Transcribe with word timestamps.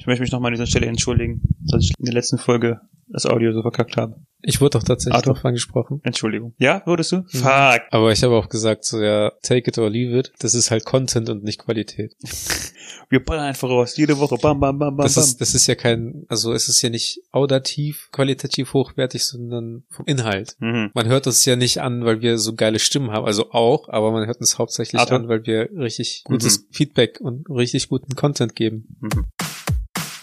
Ich 0.00 0.06
möchte 0.06 0.22
mich 0.22 0.32
nochmal 0.32 0.48
an 0.48 0.54
dieser 0.54 0.66
Stelle 0.66 0.86
entschuldigen, 0.86 1.42
dass 1.60 1.84
ich 1.84 1.92
in 1.98 2.06
der 2.06 2.14
letzten 2.14 2.38
Folge 2.38 2.80
das 3.08 3.26
Audio 3.26 3.52
so 3.52 3.60
verkackt 3.60 3.98
habe. 3.98 4.16
Ich 4.40 4.62
wurde 4.62 4.78
doch 4.78 4.82
tatsächlich 4.82 5.14
Arthur? 5.14 5.34
darauf 5.34 5.44
angesprochen. 5.44 6.00
Entschuldigung. 6.04 6.54
Ja, 6.56 6.82
wurdest 6.86 7.12
du? 7.12 7.24
Fuck. 7.28 7.82
Aber 7.90 8.10
ich 8.10 8.22
habe 8.22 8.34
auch 8.34 8.48
gesagt, 8.48 8.86
so 8.86 9.02
ja, 9.02 9.30
take 9.42 9.68
it 9.68 9.76
or 9.76 9.90
leave 9.90 10.18
it. 10.18 10.32
Das 10.38 10.54
ist 10.54 10.70
halt 10.70 10.86
Content 10.86 11.28
und 11.28 11.44
nicht 11.44 11.58
Qualität. 11.58 12.16
Wir 13.10 13.22
ballern 13.22 13.44
einfach 13.44 13.68
raus. 13.68 13.96
Jede 13.98 14.18
Woche. 14.18 14.36
Bam, 14.40 14.58
bam, 14.58 14.78
bam, 14.78 14.96
bam, 14.96 15.04
Das 15.04 15.18
ist, 15.18 15.40
das 15.40 15.54
ist 15.54 15.66
ja 15.66 15.74
kein, 15.74 16.24
also 16.28 16.54
es 16.54 16.68
ist 16.68 16.80
ja 16.80 16.88
nicht 16.88 17.20
audativ, 17.30 18.08
qualitativ 18.12 18.72
hochwertig, 18.72 19.26
sondern 19.26 19.82
vom 19.90 20.06
Inhalt. 20.06 20.56
mhm. 20.60 20.90
Man 20.94 21.08
hört 21.08 21.26
uns 21.26 21.44
ja 21.44 21.56
nicht 21.56 21.82
an, 21.82 22.06
weil 22.06 22.22
wir 22.22 22.38
so 22.38 22.54
geile 22.54 22.78
Stimmen 22.78 23.10
haben, 23.10 23.26
also 23.26 23.50
auch, 23.50 23.88
aber 23.90 24.12
man 24.12 24.26
hört 24.26 24.40
uns 24.40 24.56
hauptsächlich 24.58 25.00
Arthur? 25.00 25.18
an, 25.18 25.28
weil 25.28 25.44
wir 25.44 25.68
richtig 25.76 26.22
gutes 26.24 26.66
Feedback 26.70 27.20
und 27.20 27.50
richtig 27.50 27.88
guten 27.88 28.14
Content 28.14 28.54
geben. 28.54 28.96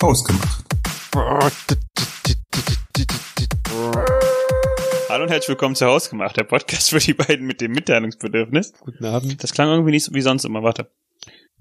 Mhm. 0.02 0.08
Ausgemacht. 0.08 0.66
Hallo 5.10 5.24
und 5.24 5.30
herzlich 5.30 5.50
willkommen 5.50 5.76
zu 5.76 5.86
Hausgemacht, 5.88 6.38
der 6.38 6.44
Podcast 6.44 6.90
für 6.90 7.00
die 7.00 7.14
beiden 7.14 7.48
mit 7.48 7.62
dem 7.62 7.72
Mitteilungsbedürfnis. 7.72 8.74
Guten 8.80 9.06
Abend. 9.06 9.44
Das 9.44 9.54
klang 9.54 9.70
irgendwie 9.70 9.92
nicht 9.92 10.04
so 10.04 10.14
wie 10.14 10.22
sonst 10.22 10.46
immer. 10.46 10.62
Warte. 10.62 10.92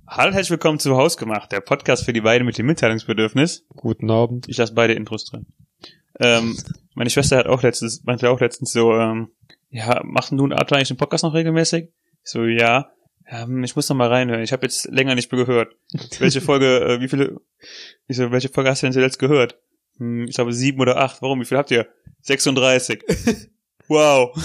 Hallo 0.07 0.29
und 0.29 0.35
herzlich 0.35 0.51
willkommen 0.51 0.79
zu 0.79 0.97
Hausgemacht, 0.97 1.51
der 1.51 1.61
Podcast 1.61 2.05
für 2.05 2.13
die 2.13 2.21
beiden 2.21 2.47
mit 2.47 2.59
dem 2.59 2.67
Mitteilungsbedürfnis. 2.67 3.65
Guten 3.71 4.11
Abend. 4.11 4.49
Ich 4.49 4.59
lasse 4.59 4.75
beide 4.75 4.93
Intros 4.93 5.25
drin. 5.25 5.47
Ähm, 6.21 6.57
meine 6.95 7.11
Schwester 7.11 7.39
hat 7.39 7.47
auch 7.47 7.63
letztens, 7.63 8.05
meinte 8.05 8.29
auch 8.29 8.41
letztens 8.41 8.73
so, 8.73 8.93
ähm, 8.93 9.31
ja, 9.71 10.03
machen 10.05 10.37
du 10.37 10.45
und 10.45 10.53
Arthur 10.53 10.77
eigentlich 10.77 10.89
den 10.89 10.97
Podcast 10.99 11.25
noch 11.25 11.35
regelmäßig? 11.35 11.85
Ich 11.85 12.31
so, 12.31 12.45
ja. 12.45 12.91
Ähm, 13.29 13.65
ich 13.65 13.75
muss 13.75 13.89
noch 13.89 13.97
mal 13.97 14.09
reinhören. 14.09 14.43
Ich 14.43 14.53
habe 14.53 14.65
jetzt 14.65 14.87
länger 14.87 15.15
nicht 15.15 15.33
mehr 15.33 15.45
gehört. 15.45 15.75
Welche 16.19 16.41
Folge, 16.41 16.81
äh, 16.81 17.01
wie 17.01 17.09
viele, 17.09 17.41
ich 18.07 18.17
so, 18.17 18.31
welche 18.31 18.49
Folge 18.49 18.71
hast 18.71 18.83
du 18.83 18.87
denn 18.87 18.93
zuletzt 18.93 19.19
gehört? 19.19 19.59
Hm, 19.99 20.27
ich 20.29 20.35
glaube 20.37 20.53
sieben 20.53 20.81
oder 20.81 20.99
acht. 20.99 21.23
Warum? 21.23 21.41
Wie 21.41 21.45
viel 21.45 21.59
habt 21.59 21.71
ihr? 21.71 21.89
36. 22.23 23.03
wow. 23.89 24.37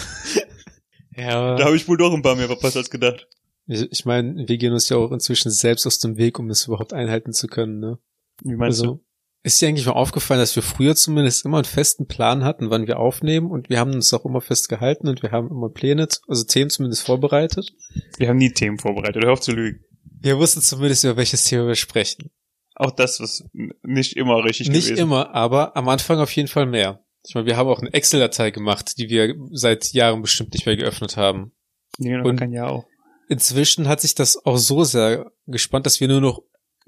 Ja, 1.16 1.56
Da 1.56 1.66
habe 1.66 1.76
ich 1.76 1.88
wohl 1.88 1.98
doch 1.98 2.14
ein 2.14 2.22
paar 2.22 2.36
mehr 2.36 2.48
verpasst 2.48 2.78
als 2.78 2.90
gedacht. 2.90 3.28
ich, 3.68 3.92
ich 3.92 4.06
meine, 4.06 4.48
wir 4.48 4.58
gehen 4.58 4.74
uns 4.74 4.90
ja 4.90 4.98
auch 4.98 5.12
inzwischen 5.12 5.52
selbst 5.52 5.86
aus 5.86 6.00
dem 6.00 6.18
Weg, 6.18 6.40
um 6.40 6.50
es 6.50 6.66
überhaupt 6.68 6.94
einhalten 6.94 7.34
zu 7.34 7.48
können, 7.48 7.80
ne? 7.80 8.00
Wie 8.44 8.56
meinst 8.56 8.82
also, 8.82 9.04
ist 9.44 9.62
dir 9.62 9.68
eigentlich 9.70 9.86
mal 9.88 9.94
aufgefallen, 9.94 10.40
dass 10.40 10.56
wir 10.56 10.64
früher 10.64 10.96
zumindest 10.96 11.46
immer 11.46 11.58
einen 11.58 11.66
festen 11.66 12.06
Plan 12.08 12.44
hatten, 12.44 12.70
wann 12.70 12.88
wir 12.88 13.00
aufnehmen 13.00 13.50
und 13.50 13.70
wir 13.70 13.80
haben 13.80 13.94
uns 13.94 14.14
auch 14.14 14.26
immer 14.26 14.42
festgehalten 14.42 15.08
und 15.08 15.24
wir 15.24 15.32
haben 15.32 15.50
immer 15.50 15.70
Pläne, 15.70 16.08
also 16.28 16.44
Themen 16.44 16.70
zumindest 16.70 17.06
vorbereitet. 17.06 17.74
Wir 18.18 18.30
haben 18.30 18.38
nie 18.38 18.52
Themen 18.52 18.78
vorbereitet. 18.78 19.24
Hör 19.24 19.34
auf 19.34 19.42
zu 19.42 19.52
lügen. 19.52 19.84
Wir 20.20 20.38
wussten 20.38 20.62
zumindest, 20.62 21.04
über 21.04 21.18
welches 21.18 21.44
Thema 21.46 21.68
wir 21.68 21.76
sprechen. 21.76 22.30
Auch 22.76 22.92
das, 22.92 23.20
was 23.20 23.44
nicht 23.84 24.16
immer 24.16 24.44
richtig 24.44 24.70
Nicht 24.70 24.90
gewesen. 24.90 25.02
immer, 25.02 25.34
aber 25.34 25.76
am 25.76 25.90
Anfang 25.90 26.20
auf 26.20 26.32
jeden 26.36 26.48
Fall 26.48 26.66
mehr. 26.68 27.04
Ich 27.28 27.34
meine, 27.36 27.48
wir 27.48 27.58
haben 27.58 27.68
auch 27.68 27.80
eine 27.80 27.94
Excel-Datei 27.94 28.52
gemacht, 28.52 28.98
die 28.98 29.10
wir 29.10 29.36
seit 29.52 29.92
Jahren 29.94 30.22
bestimmt 30.22 30.54
nicht 30.54 30.66
mehr 30.66 30.78
geöffnet 30.78 31.18
haben. 31.18 31.52
Nee, 31.98 32.16
noch 32.18 32.26
Und- 32.26 32.38
kein 32.38 32.52
Jahr 32.52 32.72
auch. 32.72 32.86
Inzwischen 33.28 33.88
hat 33.88 34.02
sich 34.02 34.14
das 34.16 34.46
auch 34.46 34.58
so 34.58 34.84
sehr 34.84 35.32
gespannt, 35.48 35.86
dass 35.86 36.00
wir 36.02 36.08
nur 36.08 36.22
noch 36.22 36.42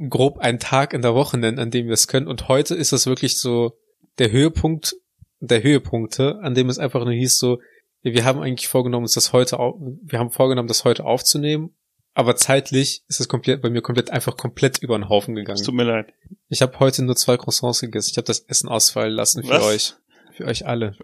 grob 0.09 0.39
einen 0.39 0.59
Tag 0.59 0.93
in 0.93 1.01
der 1.01 1.15
Woche 1.15 1.37
nennen, 1.37 1.59
an 1.59 1.71
dem 1.71 1.87
wir 1.87 1.93
es 1.93 2.07
können. 2.07 2.27
Und 2.27 2.47
heute 2.47 2.75
ist 2.75 2.91
das 2.91 3.05
wirklich 3.05 3.37
so 3.37 3.77
der 4.17 4.31
Höhepunkt 4.31 4.95
der 5.43 5.61
Höhepunkte, 5.61 6.39
an 6.41 6.55
dem 6.55 6.69
es 6.69 6.79
einfach 6.79 7.03
nur 7.03 7.13
hieß 7.13 7.37
so, 7.37 7.59
wir 8.01 8.25
haben 8.25 8.41
eigentlich 8.41 8.67
vorgenommen, 8.67 9.03
uns 9.03 9.13
das 9.13 9.33
heute, 9.33 9.57
wir 9.57 10.19
haben 10.19 10.31
vorgenommen, 10.31 10.67
das 10.67 10.85
heute 10.85 11.05
aufzunehmen, 11.05 11.75
aber 12.13 12.35
zeitlich 12.35 13.03
ist 13.07 13.19
es 13.19 13.27
komplett 13.27 13.61
bei 13.61 13.69
mir 13.69 13.81
komplett 13.81 14.09
einfach 14.09 14.37
komplett 14.37 14.77
über 14.79 14.97
den 14.97 15.09
Haufen 15.09 15.35
Es 15.35 15.41
gegangen. 15.41 15.63
tut 15.63 15.73
mir 15.73 15.83
leid. 15.83 16.13
Ich 16.47 16.61
habe 16.61 16.79
heute 16.79 17.03
nur 17.03 17.15
zwei 17.15 17.37
Croissants 17.37 17.81
gegessen. 17.81 18.09
Ich 18.11 18.17
habe 18.17 18.25
das 18.25 18.39
Essen 18.39 18.69
ausfallen 18.69 19.13
lassen 19.13 19.43
für 19.43 19.49
Was? 19.49 19.63
euch, 19.63 19.93
für 20.33 20.45
euch 20.45 20.65
alle. 20.65 20.95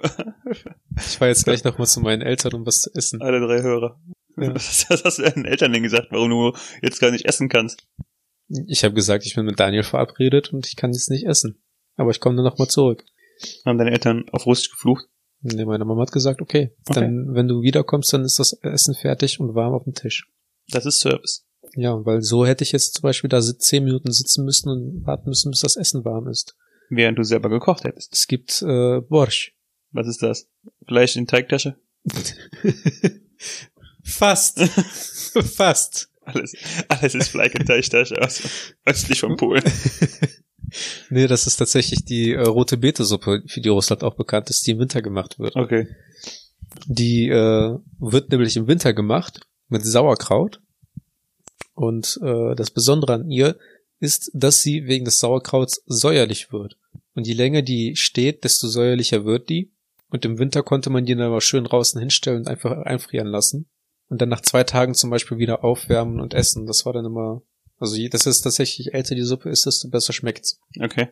Ich 0.97 1.17
fahre 1.17 1.29
jetzt 1.31 1.45
gleich 1.45 1.63
noch 1.63 1.77
mal 1.77 1.85
zu 1.85 1.99
meinen 1.99 2.21
Eltern, 2.21 2.53
um 2.53 2.65
was 2.65 2.81
zu 2.81 2.91
essen. 2.93 3.21
Alle 3.21 3.39
drei 3.39 3.61
Hörer. 3.61 3.99
Ja. 4.37 4.55
Was 4.55 4.87
hast 4.89 5.17
du 5.17 5.23
deinen 5.23 5.45
Eltern 5.45 5.73
denn 5.73 5.83
gesagt, 5.83 6.07
warum 6.11 6.29
du 6.29 6.53
jetzt 6.81 7.01
gar 7.01 7.11
nicht 7.11 7.25
essen 7.25 7.49
kannst? 7.49 7.85
Ich 8.67 8.83
habe 8.83 8.95
gesagt, 8.95 9.25
ich 9.25 9.35
bin 9.35 9.45
mit 9.45 9.59
Daniel 9.59 9.83
verabredet 9.83 10.51
und 10.51 10.65
ich 10.67 10.75
kann 10.75 10.91
jetzt 10.93 11.09
nicht 11.09 11.25
essen. 11.25 11.61
Aber 11.95 12.11
ich 12.11 12.19
komme 12.19 12.35
dann 12.35 12.45
noch 12.45 12.57
mal 12.57 12.67
zurück. 12.67 13.03
Haben 13.65 13.77
deine 13.77 13.91
Eltern 13.91 14.27
auf 14.31 14.45
Russisch 14.45 14.71
geflucht? 14.71 15.05
Nee, 15.41 15.65
meine 15.65 15.85
Mama 15.85 16.01
hat 16.01 16.11
gesagt, 16.11 16.41
okay, 16.41 16.71
Okay. 16.89 16.99
dann, 17.01 17.33
wenn 17.33 17.47
du 17.47 17.61
wiederkommst, 17.61 18.11
dann 18.11 18.23
ist 18.25 18.39
das 18.39 18.53
Essen 18.53 18.95
fertig 18.95 19.39
und 19.39 19.55
warm 19.55 19.73
auf 19.73 19.83
dem 19.85 19.93
Tisch. 19.93 20.27
Das 20.69 20.85
ist 20.85 20.99
Service. 20.99 21.45
Ja, 21.75 22.03
weil 22.05 22.21
so 22.21 22.45
hätte 22.45 22.63
ich 22.63 22.71
jetzt 22.71 22.95
zum 22.95 23.03
Beispiel 23.03 23.29
da 23.29 23.41
zehn 23.41 23.83
Minuten 23.83 24.11
sitzen 24.11 24.43
müssen 24.43 24.69
und 24.69 25.05
warten 25.05 25.29
müssen, 25.29 25.51
bis 25.51 25.61
das 25.61 25.77
Essen 25.77 26.03
warm 26.03 26.27
ist. 26.27 26.57
Während 26.89 27.17
du 27.19 27.23
selber 27.23 27.49
gekocht 27.49 27.83
hättest. 27.83 28.13
Es 28.13 28.27
gibt 28.27 28.61
äh, 28.63 28.99
Borsch. 29.01 29.55
Was 29.91 30.07
ist 30.07 30.21
das? 30.23 30.47
Fleisch 30.87 31.15
in 31.15 31.27
Teigtasche? 31.27 31.75
Fast. 34.03 34.59
Fast. 35.55 36.08
Alles, 36.33 36.55
alles 36.87 37.15
ist 37.15 37.33
Teigtasche 37.33 38.21
aus, 38.21 38.41
östlich 38.85 39.19
von 39.19 39.35
Polen. 39.35 39.63
Nee, 41.09 41.27
das 41.27 41.47
ist 41.47 41.57
tatsächlich 41.57 42.05
die 42.05 42.33
äh, 42.33 42.41
rote 42.41 42.77
Betesuppe, 42.77 43.43
für 43.47 43.61
die 43.61 43.69
Russland 43.69 44.03
auch 44.03 44.15
bekannt 44.15 44.49
ist, 44.49 44.65
die 44.67 44.71
im 44.71 44.79
Winter 44.79 45.01
gemacht 45.01 45.39
wird. 45.39 45.55
Okay. 45.55 45.87
Die 46.85 47.27
äh, 47.27 47.77
wird 47.99 48.31
nämlich 48.31 48.55
im 48.55 48.67
Winter 48.67 48.93
gemacht 48.93 49.41
mit 49.67 49.85
Sauerkraut. 49.85 50.61
Und 51.73 52.19
äh, 52.21 52.55
das 52.55 52.71
Besondere 52.71 53.13
an 53.13 53.31
ihr 53.31 53.57
ist, 53.99 54.31
dass 54.33 54.61
sie 54.61 54.85
wegen 54.85 55.05
des 55.05 55.19
Sauerkrauts 55.19 55.81
säuerlich 55.85 56.51
wird. 56.51 56.77
Und 57.15 57.25
je 57.25 57.33
länger 57.33 57.61
die 57.61 57.95
steht, 57.95 58.43
desto 58.43 58.67
säuerlicher 58.67 59.25
wird 59.25 59.49
die. 59.49 59.71
Und 60.09 60.25
im 60.25 60.39
Winter 60.39 60.63
konnte 60.63 60.89
man 60.89 61.05
die 61.05 61.15
dann 61.15 61.27
aber 61.27 61.41
schön 61.41 61.63
draußen 61.63 61.99
hinstellen 61.99 62.39
und 62.39 62.47
einfach 62.47 62.71
einfrieren 62.71 63.27
lassen. 63.27 63.69
Und 64.09 64.21
dann 64.21 64.29
nach 64.29 64.41
zwei 64.41 64.63
Tagen 64.63 64.95
zum 64.95 65.09
Beispiel 65.09 65.37
wieder 65.37 65.63
aufwärmen 65.63 66.19
und 66.19 66.33
essen. 66.33 66.65
Das 66.65 66.85
war 66.85 66.93
dann 66.93 67.05
immer, 67.05 67.41
also 67.77 67.95
das 68.09 68.25
ist 68.25 68.41
tatsächlich, 68.41 68.87
je 68.87 68.91
älter 68.91 69.15
die 69.15 69.21
Suppe 69.21 69.49
ist, 69.49 69.65
desto 69.65 69.87
besser 69.89 70.13
schmeckt's. 70.13 70.59
Okay. 70.81 71.09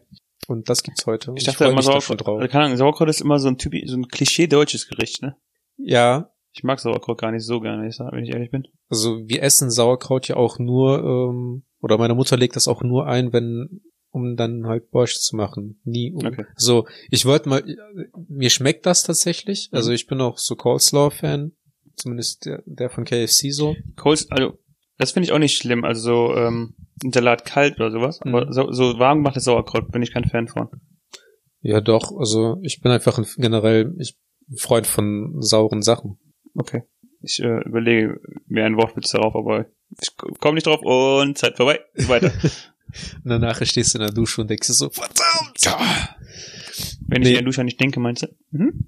Und 0.47 0.69
das 0.69 0.81
gibt's 0.83 1.05
heute. 1.05 1.33
Ich 1.35 1.43
dachte 1.43 1.57
freu 1.59 1.67
immer, 1.67 1.75
mich 1.77 1.85
da 1.85 2.01
schon 2.01 2.17
Sauerkraut, 2.17 2.49
keine 2.49 2.65
Ahnung, 2.65 2.77
Sauerkraut 2.77 3.09
ist 3.09 3.21
immer 3.21 3.37
so 3.39 3.47
ein 3.49 3.57
Typ, 3.57 3.73
so 3.85 3.97
ein 3.97 4.07
Klischee-deutsches 4.07 4.87
Gericht, 4.87 5.21
ne? 5.21 5.35
Ja, 5.77 6.31
Ich 6.53 6.63
mag 6.63 6.79
Sauerkraut 6.79 7.19
gar 7.19 7.31
nicht 7.31 7.45
so 7.45 7.59
gerne, 7.59 7.83
wenn 7.83 7.89
ich 7.89 8.29
ich 8.29 8.33
ehrlich 8.33 8.49
bin. 8.49 8.67
Also 8.89 9.27
wir 9.27 9.43
essen 9.43 9.69
Sauerkraut 9.69 10.27
ja 10.27 10.37
auch 10.37 10.57
nur, 10.57 11.03
ähm, 11.03 11.63
oder 11.81 11.97
meine 11.97 12.15
Mutter 12.15 12.35
legt 12.37 12.55
das 12.55 12.67
auch 12.67 12.81
nur 12.81 13.05
ein, 13.05 13.31
wenn, 13.31 13.81
um 14.09 14.35
dann 14.35 14.65
halt 14.65 14.89
Borscht 14.89 15.19
zu 15.19 15.35
machen. 15.35 15.79
Nie. 15.83 16.13
Um, 16.13 16.25
Okay. 16.25 16.45
So, 16.55 16.87
ich 17.11 17.25
wollte 17.25 17.49
mal, 17.49 17.63
mir 18.27 18.49
schmeckt 18.49 18.87
das 18.87 19.03
tatsächlich. 19.03 19.69
Mhm. 19.71 19.77
Also 19.77 19.91
ich 19.91 20.07
bin 20.07 20.19
auch 20.21 20.39
so 20.39 20.55
Coleslaw-Fan. 20.55 21.51
Zumindest 21.97 22.45
der, 22.45 22.63
der 22.65 22.89
von 22.89 23.03
KFC 23.05 23.51
so. 23.51 23.75
Coles, 23.95 24.29
also, 24.31 24.57
das 24.97 25.11
finde 25.11 25.25
ich 25.25 25.33
auch 25.33 25.39
nicht 25.39 25.57
schlimm, 25.57 25.83
also 25.83 26.01
so, 26.01 26.35
ähm, 26.35 26.75
ein 27.03 27.11
Salat 27.11 27.43
kalt 27.45 27.75
oder 27.79 27.91
sowas, 27.91 28.19
Mhm. 28.23 28.35
aber 28.35 28.53
so, 28.53 28.71
so 28.71 28.97
warm 28.99 29.19
gemachtes 29.19 29.43
Sauerkraut 29.43 29.91
bin 29.91 30.01
ich 30.01 30.11
kein 30.13 30.25
Fan 30.25 30.47
von. 30.47 30.69
Ja 31.61 31.81
doch, 31.81 32.15
also 32.17 32.57
ich 32.61 32.81
bin 32.81 32.91
einfach 32.91 33.17
ein, 33.17 33.25
generell 33.37 33.93
ich, 33.99 34.15
ein 34.49 34.57
Freund 34.57 34.87
von 34.87 35.41
sauren 35.41 35.81
Sachen. 35.81 36.17
Okay. 36.55 36.83
Ich 37.21 37.39
äh, 37.41 37.61
überlege 37.65 38.21
mir 38.47 38.63
einen 38.65 38.77
Wortwitz 38.77 39.09
darauf, 39.11 39.35
aber 39.35 39.65
ich 39.99 40.15
komme 40.39 40.53
nicht 40.55 40.67
drauf 40.67 40.81
und 40.83 41.37
Zeit 41.37 41.57
vorbei. 41.57 41.79
Weiter. 42.07 42.31
Und 43.21 43.29
danach 43.29 43.61
stehst 43.65 43.93
du 43.93 43.97
in 43.97 44.05
der 44.05 44.13
Dusche 44.13 44.39
und 44.39 44.49
denkst 44.49 44.67
dir 44.67 44.73
so, 44.73 44.89
verdammt! 44.89 45.77
Wenn 47.05 47.21
ich 47.21 47.27
Nee. 47.27 47.29
in 47.31 47.35
der 47.35 47.43
Dusche 47.43 47.61
nicht 47.65 47.81
denke, 47.81 47.99
meinst 47.99 48.23
du? 48.23 48.27
Mhm. 48.51 48.87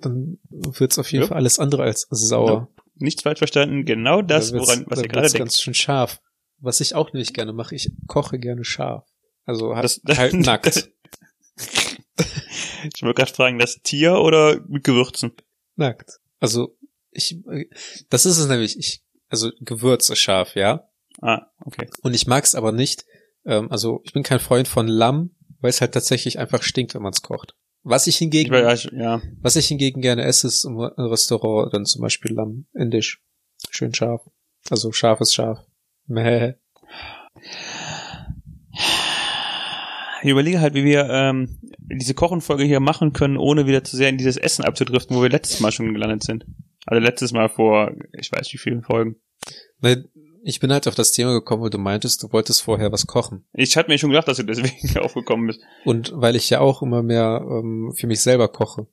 Dann 0.00 0.38
wird's 0.48 0.98
auf 0.98 1.10
jeden 1.12 1.22
Ja. 1.24 1.28
Fall 1.28 1.38
alles 1.38 1.58
andere 1.58 1.82
als 1.82 2.06
sauer. 2.10 2.68
Nichts 2.94 3.22
falsch 3.22 3.38
verstanden, 3.38 3.84
genau 3.84 4.22
das, 4.22 4.52
Da 4.52 4.58
woran, 4.58 4.84
was 4.88 4.98
da 4.98 5.02
ihr 5.04 5.08
gerade 5.08 5.26
denkt. 5.28 5.38
ganz 5.38 5.60
schön 5.60 5.74
scharf. 5.74 6.20
Was 6.58 6.80
ich 6.80 6.94
auch 6.94 7.12
nämlich 7.12 7.34
gerne 7.34 7.52
mache, 7.52 7.74
ich 7.74 7.90
koche 8.06 8.38
gerne 8.38 8.64
scharf. 8.64 9.04
Also 9.44 9.74
halt, 9.76 10.00
Das- 10.04 10.18
halt 10.18 10.32
nackt. 10.34 10.90
Ich 12.94 13.02
wollte 13.02 13.14
gerade 13.22 13.32
fragen, 13.34 13.58
das 13.58 13.80
Tier 13.82 14.14
oder 14.20 14.60
mit 14.68 14.84
Gewürzen? 14.84 15.32
nackt. 15.74 16.18
Also 16.40 16.76
ich, 17.10 17.38
das 18.10 18.24
ist 18.26 18.38
es 18.38 18.46
nämlich. 18.46 18.78
Ich, 18.78 19.02
also 19.28 19.50
Gewürze 19.60 20.16
scharf, 20.16 20.54
ja. 20.54 20.88
Ah, 21.20 21.46
okay. 21.64 21.88
Und 22.02 22.14
ich 22.14 22.26
mag's 22.26 22.54
aber 22.54 22.72
nicht. 22.72 23.04
Ähm, 23.44 23.70
also 23.70 24.00
ich 24.04 24.12
bin 24.12 24.22
kein 24.22 24.38
Freund 24.40 24.68
von 24.68 24.86
Lamm, 24.88 25.34
weil 25.60 25.70
es 25.70 25.80
halt 25.80 25.92
tatsächlich 25.92 26.38
einfach 26.38 26.62
stinkt, 26.62 26.94
wenn 26.94 27.02
man's 27.02 27.22
kocht. 27.22 27.54
Was 27.88 28.08
ich 28.08 28.16
hingegen, 28.16 28.52
ich- 28.52 28.90
ja, 28.92 29.22
was 29.42 29.54
ich 29.54 29.68
hingegen 29.68 30.00
gerne 30.00 30.24
esse, 30.24 30.48
ist 30.48 30.64
im 30.64 30.76
Restaurant 30.80 31.72
dann 31.72 31.84
zum 31.84 32.02
Beispiel 32.02 32.32
Lamm 32.34 32.66
indisch, 32.74 33.22
schön 33.70 33.94
scharf. 33.94 34.22
Also 34.70 34.90
scharf 34.90 35.20
ist 35.20 35.34
scharf. 35.34 35.60
Mäh. 36.08 36.54
ich 40.22 40.28
überlege 40.30 40.60
halt, 40.60 40.74
wie 40.74 40.84
wir 40.84 41.08
ähm, 41.08 41.60
diese 41.78 42.14
Kochenfolge 42.14 42.64
hier 42.64 42.80
machen 42.80 43.12
können, 43.12 43.36
ohne 43.36 43.66
wieder 43.66 43.84
zu 43.84 43.96
sehr 43.96 44.08
in 44.08 44.18
dieses 44.18 44.36
Essen 44.36 44.64
abzudriften, 44.64 45.16
wo 45.16 45.22
wir 45.22 45.28
letztes 45.30 45.60
Mal 45.60 45.70
schon 45.70 45.92
gelandet 45.94 46.24
sind. 46.24 46.44
Also 46.86 47.00
letztes 47.02 47.32
Mal 47.32 47.48
vor, 47.48 47.92
ich 48.12 48.32
weiß 48.32 48.52
wie 48.52 48.58
vielen 48.58 48.82
Folgen. 48.82 49.16
Weil 49.78 50.08
Ich 50.48 50.60
bin 50.60 50.72
halt 50.72 50.86
auf 50.86 50.94
das 50.94 51.10
Thema 51.10 51.32
gekommen, 51.32 51.64
wo 51.64 51.68
du 51.68 51.78
meintest, 51.78 52.22
du 52.22 52.32
wolltest 52.32 52.62
vorher 52.62 52.92
was 52.92 53.08
kochen. 53.08 53.44
Ich 53.52 53.76
hatte 53.76 53.90
mir 53.90 53.98
schon 53.98 54.10
gedacht, 54.10 54.28
dass 54.28 54.36
du 54.36 54.44
deswegen 54.44 54.96
aufgekommen 55.00 55.48
bist. 55.48 55.60
Und 55.84 56.12
weil 56.14 56.36
ich 56.36 56.48
ja 56.50 56.60
auch 56.60 56.82
immer 56.82 57.02
mehr 57.02 57.40
ähm, 57.42 57.92
für 57.96 58.06
mich 58.06 58.20
selber 58.20 58.46
koche. 58.46 58.86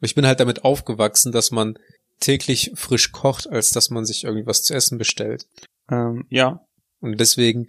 Ich 0.00 0.14
bin 0.14 0.24
halt 0.24 0.38
damit 0.38 0.62
aufgewachsen, 0.62 1.32
dass 1.32 1.50
man 1.50 1.76
täglich 2.20 2.70
frisch 2.76 3.10
kocht, 3.10 3.48
als 3.50 3.70
dass 3.70 3.90
man 3.90 4.04
sich 4.04 4.22
irgendwie 4.22 4.46
was 4.46 4.62
zu 4.62 4.74
essen 4.74 4.96
bestellt. 4.96 5.48
Ähm, 5.90 6.24
ja. 6.30 6.64
Und 7.00 7.18
deswegen 7.18 7.66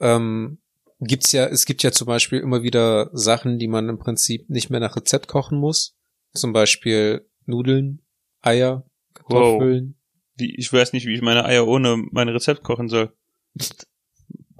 ähm, 0.00 0.56
gibt's 1.00 1.32
ja, 1.32 1.44
es 1.44 1.66
gibt 1.66 1.82
ja 1.82 1.92
zum 1.92 2.06
Beispiel 2.06 2.40
immer 2.40 2.62
wieder 2.62 3.10
Sachen, 3.12 3.58
die 3.58 3.68
man 3.68 3.90
im 3.90 3.98
Prinzip 3.98 4.48
nicht 4.48 4.70
mehr 4.70 4.80
nach 4.80 4.96
Rezept 4.96 5.28
kochen 5.28 5.58
muss. 5.58 5.98
Zum 6.32 6.54
Beispiel 6.54 7.28
Nudeln, 7.44 8.00
Eier, 8.40 8.86
Kartoffeln. 9.12 9.96
Wie, 10.36 10.54
ich 10.56 10.72
weiß 10.72 10.92
nicht, 10.92 11.06
wie 11.06 11.14
ich 11.14 11.22
meine 11.22 11.44
Eier 11.44 11.66
ohne 11.66 11.96
mein 12.10 12.28
Rezept 12.28 12.62
kochen 12.62 12.88
soll. 12.88 13.12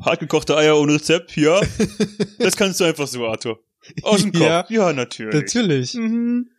Hartgekochte 0.00 0.56
Eier 0.56 0.78
ohne 0.78 0.94
Rezept, 0.94 1.36
ja. 1.36 1.60
Das 2.38 2.56
kannst 2.56 2.80
du 2.80 2.84
einfach 2.84 3.06
so, 3.06 3.26
Arthur. 3.26 3.60
Aus 4.02 4.22
dem 4.22 4.32
Kopf. 4.32 4.42
Ja. 4.42 4.66
Ja, 4.68 4.92
natürlich. 4.92 5.34
Natürlich. 5.34 5.94
Mhm. 5.94 6.50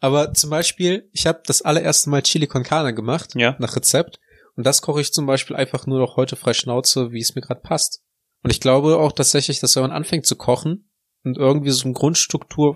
Aber 0.00 0.34
zum 0.34 0.50
Beispiel, 0.50 1.08
ich 1.12 1.26
habe 1.26 1.42
das 1.46 1.62
allererste 1.62 2.10
Mal 2.10 2.22
Chili 2.22 2.46
con 2.46 2.62
Carne 2.64 2.94
gemacht, 2.94 3.34
Ja. 3.36 3.56
nach 3.58 3.76
Rezept. 3.76 4.18
Und 4.56 4.66
das 4.66 4.82
koche 4.82 5.00
ich 5.00 5.12
zum 5.12 5.26
Beispiel 5.26 5.56
einfach 5.56 5.86
nur 5.86 5.98
noch 5.98 6.16
heute 6.16 6.36
frei 6.36 6.52
Schnauze, 6.52 7.12
wie 7.12 7.20
es 7.20 7.34
mir 7.34 7.40
gerade 7.40 7.60
passt. 7.62 8.02
Und 8.42 8.50
ich 8.50 8.60
glaube 8.60 8.98
auch 8.98 9.12
tatsächlich, 9.12 9.60
dass 9.60 9.76
wenn 9.76 9.82
man 9.82 9.92
anfängt 9.92 10.26
zu 10.26 10.36
kochen 10.36 10.90
und 11.24 11.38
irgendwie 11.38 11.70
so 11.70 11.84
eine 11.84 11.94
Grundstruktur 11.94 12.74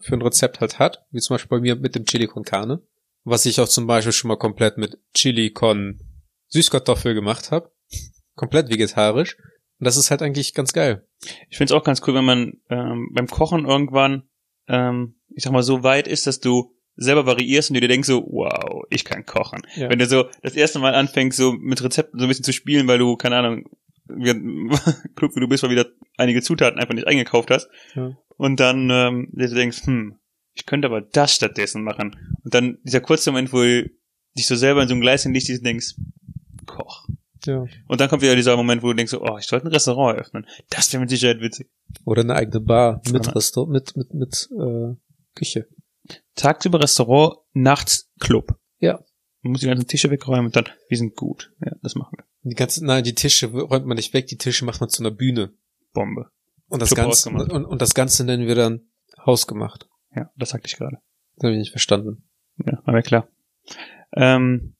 für 0.00 0.14
ein 0.14 0.22
Rezept 0.22 0.60
halt 0.60 0.78
hat, 0.78 1.04
wie 1.10 1.20
zum 1.20 1.34
Beispiel 1.34 1.50
bei 1.58 1.60
mir 1.60 1.76
mit 1.76 1.94
dem 1.96 2.06
Chili 2.06 2.28
con 2.28 2.44
Carne, 2.44 2.80
was 3.28 3.46
ich 3.46 3.60
auch 3.60 3.68
zum 3.68 3.86
Beispiel 3.86 4.12
schon 4.12 4.28
mal 4.28 4.36
komplett 4.36 4.78
mit 4.78 4.98
Chili 5.14 5.50
con 5.50 5.98
Süßkartoffel 6.48 7.14
gemacht 7.14 7.50
habe, 7.50 7.70
komplett 8.34 8.70
vegetarisch. 8.70 9.36
Und 9.80 9.84
das 9.84 9.96
ist 9.96 10.10
halt 10.10 10.22
eigentlich 10.22 10.54
ganz 10.54 10.72
geil. 10.72 11.06
Ich 11.50 11.56
find's 11.58 11.72
auch 11.72 11.84
ganz 11.84 12.00
cool, 12.06 12.14
wenn 12.14 12.24
man 12.24 12.52
ähm, 12.70 13.10
beim 13.12 13.26
Kochen 13.28 13.64
irgendwann, 13.66 14.24
ähm, 14.66 15.16
ich 15.34 15.44
sag 15.44 15.52
mal, 15.52 15.62
so 15.62 15.82
weit 15.82 16.08
ist, 16.08 16.26
dass 16.26 16.40
du 16.40 16.74
selber 16.96 17.26
variierst 17.26 17.70
und 17.70 17.74
du 17.74 17.80
dir 17.80 17.88
denkst 17.88 18.08
so, 18.08 18.24
wow, 18.28 18.82
ich 18.90 19.04
kann 19.04 19.24
kochen. 19.24 19.62
Ja. 19.76 19.88
Wenn 19.88 20.00
du 20.00 20.06
so 20.06 20.24
das 20.42 20.54
erste 20.54 20.80
Mal 20.80 20.94
anfängst, 20.94 21.36
so 21.38 21.52
mit 21.52 21.82
Rezepten 21.82 22.18
so 22.18 22.26
ein 22.26 22.28
bisschen 22.28 22.44
zu 22.44 22.52
spielen, 22.52 22.88
weil 22.88 22.98
du, 22.98 23.16
keine 23.16 23.36
Ahnung, 23.36 23.64
wie- 24.08 24.68
klug 25.14 25.36
wie 25.36 25.40
du 25.40 25.48
bist, 25.48 25.62
weil 25.62 25.70
wieder 25.70 25.86
einige 26.16 26.42
Zutaten 26.42 26.80
einfach 26.80 26.94
nicht 26.94 27.06
eingekauft 27.06 27.50
hast. 27.52 27.68
Ja. 27.94 28.16
Und 28.36 28.58
dann 28.58 28.90
ähm, 28.90 29.28
dir 29.32 29.48
denkst, 29.48 29.84
hm, 29.86 30.16
ich 30.58 30.66
könnte 30.66 30.88
aber 30.88 31.00
das 31.00 31.34
stattdessen 31.34 31.82
machen. 31.82 32.16
Und 32.42 32.52
dann 32.52 32.78
dieser 32.82 33.00
kurze 33.00 33.30
Moment, 33.30 33.52
wo 33.52 33.58
du 33.58 33.90
dich 34.36 34.46
so 34.46 34.56
selber 34.56 34.82
in 34.82 34.88
so 34.88 34.94
einem 34.94 35.00
Gleischen 35.00 35.32
Licht 35.32 35.46
siehst 35.46 35.60
und 35.60 35.66
denkst, 35.66 35.94
Koch. 36.66 37.06
Ja. 37.46 37.64
Und 37.86 38.00
dann 38.00 38.08
kommt 38.08 38.22
wieder 38.22 38.34
dieser 38.34 38.56
Moment, 38.56 38.82
wo 38.82 38.88
du 38.88 38.94
denkst, 38.94 39.12
so, 39.12 39.22
oh, 39.22 39.38
ich 39.38 39.46
sollte 39.46 39.66
ein 39.66 39.72
Restaurant 39.72 40.16
eröffnen. 40.16 40.46
Das 40.70 40.92
wäre 40.92 41.00
mit 41.00 41.10
Sicherheit 41.10 41.40
witzig. 41.40 41.70
Oder 42.04 42.22
eine 42.22 42.34
eigene 42.34 42.60
Bar 42.60 43.00
mit 43.10 43.26
Ja. 43.26 43.32
Restaurant, 43.32 43.72
mit, 43.72 43.96
mit, 43.96 44.12
mit 44.12 44.48
äh, 44.58 44.96
Küche. 45.34 45.68
Tagsüber 46.34 46.80
Restaurant, 46.80 47.36
nachts 47.52 48.10
Club. 48.18 48.58
Ja. 48.80 49.04
Man 49.42 49.52
muss 49.52 49.60
die 49.60 49.68
ganzen 49.68 49.86
Tische 49.86 50.10
wegräumen 50.10 50.46
und 50.46 50.56
dann, 50.56 50.68
wir 50.88 50.98
sind 50.98 51.14
gut. 51.14 51.52
Ja, 51.64 51.72
das 51.82 51.94
machen 51.94 52.18
wir. 52.18 52.24
Die 52.42 52.56
ganzen, 52.56 52.86
nein, 52.86 53.04
die 53.04 53.14
Tische 53.14 53.46
räumt 53.46 53.86
man 53.86 53.96
nicht 53.96 54.12
weg, 54.12 54.26
die 54.26 54.36
Tische 54.36 54.64
macht 54.64 54.80
man 54.80 54.90
zu 54.90 55.02
einer 55.02 55.12
Bühne. 55.12 55.52
Bombe. 55.92 56.30
Und 56.68 56.82
das 56.82 56.90
Club 56.90 57.06
Ganze, 57.06 57.30
und, 57.30 57.64
und 57.64 57.80
das 57.80 57.94
Ganze 57.94 58.24
nennen 58.24 58.46
wir 58.46 58.56
dann 58.56 58.88
hausgemacht. 59.24 59.88
Ja, 60.14 60.30
das 60.36 60.50
sagte 60.50 60.68
ich 60.68 60.76
gerade. 60.76 60.98
Das 61.36 61.44
habe 61.44 61.52
ich 61.52 61.58
nicht 61.58 61.70
verstanden. 61.70 62.28
Ja, 62.64 62.80
mir 62.86 63.02
klar. 63.02 63.28
Ähm, 64.12 64.76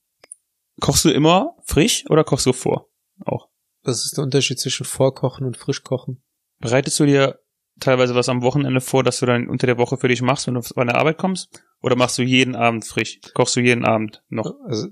kochst 0.81 1.05
du 1.05 1.09
immer 1.11 1.55
frisch 1.63 2.05
oder 2.09 2.23
kochst 2.23 2.45
du 2.45 2.53
vor? 2.53 2.89
Auch. 3.25 3.49
Was 3.83 4.05
ist 4.05 4.17
der 4.17 4.23
Unterschied 4.23 4.59
zwischen 4.59 4.85
Vorkochen 4.85 5.45
und 5.45 5.57
Frischkochen? 5.57 6.21
Bereitest 6.59 6.99
du 6.99 7.05
dir 7.05 7.39
teilweise 7.79 8.15
was 8.15 8.27
am 8.27 8.41
Wochenende 8.41 8.81
vor, 8.81 9.03
dass 9.03 9.19
du 9.19 9.25
dann 9.25 9.47
unter 9.47 9.67
der 9.67 9.77
Woche 9.77 9.97
für 9.97 10.09
dich 10.09 10.21
machst, 10.21 10.47
wenn 10.47 10.55
du 10.55 10.61
von 10.61 10.87
der 10.87 10.97
Arbeit 10.97 11.17
kommst? 11.17 11.63
Oder 11.81 11.95
machst 11.95 12.17
du 12.17 12.23
jeden 12.23 12.55
Abend 12.55 12.85
frisch? 12.85 13.21
Kochst 13.33 13.55
du 13.55 13.61
jeden 13.61 13.85
Abend 13.85 14.21
noch? 14.27 14.53
Also 14.65 14.87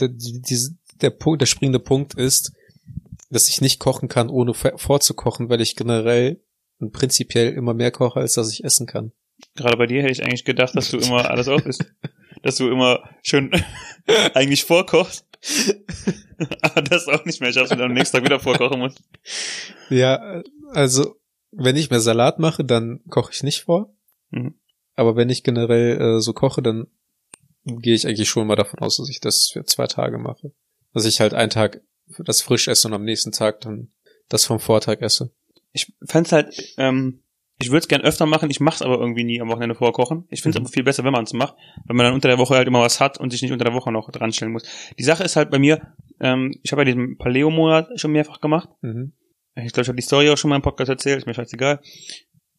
der, 0.00 0.08
die, 0.08 0.68
der 1.00 1.10
Punkt, 1.10 1.40
der 1.40 1.46
springende 1.46 1.78
Punkt 1.78 2.14
ist, 2.14 2.52
dass 3.30 3.48
ich 3.48 3.60
nicht 3.60 3.78
kochen 3.78 4.08
kann, 4.08 4.28
ohne 4.28 4.54
vor- 4.54 4.76
vorzukochen, 4.78 5.48
weil 5.48 5.60
ich 5.60 5.76
generell 5.76 6.42
und 6.78 6.92
prinzipiell 6.92 7.52
immer 7.52 7.74
mehr 7.74 7.92
koche, 7.92 8.18
als 8.20 8.34
dass 8.34 8.52
ich 8.52 8.64
essen 8.64 8.86
kann. 8.86 9.12
Gerade 9.54 9.76
bei 9.76 9.86
dir 9.86 10.02
hätte 10.02 10.12
ich 10.12 10.22
eigentlich 10.22 10.44
gedacht, 10.44 10.74
dass 10.74 10.90
du 10.90 10.98
immer 10.98 11.30
alles 11.30 11.48
auf 11.48 11.64
isst. 11.66 11.84
dass 12.42 12.56
du 12.56 12.70
immer 12.70 13.08
schön 13.22 13.50
eigentlich 14.34 14.64
vorkochst. 14.64 15.26
Aber 16.62 16.82
das 16.82 17.08
auch 17.08 17.24
nicht 17.24 17.40
mehr 17.40 17.52
schaffst 17.52 17.72
und 17.72 17.80
am 17.80 17.92
nächsten 17.92 18.16
Tag 18.16 18.24
wieder 18.24 18.40
vorkochen 18.40 18.80
musst. 18.80 19.02
Ja, 19.90 20.42
also 20.70 21.16
wenn 21.50 21.76
ich 21.76 21.90
mir 21.90 22.00
Salat 22.00 22.38
mache, 22.38 22.64
dann 22.64 23.00
koche 23.08 23.32
ich 23.32 23.42
nicht 23.42 23.62
vor. 23.62 23.94
Mhm. 24.30 24.54
Aber 24.94 25.16
wenn 25.16 25.30
ich 25.30 25.42
generell 25.42 26.00
äh, 26.00 26.20
so 26.20 26.32
koche, 26.32 26.62
dann 26.62 26.86
gehe 27.64 27.94
ich 27.94 28.06
eigentlich 28.06 28.28
schon 28.28 28.46
mal 28.46 28.56
davon 28.56 28.80
aus, 28.80 28.96
dass 28.96 29.08
ich 29.08 29.20
das 29.20 29.50
für 29.52 29.64
zwei 29.64 29.86
Tage 29.86 30.18
mache. 30.18 30.52
Dass 30.92 31.04
ich 31.04 31.20
halt 31.20 31.34
einen 31.34 31.50
Tag 31.50 31.80
das 32.18 32.42
frisch 32.42 32.68
esse 32.68 32.88
und 32.88 32.94
am 32.94 33.04
nächsten 33.04 33.32
Tag 33.32 33.60
dann 33.60 33.92
das 34.28 34.44
vom 34.44 34.60
Vortag 34.60 35.00
esse. 35.00 35.32
Ich 35.72 35.92
fänd's 36.04 36.32
halt, 36.32 36.74
ähm, 36.76 37.21
ich 37.62 37.70
würde 37.70 37.78
es 37.78 37.88
gern 37.88 38.02
öfter 38.02 38.26
machen, 38.26 38.50
ich 38.50 38.60
mach's 38.60 38.82
aber 38.82 38.98
irgendwie 38.98 39.24
nie 39.24 39.40
am 39.40 39.48
Wochenende 39.48 39.74
vorkochen. 39.74 40.26
Ich 40.30 40.42
find's 40.42 40.58
Mhm. 40.58 40.64
aber 40.66 40.72
viel 40.72 40.82
besser, 40.84 41.04
wenn 41.04 41.12
man 41.12 41.24
es 41.24 41.32
macht, 41.32 41.54
weil 41.86 41.96
man 41.96 42.04
dann 42.04 42.14
unter 42.14 42.28
der 42.28 42.38
Woche 42.38 42.54
halt 42.54 42.68
immer 42.68 42.80
was 42.80 43.00
hat 43.00 43.18
und 43.18 43.30
sich 43.30 43.42
nicht 43.42 43.52
unter 43.52 43.64
der 43.64 43.74
Woche 43.74 43.90
noch 43.92 44.10
dran 44.10 44.32
stellen 44.32 44.52
muss. 44.52 44.64
Die 44.98 45.02
Sache 45.04 45.24
ist 45.24 45.36
halt 45.36 45.50
bei 45.50 45.58
mir, 45.58 45.94
ähm, 46.20 46.54
ich 46.62 46.72
habe 46.72 46.82
ja 46.82 46.86
diesen 46.86 47.16
Paleo-Monat 47.18 47.98
schon 48.00 48.12
mehrfach 48.12 48.40
gemacht. 48.40 48.68
Mhm. 48.82 49.12
Ich 49.54 49.72
glaube, 49.72 49.82
ich 49.82 49.88
habe 49.88 49.96
die 49.96 50.02
Story 50.02 50.30
auch 50.30 50.36
schon 50.38 50.48
mal 50.50 50.56
im 50.56 50.62
Podcast 50.62 50.88
erzählt, 50.90 51.18
ist 51.18 51.26
mir 51.26 51.34
scheißegal. 51.34 51.80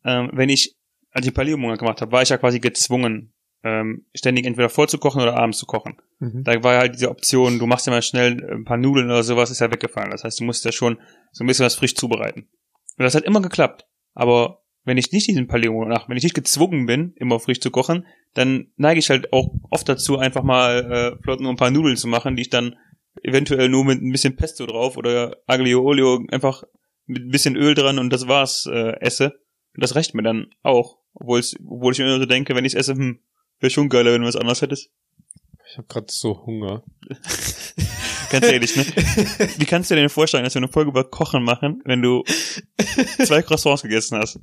Ähm, 0.05 0.29
wenn 0.33 0.49
ich, 0.49 0.75
als 1.11 1.25
ich 1.25 1.31
den 1.31 1.35
Paleo-Monat 1.35 1.79
gemacht 1.79 2.01
habe, 2.01 2.11
war 2.11 2.21
ich 2.21 2.29
ja 2.29 2.37
quasi 2.37 2.59
gezwungen, 2.59 3.33
ähm, 3.63 4.05
ständig 4.13 4.45
entweder 4.45 4.69
vorzukochen 4.69 5.21
oder 5.21 5.37
abends 5.37 5.57
zu 5.57 5.65
kochen. 5.65 5.97
Mhm. 6.19 6.43
Da 6.43 6.61
war 6.63 6.77
halt 6.77 6.95
diese 6.95 7.09
Option, 7.09 7.59
du 7.59 7.65
machst 7.65 7.87
ja 7.87 7.93
mal 7.93 8.01
schnell 8.01 8.43
ein 8.51 8.65
paar 8.65 8.77
Nudeln 8.77 9.07
oder 9.07 9.23
sowas, 9.23 9.49
ist 9.51 9.59
ja 9.61 9.71
weggefallen. 9.71 10.11
Das 10.11 10.23
heißt, 10.25 10.39
du 10.39 10.43
musst 10.43 10.65
ja 10.65 10.71
schon 10.73 10.99
so 11.31 11.43
ein 11.43 11.47
bisschen 11.47 11.65
was 11.65 11.75
frisch 11.75 11.95
zubereiten. 11.95 12.49
Und 12.97 13.03
das 13.05 13.15
hat 13.15 13.23
immer 13.23 13.41
geklappt. 13.41 13.85
Aber 14.13 14.62
wenn 14.85 14.97
ich 14.97 15.11
nicht 15.11 15.27
diesen 15.27 15.47
Paleo 15.47 15.85
nach, 15.85 16.09
wenn 16.09 16.17
ich 16.17 16.23
nicht 16.23 16.35
gezwungen 16.35 16.85
bin, 16.85 17.13
immer 17.15 17.39
frisch 17.39 17.59
zu 17.59 17.71
kochen, 17.71 18.05
dann 18.33 18.71
neige 18.75 18.99
ich 18.99 19.09
halt 19.09 19.31
auch 19.31 19.53
oft 19.69 19.87
dazu, 19.87 20.17
einfach 20.17 20.43
mal 20.43 20.91
äh, 21.19 21.23
flott 21.23 21.39
nur 21.39 21.51
ein 21.51 21.57
paar 21.57 21.71
Nudeln 21.71 21.97
zu 21.97 22.07
machen, 22.07 22.35
die 22.35 22.43
ich 22.43 22.49
dann 22.49 22.75
eventuell 23.21 23.69
nur 23.69 23.85
mit 23.85 24.01
ein 24.01 24.11
bisschen 24.11 24.35
Pesto 24.35 24.65
drauf 24.65 24.97
oder 24.97 25.37
Aglio 25.47 25.81
Olio 25.83 26.25
einfach 26.31 26.63
mit 27.05 27.23
ein 27.23 27.31
bisschen 27.31 27.55
Öl 27.55 27.75
dran 27.75 27.99
und 27.99 28.11
das 28.11 28.27
war's 28.27 28.65
äh, 28.65 28.99
esse. 28.99 29.39
Und 29.75 29.83
das 29.83 29.95
reicht 29.95 30.13
mir 30.15 30.23
dann 30.23 30.47
auch. 30.61 30.97
Obwohl, 31.13 31.41
obwohl 31.67 31.93
ich 31.93 31.99
mir 31.99 32.05
immer 32.05 32.19
so 32.19 32.25
denke, 32.25 32.55
wenn 32.55 32.65
ich 32.65 32.75
esse, 32.75 32.93
hm, 32.93 33.19
wäre 33.59 33.69
schon 33.69 33.89
geiler, 33.89 34.13
wenn 34.13 34.21
du 34.21 34.27
was 34.27 34.35
anderes 34.35 34.61
hättest. 34.61 34.89
Ich 35.69 35.77
habe 35.77 35.87
gerade 35.87 36.07
so 36.09 36.45
Hunger. 36.45 36.83
Ganz 38.33 38.45
ehrlich, 38.47 38.75
ne? 38.75 38.83
Wie 39.57 39.65
kannst 39.65 39.89
du 39.89 39.95
dir 39.95 40.01
denn 40.01 40.09
vorstellen, 40.09 40.43
dass 40.43 40.53
wir 40.55 40.59
eine 40.59 40.67
Folge 40.67 40.89
über 40.91 41.03
Kochen 41.09 41.43
machen, 41.43 41.81
wenn 41.85 42.01
du 42.01 42.23
zwei 43.25 43.41
Croissants 43.41 43.83
gegessen 43.83 44.17
hast? 44.17 44.39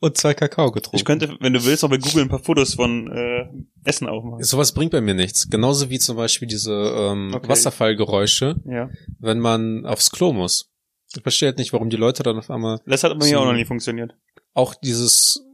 Und 0.00 0.16
zwei 0.16 0.32
Kakao 0.34 0.70
getrunken. 0.72 0.96
Ich 0.96 1.04
könnte, 1.04 1.36
wenn 1.40 1.52
du 1.52 1.64
willst, 1.64 1.84
auch 1.84 1.90
bei 1.90 1.98
Google 1.98 2.22
ein 2.22 2.28
paar 2.28 2.38
Fotos 2.42 2.74
von 2.74 3.10
äh, 3.12 3.46
Essen 3.84 4.08
aufmachen. 4.08 4.42
Sowas 4.42 4.72
bringt 4.72 4.92
bei 4.92 5.00
mir 5.00 5.14
nichts. 5.14 5.50
Genauso 5.50 5.90
wie 5.90 5.98
zum 5.98 6.16
Beispiel 6.16 6.48
diese 6.48 6.72
ähm, 6.72 7.32
Okay. 7.34 7.48
Wasserfallgeräusche, 7.48 8.56
Ja. 8.64 8.88
wenn 9.18 9.40
man 9.40 9.84
aufs 9.84 10.10
Klo 10.10 10.32
muss. 10.32 10.70
Ich 11.16 11.22
verstehe 11.22 11.48
halt 11.50 11.58
nicht, 11.58 11.72
warum 11.72 11.90
die 11.90 11.96
Leute 11.96 12.22
dann 12.22 12.38
auf 12.38 12.50
einmal 12.50 12.80
Das 12.86 13.04
hat 13.04 13.18
bei 13.18 13.26
mir 13.26 13.40
auch 13.40 13.44
noch 13.44 13.52
nie 13.52 13.64
funktioniert. 13.66 14.14
auch 14.54 14.74
dieses 14.74 15.44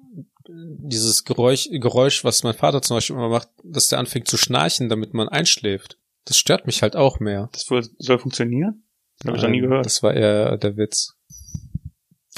dieses 0.52 1.24
Geräusch, 1.24 1.68
Geräusch, 1.70 2.24
was 2.24 2.42
mein 2.42 2.54
Vater 2.54 2.82
zum 2.82 2.96
Beispiel 2.96 3.14
immer 3.14 3.28
macht, 3.28 3.48
dass 3.62 3.86
der 3.86 4.00
anfängt 4.00 4.26
zu 4.26 4.36
schnarchen, 4.36 4.88
damit 4.88 5.14
man 5.14 5.28
einschläft. 5.28 5.96
Das 6.24 6.36
stört 6.36 6.66
mich 6.66 6.82
halt 6.82 6.96
auch 6.96 7.20
mehr. 7.20 7.48
Das 7.52 7.66
soll 7.98 8.18
funktionieren? 8.18 8.84
Das 9.18 9.28
habe 9.28 9.36
ich 9.36 9.42
noch 9.42 9.50
nie 9.50 9.58
Ähm, 9.58 9.68
gehört. 9.68 9.86
Das 9.86 10.02
war 10.02 10.14
eher 10.14 10.56
der 10.56 10.76
Witz. 10.76 11.16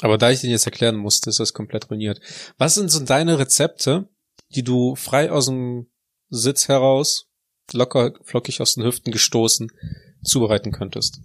Aber 0.01 0.19
da 0.19 0.31
ich 0.31 0.41
den 0.41 0.51
jetzt 0.51 0.67
erklären 0.67 0.97
musste, 0.97 1.31
ist 1.31 1.41
das 1.41 1.53
komplett 1.53 1.91
ruiniert. 1.91 2.21
Was 2.59 2.75
sind 2.75 2.91
so 2.91 3.05
deine 3.05 3.39
Rezepte, 3.39 4.09
die 4.55 4.65
du 4.65 4.97
frei 4.97 5.31
aus 5.31 5.47
dem 5.47 5.87
Sitz 6.29 6.69
heraus, 6.69 7.29
locker, 7.73 8.13
flockig 8.25 8.61
aus 8.61 8.75
den 8.75 8.85
Hüften 8.85 9.13
gestoßen, 9.13 9.71
zubereiten 10.25 10.73
könntest? 10.73 11.21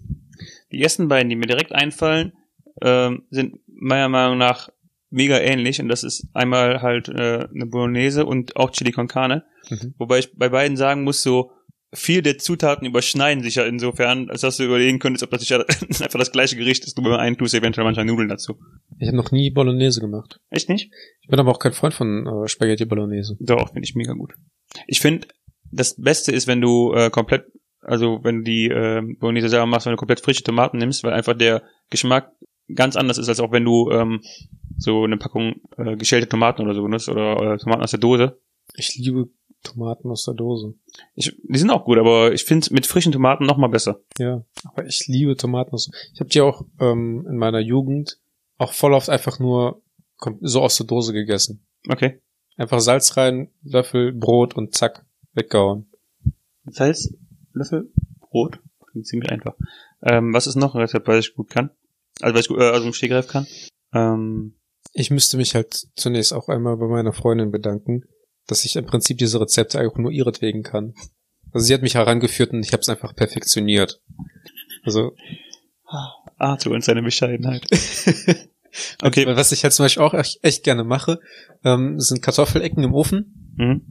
Die 0.70 0.82
ersten 0.82 1.08
beiden, 1.08 1.28
die 1.28 1.36
mir 1.36 1.46
direkt 1.46 1.72
einfallen, 1.72 2.34
ähm, 2.82 3.26
sind 3.30 3.58
meiner 3.66 4.08
Meinung 4.08 4.38
nach 4.38 4.68
mega 5.10 5.38
ähnlich 5.38 5.80
und 5.80 5.88
das 5.88 6.04
ist 6.04 6.26
einmal 6.34 6.82
halt 6.82 7.08
äh, 7.08 7.48
eine 7.52 7.66
Bolognese 7.66 8.26
und 8.26 8.56
auch 8.56 8.70
Chili 8.70 8.92
con 8.92 9.08
Carne. 9.08 9.44
Mhm. 9.70 9.94
Wobei 9.98 10.18
ich 10.18 10.36
bei 10.36 10.50
beiden 10.50 10.76
sagen 10.76 11.02
muss, 11.02 11.22
so 11.22 11.50
viel 11.92 12.22
der 12.22 12.38
Zutaten 12.38 12.86
überschneiden 12.86 13.42
sich 13.42 13.54
ja 13.54 13.64
insofern, 13.64 14.28
als 14.30 14.42
dass 14.42 14.58
du 14.58 14.64
überlegen 14.64 14.98
könntest, 14.98 15.24
ob 15.24 15.30
das 15.30 15.40
nicht 15.40 15.52
einfach 16.02 16.18
das 16.18 16.32
gleiche 16.32 16.56
Gericht 16.56 16.84
ist, 16.84 16.98
nur 16.98 17.10
beim 17.10 17.20
einen 17.20 17.38
tust 17.38 17.54
du 17.54 17.58
eventuell 17.58 17.84
manchmal 17.84 18.04
Nudeln 18.04 18.28
dazu. 18.28 18.58
Ich 18.98 19.08
habe 19.08 19.16
noch 19.16 19.30
nie 19.30 19.50
Bolognese 19.50 20.00
gemacht. 20.00 20.40
Echt 20.50 20.68
nicht? 20.68 20.90
Ich 21.22 21.28
bin 21.28 21.40
aber 21.40 21.50
auch 21.50 21.58
kein 21.58 21.72
Freund 21.72 21.94
von 21.94 22.26
äh, 22.26 22.48
Spaghetti 22.48 22.84
Bolognese. 22.84 23.36
Doch, 23.40 23.72
finde 23.72 23.84
ich 23.84 23.94
mega 23.94 24.12
gut. 24.12 24.34
Ich 24.86 25.00
finde, 25.00 25.28
das 25.70 25.96
Beste 25.96 26.32
ist, 26.32 26.46
wenn 26.46 26.60
du 26.60 26.92
äh, 26.92 27.10
komplett 27.10 27.46
also 27.80 28.20
wenn 28.22 28.38
du 28.38 28.42
die 28.42 28.68
ähm, 28.68 29.16
Bolognese 29.18 29.48
selber 29.48 29.66
machst, 29.66 29.86
wenn 29.86 29.92
du 29.92 29.96
komplett 29.96 30.20
frische 30.20 30.42
Tomaten 30.42 30.78
nimmst, 30.78 31.04
weil 31.04 31.12
einfach 31.12 31.34
der 31.34 31.62
Geschmack 31.90 32.32
ganz 32.74 32.96
anders 32.96 33.18
ist, 33.18 33.28
als 33.28 33.40
auch 33.40 33.52
wenn 33.52 33.64
du 33.64 33.90
ähm, 33.90 34.20
so 34.76 35.04
eine 35.04 35.16
Packung 35.16 35.60
äh, 35.76 35.96
geschälte 35.96 36.28
Tomaten 36.28 36.62
oder 36.62 36.74
so 36.74 36.82
benutzt 36.82 37.08
oder 37.08 37.54
äh, 37.54 37.58
Tomaten 37.58 37.82
aus 37.82 37.90
der 37.90 38.00
Dose. 38.00 38.40
Ich 38.74 38.96
liebe 38.96 39.28
Tomaten 39.62 40.10
aus 40.10 40.24
der 40.24 40.34
Dose. 40.34 40.74
Ich, 41.14 41.36
die 41.42 41.58
sind 41.58 41.70
auch 41.70 41.84
gut, 41.84 41.98
aber 41.98 42.32
ich 42.32 42.44
finde 42.44 42.72
mit 42.72 42.86
frischen 42.86 43.12
Tomaten 43.12 43.44
noch 43.44 43.56
mal 43.56 43.68
besser. 43.68 44.00
Ja, 44.18 44.44
aber 44.64 44.86
ich 44.86 45.06
liebe 45.08 45.36
Tomaten 45.36 45.72
aus. 45.72 45.90
Ich 46.14 46.20
habe 46.20 46.30
die 46.30 46.40
auch 46.40 46.64
ähm, 46.80 47.26
in 47.28 47.36
meiner 47.36 47.60
Jugend 47.60 48.18
auch 48.56 48.72
voll 48.72 48.92
oft 48.92 49.08
einfach 49.08 49.38
nur 49.38 49.82
so 50.40 50.62
aus 50.62 50.76
der 50.76 50.86
Dose 50.86 51.12
gegessen. 51.12 51.66
Okay. 51.88 52.20
Einfach 52.56 52.80
Salz 52.80 53.16
rein, 53.16 53.50
Löffel, 53.62 54.12
Brot 54.12 54.54
und 54.56 54.74
zack, 54.74 55.06
weggehauen. 55.32 55.90
Salz, 56.66 57.14
Löffel, 57.52 57.90
Brot. 58.20 58.58
Klingt 58.90 59.06
ziemlich 59.06 59.30
einfach. 59.30 59.54
Ähm, 60.02 60.32
was 60.32 60.46
ist 60.46 60.56
noch 60.56 60.74
ein 60.74 60.80
Rezept, 60.80 61.06
was 61.06 61.24
ich 61.24 61.34
gut 61.34 61.50
kann? 61.50 61.70
Also 62.20 62.34
was 62.34 62.42
ich 62.42 62.48
gut, 62.48 62.58
äh, 62.58 62.70
also 62.70 62.86
im 62.86 62.92
Stegreif 62.92 63.28
kann? 63.28 63.46
Ähm, 63.92 64.54
Ich 64.92 65.10
müsste 65.10 65.36
mich 65.36 65.54
halt 65.54 65.86
zunächst 65.94 66.32
auch 66.32 66.48
einmal 66.48 66.76
bei 66.78 66.86
meiner 66.86 67.12
Freundin 67.12 67.50
bedanken, 67.52 68.04
dass 68.48 68.64
ich 68.64 68.74
im 68.74 68.84
Prinzip 68.86 69.18
diese 69.18 69.40
Rezepte 69.40 69.80
auch 69.80 69.96
nur 69.96 70.10
ihretwegen 70.10 70.64
kann. 70.64 70.94
Also 71.52 71.64
sie 71.66 71.74
hat 71.74 71.82
mich 71.82 71.94
herangeführt 71.94 72.52
und 72.52 72.60
ich 72.64 72.72
habe 72.72 72.80
es 72.80 72.88
einfach 72.88 73.14
perfektioniert. 73.14 74.02
Also 74.84 75.12
Arthur 76.36 76.74
und 76.74 76.84
seine 76.84 77.02
Bescheidenheit. 77.02 77.64
Okay. 79.02 79.26
Weil 79.26 79.36
was 79.36 79.50
ich 79.50 79.64
halt 79.64 79.72
zum 79.72 79.86
Beispiel 79.86 80.02
auch 80.02 80.14
echt, 80.14 80.62
gerne 80.62 80.84
mache, 80.84 81.20
ähm, 81.64 81.98
sind 81.98 82.20
Kartoffelecken 82.22 82.84
im 82.84 82.92
Ofen. 82.94 83.54
Mhm. 83.56 83.86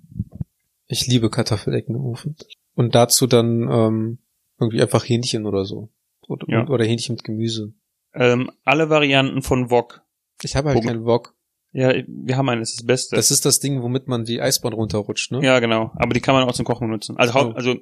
Ich 0.86 1.08
liebe 1.08 1.30
Kartoffelecken 1.32 1.96
im 1.96 2.02
Ofen. 2.06 2.36
Und 2.76 2.94
dazu 2.94 3.26
dann 3.26 3.68
ähm, 3.70 4.20
irgendwie 4.60 4.82
einfach 4.82 5.04
Hähnchen 5.04 5.46
oder 5.48 5.66
so. 5.66 5.90
Oder, 6.28 6.46
Ja. 6.48 6.68
oder 6.68 6.86
Hähnchen 6.86 7.16
mit 7.16 7.24
Gemüse. 7.24 7.74
Ähm, 8.14 8.52
alle 8.64 8.90
Varianten 8.90 9.42
von 9.42 9.72
Wok. 9.72 10.04
Ich 10.44 10.56
habe 10.56 10.70
halt 10.70 10.78
Wo- 10.78 10.88
keinen 10.88 11.06
Wok. 11.06 11.34
Ja, 11.74 11.94
wir 12.08 12.38
haben 12.38 12.50
einen, 12.50 12.62
das 12.62 12.72
ist 12.72 12.80
das 12.80 12.86
Beste. 12.88 13.16
Das 13.16 13.30
ist 13.30 13.46
das 13.46 13.60
Ding, 13.60 13.82
womit 13.84 14.08
man 14.08 14.26
die 14.26 14.42
Eisbahn 14.42 14.74
runterrutscht, 14.74 15.32
ne? 15.32 15.44
ja, 15.44 15.60
genau. 15.60 15.92
Aber 15.96 16.14
die 16.14 16.22
kann 16.22 16.34
man 16.34 16.44
auch 16.48 16.54
zum 16.54 16.66
Kochen 16.66 16.88
benutzen. 16.88 17.18
Also, 17.18 17.34
Haupt, 17.34 17.54
Oh. 17.54 17.56
also 17.58 17.76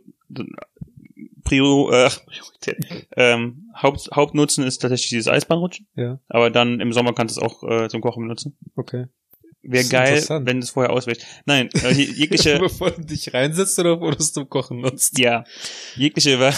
Prio, 1.43 1.91
äh, 1.91 2.09
Priorität. 2.25 3.05
Ähm, 3.15 3.69
Haupt, 3.75 4.09
Hauptnutzen 4.13 4.63
ist 4.65 4.79
tatsächlich 4.79 5.09
dieses 5.09 5.27
Eisbahnrutschen. 5.27 5.87
Ja, 5.95 6.19
Aber 6.27 6.49
dann 6.49 6.79
im 6.79 6.91
Sommer 6.91 7.13
kannst 7.13 7.37
du 7.37 7.41
es 7.41 7.45
auch 7.45 7.63
äh, 7.63 7.87
zum 7.89 8.01
Kochen 8.01 8.23
benutzen. 8.23 8.57
okay. 8.75 9.05
Wäre 9.67 9.85
geil, 9.85 10.23
wenn 10.43 10.57
du 10.59 10.63
es 10.63 10.69
vorher 10.69 10.93
auswächst. 10.93 11.25
Nein, 11.47 11.69
äh, 11.83 11.91
je- 11.91 12.03
jegliche, 12.15 12.59
Bevor 12.59 12.91
du 12.91 13.01
dich 13.01 13.33
reinsetzt 13.33 13.79
oder 13.79 13.99
wo 13.99 14.11
du 14.11 14.17
es 14.17 14.31
zum 14.31 14.47
Kochen 14.47 14.79
nutzt. 14.81 15.17
ja, 15.17 15.43
jegliche, 15.95 16.37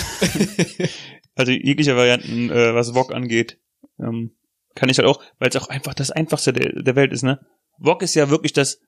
also 1.35 1.51
jegliche 1.53 1.95
Varianten, 1.95 2.49
äh, 2.49 2.73
was 2.73 2.93
Wok 2.95 3.13
angeht, 3.13 3.59
ähm, 3.99 4.31
kann 4.77 4.89
ich 4.89 4.97
halt 4.97 5.07
auch, 5.07 5.21
weil 5.39 5.49
es 5.49 5.55
auch 5.55 5.69
einfach 5.69 5.93
das 5.93 6.11
Einfachste 6.11 6.53
der, 6.53 6.81
der 6.81 6.95
Welt 6.95 7.11
ist, 7.11 7.23
ne? 7.23 7.39
Wok 7.79 8.01
ist 8.01 8.15
ja 8.15 8.29
wirklich 8.29 8.53
das, 8.53 8.79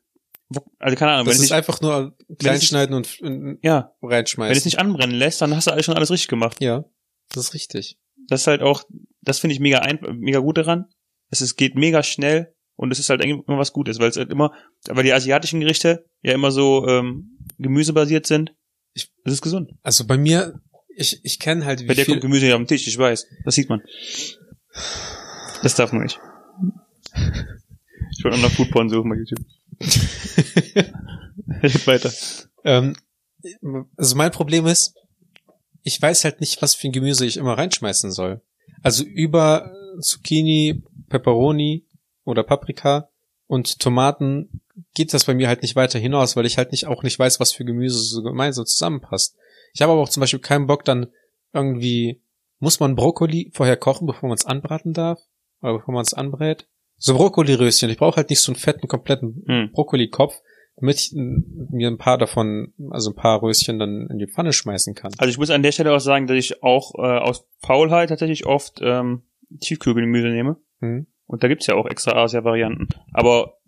also 0.79 0.96
keine 0.96 1.12
Ahnung, 1.12 1.25
Das 1.25 1.34
wenn 1.36 1.38
es 1.38 1.38
ist 1.38 1.41
nicht, 1.50 1.53
einfach 1.53 1.81
nur 1.81 2.15
kleinschneiden 2.39 2.96
und, 2.96 3.22
und 3.22 3.60
ja, 3.62 3.91
wenn 4.01 4.10
reinschmeißen. 4.12 4.58
es 4.58 4.65
nicht 4.65 4.79
anbrennen 4.79 5.15
lässt, 5.15 5.41
dann 5.41 5.55
hast 5.55 5.67
du 5.67 5.72
alles 5.72 5.86
schon 5.86 5.96
alles 5.96 6.12
richtig 6.12 6.29
gemacht. 6.29 6.62
ja, 6.62 6.86
das 7.34 7.46
ist 7.46 7.53
richtig. 7.53 7.98
Das 8.27 8.41
ist 8.41 8.48
halt 8.48 8.62
auch, 8.62 8.84
das 9.22 9.39
finde 9.39 9.53
ich 9.53 9.60
mega 9.60 9.79
ein, 9.79 10.00
mega 10.19 10.39
gut 10.39 10.58
daran. 10.58 10.86
Es 11.31 11.41
ist, 11.41 11.55
geht 11.55 11.75
mega 11.75 12.01
schnell 12.03 12.53
und 12.75 12.91
es 12.91 13.00
ist 13.00 13.10
halt 13.10 13.22
eigentlich 13.22 13.46
immer 13.48 13.58
was 13.58 13.74
Gutes, 13.74 14.00
weil 14.00 14.10
es 14.10 14.17
halt 14.17 14.31
immer, 14.31 14.51
weil 14.88 15.03
die 15.03 15.13
asiatischen 15.13 15.60
Gerichte 15.60 16.05
ja 16.22 16.34
immer 16.34 16.51
so 16.51 16.88
ähm, 16.88 17.38
gemüsebasiert 17.58 18.25
sind. 18.25 18.53
Ich, 18.93 19.12
es 19.25 19.34
ist 19.34 19.41
gesund. 19.41 19.72
Also 19.84 20.05
bei 20.08 20.17
mir, 20.17 20.60
ich, 20.96 21.19
ich 21.24 21.39
kenne 21.39 21.65
halt, 21.65 21.79
Bei 21.86 21.93
wie 21.93 21.96
dir 21.98 22.05
viel, 22.05 22.13
kommt 22.15 22.22
Gemüse 22.22 22.48
ja 22.48 22.55
am 22.55 22.67
Tisch, 22.67 22.88
ich 22.88 22.98
weiß. 22.98 23.27
Das 23.46 23.55
sieht 23.55 23.69
man. 23.69 23.81
Das 25.63 25.75
darf 25.75 25.91
man 25.91 26.03
nicht. 26.03 26.19
Ich 28.17 28.23
wollte 28.23 28.39
noch 28.39 28.51
Foodporn 28.51 28.89
suchen 28.89 29.09
bei 29.09 29.17
YouTube. 29.17 29.45
Weiter. 31.85 32.13
ähm, 32.63 32.95
also 33.97 34.15
mein 34.15 34.31
Problem 34.31 34.67
ist, 34.67 34.95
ich 35.83 36.01
weiß 36.01 36.23
halt 36.23 36.41
nicht, 36.41 36.61
was 36.61 36.75
für 36.75 36.87
ein 36.87 36.91
Gemüse 36.91 37.25
ich 37.25 37.37
immer 37.37 37.57
reinschmeißen 37.57 38.11
soll. 38.11 38.41
Also 38.81 39.03
über 39.03 39.73
Zucchini, 40.01 40.83
Pepperoni 41.09 41.85
oder 42.23 42.43
Paprika 42.43 43.09
und 43.47 43.79
Tomaten 43.79 44.61
geht 44.93 45.13
das 45.13 45.25
bei 45.25 45.33
mir 45.33 45.47
halt 45.47 45.61
nicht 45.61 45.75
weiter 45.75 45.99
hinaus, 45.99 46.35
weil 46.35 46.45
ich 46.45 46.57
halt 46.57 46.71
nicht 46.71 46.87
auch 46.87 47.03
nicht 47.03 47.17
weiß, 47.17 47.39
was 47.39 47.51
für 47.51 47.65
Gemüse 47.65 47.99
so 47.99 48.21
gemeinsam 48.21 48.65
zusammenpasst. 48.65 49.35
Ich 49.73 49.81
habe 49.81 49.91
aber 49.91 50.01
auch 50.01 50.09
zum 50.09 50.21
Beispiel 50.21 50.39
keinen 50.39 50.67
Bock 50.67 50.85
dann 50.85 51.07
irgendwie, 51.53 52.21
muss 52.59 52.79
man 52.79 52.95
Brokkoli 52.95 53.51
vorher 53.53 53.77
kochen, 53.77 54.07
bevor 54.07 54.29
man 54.29 54.37
es 54.37 54.45
anbraten 54.45 54.93
darf? 54.93 55.19
Oder 55.61 55.73
bevor 55.79 55.93
man 55.93 56.01
es 56.03 56.13
anbrät? 56.13 56.67
So 56.97 57.15
Brokkoliröschen. 57.15 57.89
Ich 57.89 57.97
brauche 57.97 58.17
halt 58.17 58.29
nicht 58.29 58.41
so 58.41 58.51
einen 58.51 58.59
fetten, 58.59 58.87
kompletten 58.87 59.43
Hm. 59.47 59.71
Brokkoli-Kopf, 59.71 60.41
damit 60.75 60.97
ich 60.97 61.13
n- 61.15 61.67
mir 61.71 61.87
ein 61.87 61.97
paar 61.97 62.17
davon, 62.17 62.73
also 62.89 63.11
ein 63.11 63.15
paar 63.15 63.41
Röschen 63.41 63.79
dann 63.79 64.07
in 64.09 64.17
die 64.19 64.27
Pfanne 64.27 64.51
schmeißen 64.53 64.95
kann. 64.95 65.11
Also 65.17 65.29
ich 65.31 65.37
muss 65.37 65.49
an 65.49 65.63
der 65.63 65.71
Stelle 65.71 65.93
auch 65.93 65.99
sagen, 65.99 66.27
dass 66.27 66.37
ich 66.37 66.61
auch 66.63 66.93
äh, 66.95 67.19
aus 67.19 67.45
Faulheit 67.59 68.09
tatsächlich 68.09 68.45
oft 68.45 68.79
ähm, 68.81 69.23
Tiefkühlgemüse 69.61 70.27
nehme. 70.29 70.57
Hm? 70.81 71.07
Und 71.29 71.43
da 71.43 71.48
gibt's 71.48 71.67
ja 71.67 71.75
auch 71.75 71.86
extra 71.86 72.13
Asia-Varianten. 72.13 72.88
Aber 73.13 73.59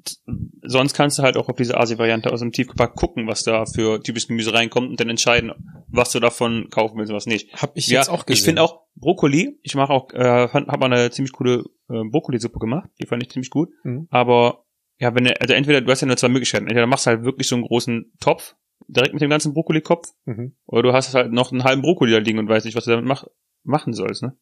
sonst 0.64 0.96
kannst 0.96 1.20
du 1.20 1.24
halt 1.24 1.38
auch 1.38 1.48
auf 1.48 1.56
diese 1.58 1.78
Asia-Variante 1.78 2.32
aus 2.34 2.40
dem 2.40 2.52
Tiefkühlpack 2.52 2.96
gucken, 2.96 3.28
was 3.28 3.44
da 3.44 3.66
für 3.68 4.02
typisches 4.02 4.28
Gemüse 4.28 4.52
reinkommt 4.52 4.90
und 4.90 5.00
dann 5.00 5.10
entscheiden, 5.10 5.52
was 5.88 6.12
du 6.12 6.20
davon 6.20 6.70
kaufen 6.72 6.98
willst 6.98 7.12
und 7.12 7.16
was 7.18 7.28
nicht. 7.28 7.54
Hab 7.62 7.78
ich 7.78 7.86
ja, 7.86 8.00
jetzt 8.00 8.10
auch 8.10 8.26
gesehen. 8.26 8.40
ich 8.40 8.44
finde 8.46 8.64
auch 8.64 8.82
Brokkoli, 8.96 9.60
ich 9.62 9.76
mache 9.76 9.94
auch, 9.94 10.12
äh, 10.12 10.48
fand, 10.48 10.70
hab 10.70 10.80
mal 10.80 10.92
eine 10.92 11.12
ziemlich 11.12 11.34
coole 11.34 11.64
äh, 11.90 12.04
Brokkoli-Suppe 12.10 12.58
gemacht, 12.58 12.90
die 13.00 13.06
fand 13.06 13.22
ich 13.22 13.30
ziemlich 13.30 13.52
gut. 13.52 13.70
Mhm. 13.84 14.08
Aber 14.10 14.66
ja, 14.98 15.14
wenn 15.14 15.26
du, 15.26 15.40
also 15.40 15.54
entweder, 15.54 15.82
du 15.82 15.92
hast 15.92 16.02
ja 16.02 16.08
nur 16.08 16.18
zwei 16.18 16.30
Möglichkeiten, 16.30 16.66
entweder 16.66 16.88
machst 16.88 17.06
du 17.06 17.12
halt 17.12 17.24
wirklich 17.24 17.48
so 17.48 17.56
einen 17.56 17.66
großen 17.66 18.12
Topf, 18.20 18.56
direkt 18.88 19.14
mit 19.14 19.22
dem 19.22 19.30
ganzen 19.30 19.54
Brokkoli-Kopf, 19.54 20.08
Mhm. 20.26 20.56
oder 20.66 20.82
du 20.82 20.94
hast 20.94 21.14
halt 21.14 21.32
noch 21.32 21.52
einen 21.52 21.64
halben 21.64 21.84
Brokkoli 21.84 22.12
da 22.12 22.18
liegen 22.18 22.40
und 22.40 22.50
weißt 22.50 22.66
nicht, 22.66 22.76
was 22.76 22.86
du 22.86 22.90
damit 22.92 23.06
mach, 23.06 23.26
machen 23.64 23.94
sollst, 23.94 24.24
ne? 24.24 24.36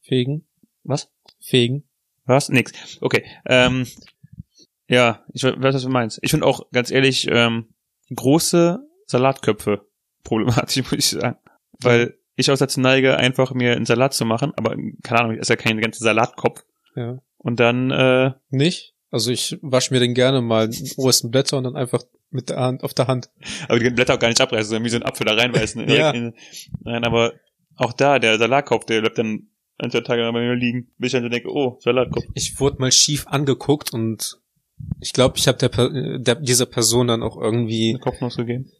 Fegen. 0.00 0.46
Was? 0.82 1.12
Fegen. 1.40 1.84
Was? 2.26 2.48
Nix. 2.48 2.72
Okay. 3.00 3.24
Ähm, 3.46 3.86
ja, 4.88 5.24
ich 5.32 5.42
we- 5.42 5.54
weiß, 5.60 5.74
was 5.74 5.82
du 5.82 5.88
meinst. 5.88 6.18
Ich 6.22 6.30
finde 6.30 6.46
auch, 6.46 6.70
ganz 6.72 6.90
ehrlich, 6.90 7.26
ähm, 7.30 7.74
große 8.14 8.78
Salatköpfe 9.06 9.86
problematisch, 10.22 10.76
muss 10.90 10.92
ich 10.92 11.06
sagen. 11.08 11.38
Weil 11.80 12.18
ich 12.36 12.50
auch 12.50 12.58
dazu 12.58 12.80
neige, 12.80 13.16
einfach 13.16 13.52
mir 13.52 13.72
einen 13.76 13.86
Salat 13.86 14.14
zu 14.14 14.24
machen, 14.24 14.52
aber 14.56 14.76
keine 15.02 15.20
Ahnung, 15.20 15.36
ist 15.36 15.50
ja 15.50 15.56
kein 15.56 15.80
ganzer 15.80 16.02
Salatkopf. 16.04 16.64
Ja. 16.96 17.18
Und 17.38 17.60
dann, 17.60 17.90
äh, 17.90 18.32
Nicht? 18.50 18.94
Also 19.10 19.30
ich 19.30 19.58
wasche 19.62 19.94
mir 19.94 20.00
den 20.00 20.14
gerne 20.14 20.40
mal 20.40 20.64
in 20.72 20.90
obersten 20.96 21.30
Blätter 21.30 21.56
und 21.58 21.64
dann 21.64 21.76
einfach 21.76 22.02
mit 22.30 22.50
der 22.50 22.56
Hand 22.58 22.82
auf 22.82 22.94
der 22.94 23.06
Hand. 23.06 23.30
aber 23.68 23.78
die 23.78 23.90
Blätter 23.90 24.14
auch 24.14 24.18
gar 24.18 24.26
nicht 24.28 24.40
abreißen, 24.40 24.68
sondern 24.70 24.84
wie 24.84 24.88
so 24.88 24.96
ein 24.96 25.04
Apfel 25.04 25.24
da 25.26 25.34
reinbeißen. 25.34 25.88
Ja. 25.88 26.10
In- 26.10 26.34
Nein, 26.82 27.04
aber 27.04 27.34
auch 27.76 27.92
da, 27.92 28.18
der 28.18 28.38
Salatkopf, 28.38 28.86
der 28.86 29.00
bleibt 29.02 29.18
dann 29.18 29.50
ein, 29.78 29.90
zwei 29.90 30.00
Tage 30.00 30.22
bei 30.32 30.40
mir 30.40 30.54
liegen, 30.54 30.88
bis 30.98 31.08
ich 31.08 31.12
dann 31.14 31.22
so 31.24 31.28
denke, 31.28 31.48
oh, 31.50 31.78
Salatkopf. 31.80 32.24
Ich 32.34 32.58
wurde 32.60 32.78
mal 32.80 32.92
schief 32.92 33.26
angeguckt 33.26 33.92
und 33.92 34.38
ich 35.00 35.12
glaube, 35.12 35.36
ich 35.38 35.46
habe 35.48 35.58
der, 35.58 35.68
Per- 35.68 36.18
der 36.18 36.34
dieser 36.36 36.66
Person 36.66 37.06
dann 37.08 37.22
auch 37.22 37.36
irgendwie 37.40 37.92
Den 37.92 38.00
Kopf 38.00 38.18
gehen. 38.44 38.70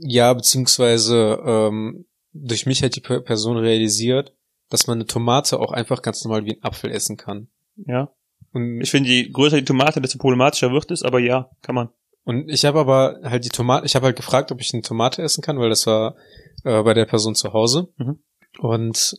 ja 0.00 0.32
beziehungsweise 0.32 1.38
ähm, 1.44 2.06
durch 2.32 2.66
mich 2.66 2.82
hat 2.82 2.96
die 2.96 3.00
Per- 3.00 3.20
Person 3.20 3.56
realisiert, 3.56 4.34
dass 4.70 4.86
man 4.86 4.98
eine 4.98 5.06
Tomate 5.06 5.58
auch 5.60 5.72
einfach 5.72 6.02
ganz 6.02 6.24
normal 6.24 6.44
wie 6.46 6.52
ein 6.56 6.62
Apfel 6.62 6.90
essen 6.90 7.16
kann. 7.16 7.48
Ja. 7.76 8.10
Und 8.52 8.80
Ich 8.80 8.90
finde, 8.90 9.10
je 9.10 9.30
größer 9.30 9.56
die 9.58 9.64
Tomate, 9.64 10.00
desto 10.00 10.18
problematischer 10.18 10.72
wird 10.72 10.90
es, 10.90 11.02
aber 11.02 11.18
ja, 11.20 11.50
kann 11.62 11.74
man. 11.74 11.88
Und 12.24 12.48
ich 12.48 12.64
habe 12.64 12.78
aber 12.78 13.18
halt 13.24 13.44
die 13.44 13.48
Tomate, 13.48 13.84
ich 13.86 13.94
habe 13.96 14.06
halt 14.06 14.16
gefragt, 14.16 14.52
ob 14.52 14.60
ich 14.60 14.72
eine 14.72 14.82
Tomate 14.82 15.22
essen 15.22 15.42
kann, 15.42 15.58
weil 15.58 15.70
das 15.70 15.86
war 15.86 16.16
äh, 16.64 16.82
bei 16.82 16.94
der 16.94 17.04
Person 17.06 17.34
zu 17.34 17.52
Hause. 17.52 17.88
Mhm. 17.96 18.18
Und 18.60 19.14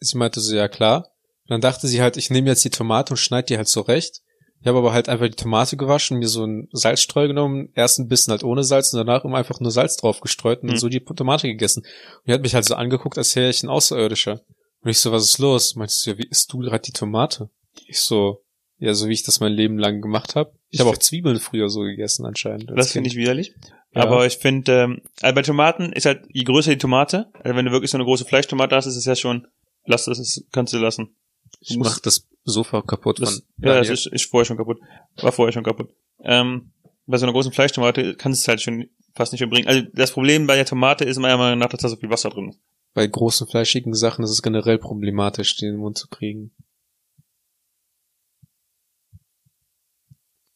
sie 0.00 0.16
meinte 0.18 0.40
so, 0.40 0.54
ja 0.54 0.68
klar. 0.68 1.08
Und 1.44 1.50
dann 1.50 1.60
dachte 1.60 1.86
sie 1.86 2.00
halt, 2.02 2.16
ich 2.16 2.30
nehme 2.30 2.48
jetzt 2.48 2.64
die 2.64 2.70
Tomate 2.70 3.12
und 3.14 3.16
schneide 3.18 3.46
die 3.46 3.56
halt 3.56 3.68
zurecht. 3.68 4.20
Ich 4.60 4.66
habe 4.66 4.78
aber 4.78 4.92
halt 4.92 5.08
einfach 5.08 5.26
die 5.26 5.36
Tomate 5.36 5.76
gewaschen, 5.76 6.18
mir 6.18 6.26
so 6.28 6.44
ein 6.44 6.68
Salzstreu 6.72 7.28
genommen, 7.28 7.70
erst 7.74 8.00
ein 8.00 8.08
bisschen 8.08 8.32
halt 8.32 8.42
ohne 8.42 8.64
Salz 8.64 8.92
und 8.92 8.98
danach 8.98 9.24
immer 9.24 9.38
einfach 9.38 9.60
nur 9.60 9.70
Salz 9.70 9.96
drauf 9.96 10.20
gestreut 10.20 10.62
und 10.62 10.68
dann 10.68 10.74
Mhm. 10.76 10.80
so 10.80 10.88
die 10.88 11.00
Tomate 11.00 11.46
gegessen. 11.46 11.84
Und 11.84 12.22
die 12.26 12.32
hat 12.32 12.42
mich 12.42 12.54
halt 12.54 12.64
so 12.64 12.74
angeguckt, 12.74 13.16
als 13.18 13.34
wäre 13.36 13.50
ich 13.50 13.62
ein 13.62 13.68
Außerirdischer. 13.68 14.40
Und 14.82 14.90
ich 14.90 14.98
so, 14.98 15.12
was 15.12 15.24
ist 15.24 15.38
los? 15.38 15.76
Meinte 15.76 15.94
sie, 15.94 16.10
ja, 16.10 16.18
wie 16.18 16.26
isst 16.28 16.52
du 16.52 16.58
gerade 16.58 16.82
die 16.82 16.92
Tomate? 16.92 17.50
Ich 17.86 18.00
so, 18.00 18.42
ja, 18.78 18.94
so 18.94 19.08
wie 19.08 19.12
ich 19.12 19.22
das 19.22 19.38
mein 19.40 19.52
Leben 19.52 19.78
lang 19.78 20.00
gemacht 20.02 20.34
habe. 20.34 20.52
Ich 20.70 20.74
Ich 20.74 20.80
habe 20.80 20.90
auch 20.90 20.98
Zwiebeln 20.98 21.38
früher 21.38 21.68
so 21.68 21.80
gegessen 21.82 22.26
anscheinend. 22.26 22.70
Das 22.74 22.92
finde 22.92 23.08
ich 23.08 23.16
widerlich. 23.16 23.54
Ja. 23.94 24.02
Aber 24.02 24.26
ich 24.26 24.36
finde, 24.38 24.72
ähm, 24.82 25.02
also 25.22 25.34
bei 25.34 25.42
Tomaten 25.42 25.92
ist 25.92 26.04
halt, 26.04 26.24
je 26.30 26.42
größer 26.44 26.72
die 26.72 26.78
Tomate, 26.78 27.30
also 27.42 27.56
wenn 27.56 27.64
du 27.64 27.70
wirklich 27.72 27.90
so 27.90 27.96
eine 27.96 28.04
große 28.04 28.24
Fleischtomate 28.24 28.74
hast, 28.76 28.86
ist 28.86 28.96
es 28.96 29.04
ja 29.04 29.14
schon, 29.16 29.46
lass 29.88 30.04
das, 30.04 30.18
ist, 30.18 30.44
kannst 30.52 30.72
du 30.72 30.78
lassen. 30.78 31.16
Ich 31.60 31.76
muss- 31.76 31.88
mach 31.88 31.98
das 32.00 32.26
Sofa 32.44 32.82
kaputt 32.82 33.20
Das, 33.20 33.42
ja, 33.58 33.78
das 33.78 33.88
ist, 33.88 34.06
ist 34.06 34.30
vorher 34.30 34.44
schon 34.46 34.56
kaputt. 34.56 34.78
War 35.16 35.32
vorher 35.32 35.52
schon 35.52 35.64
kaputt. 35.64 35.90
Ähm, 36.20 36.72
bei 37.06 37.16
so 37.18 37.26
einer 37.26 37.32
großen 37.32 37.52
Fleischtomate 37.52 38.14
kannst 38.16 38.40
du 38.40 38.44
es 38.44 38.48
halt 38.48 38.60
schon 38.62 38.88
fast 39.14 39.32
nicht 39.32 39.40
mehr 39.40 39.50
bringen. 39.50 39.66
Also 39.68 39.82
das 39.92 40.12
Problem 40.12 40.46
bei 40.46 40.56
der 40.56 40.64
Tomate 40.66 41.04
ist 41.04 41.18
meiner 41.18 41.36
Meinung 41.36 41.58
nach, 41.58 41.68
dass 41.68 41.80
da 41.80 41.88
so 41.88 41.96
viel 41.96 42.10
Wasser 42.10 42.30
drin 42.30 42.50
ist. 42.50 42.60
Bei 42.94 43.06
großen 43.06 43.46
fleischigen 43.46 43.94
Sachen 43.94 44.24
ist 44.24 44.30
es 44.30 44.42
generell 44.42 44.78
problematisch, 44.78 45.56
den 45.56 45.68
in 45.70 45.74
den 45.74 45.80
Mund 45.80 45.98
zu 45.98 46.08
kriegen. 46.08 46.52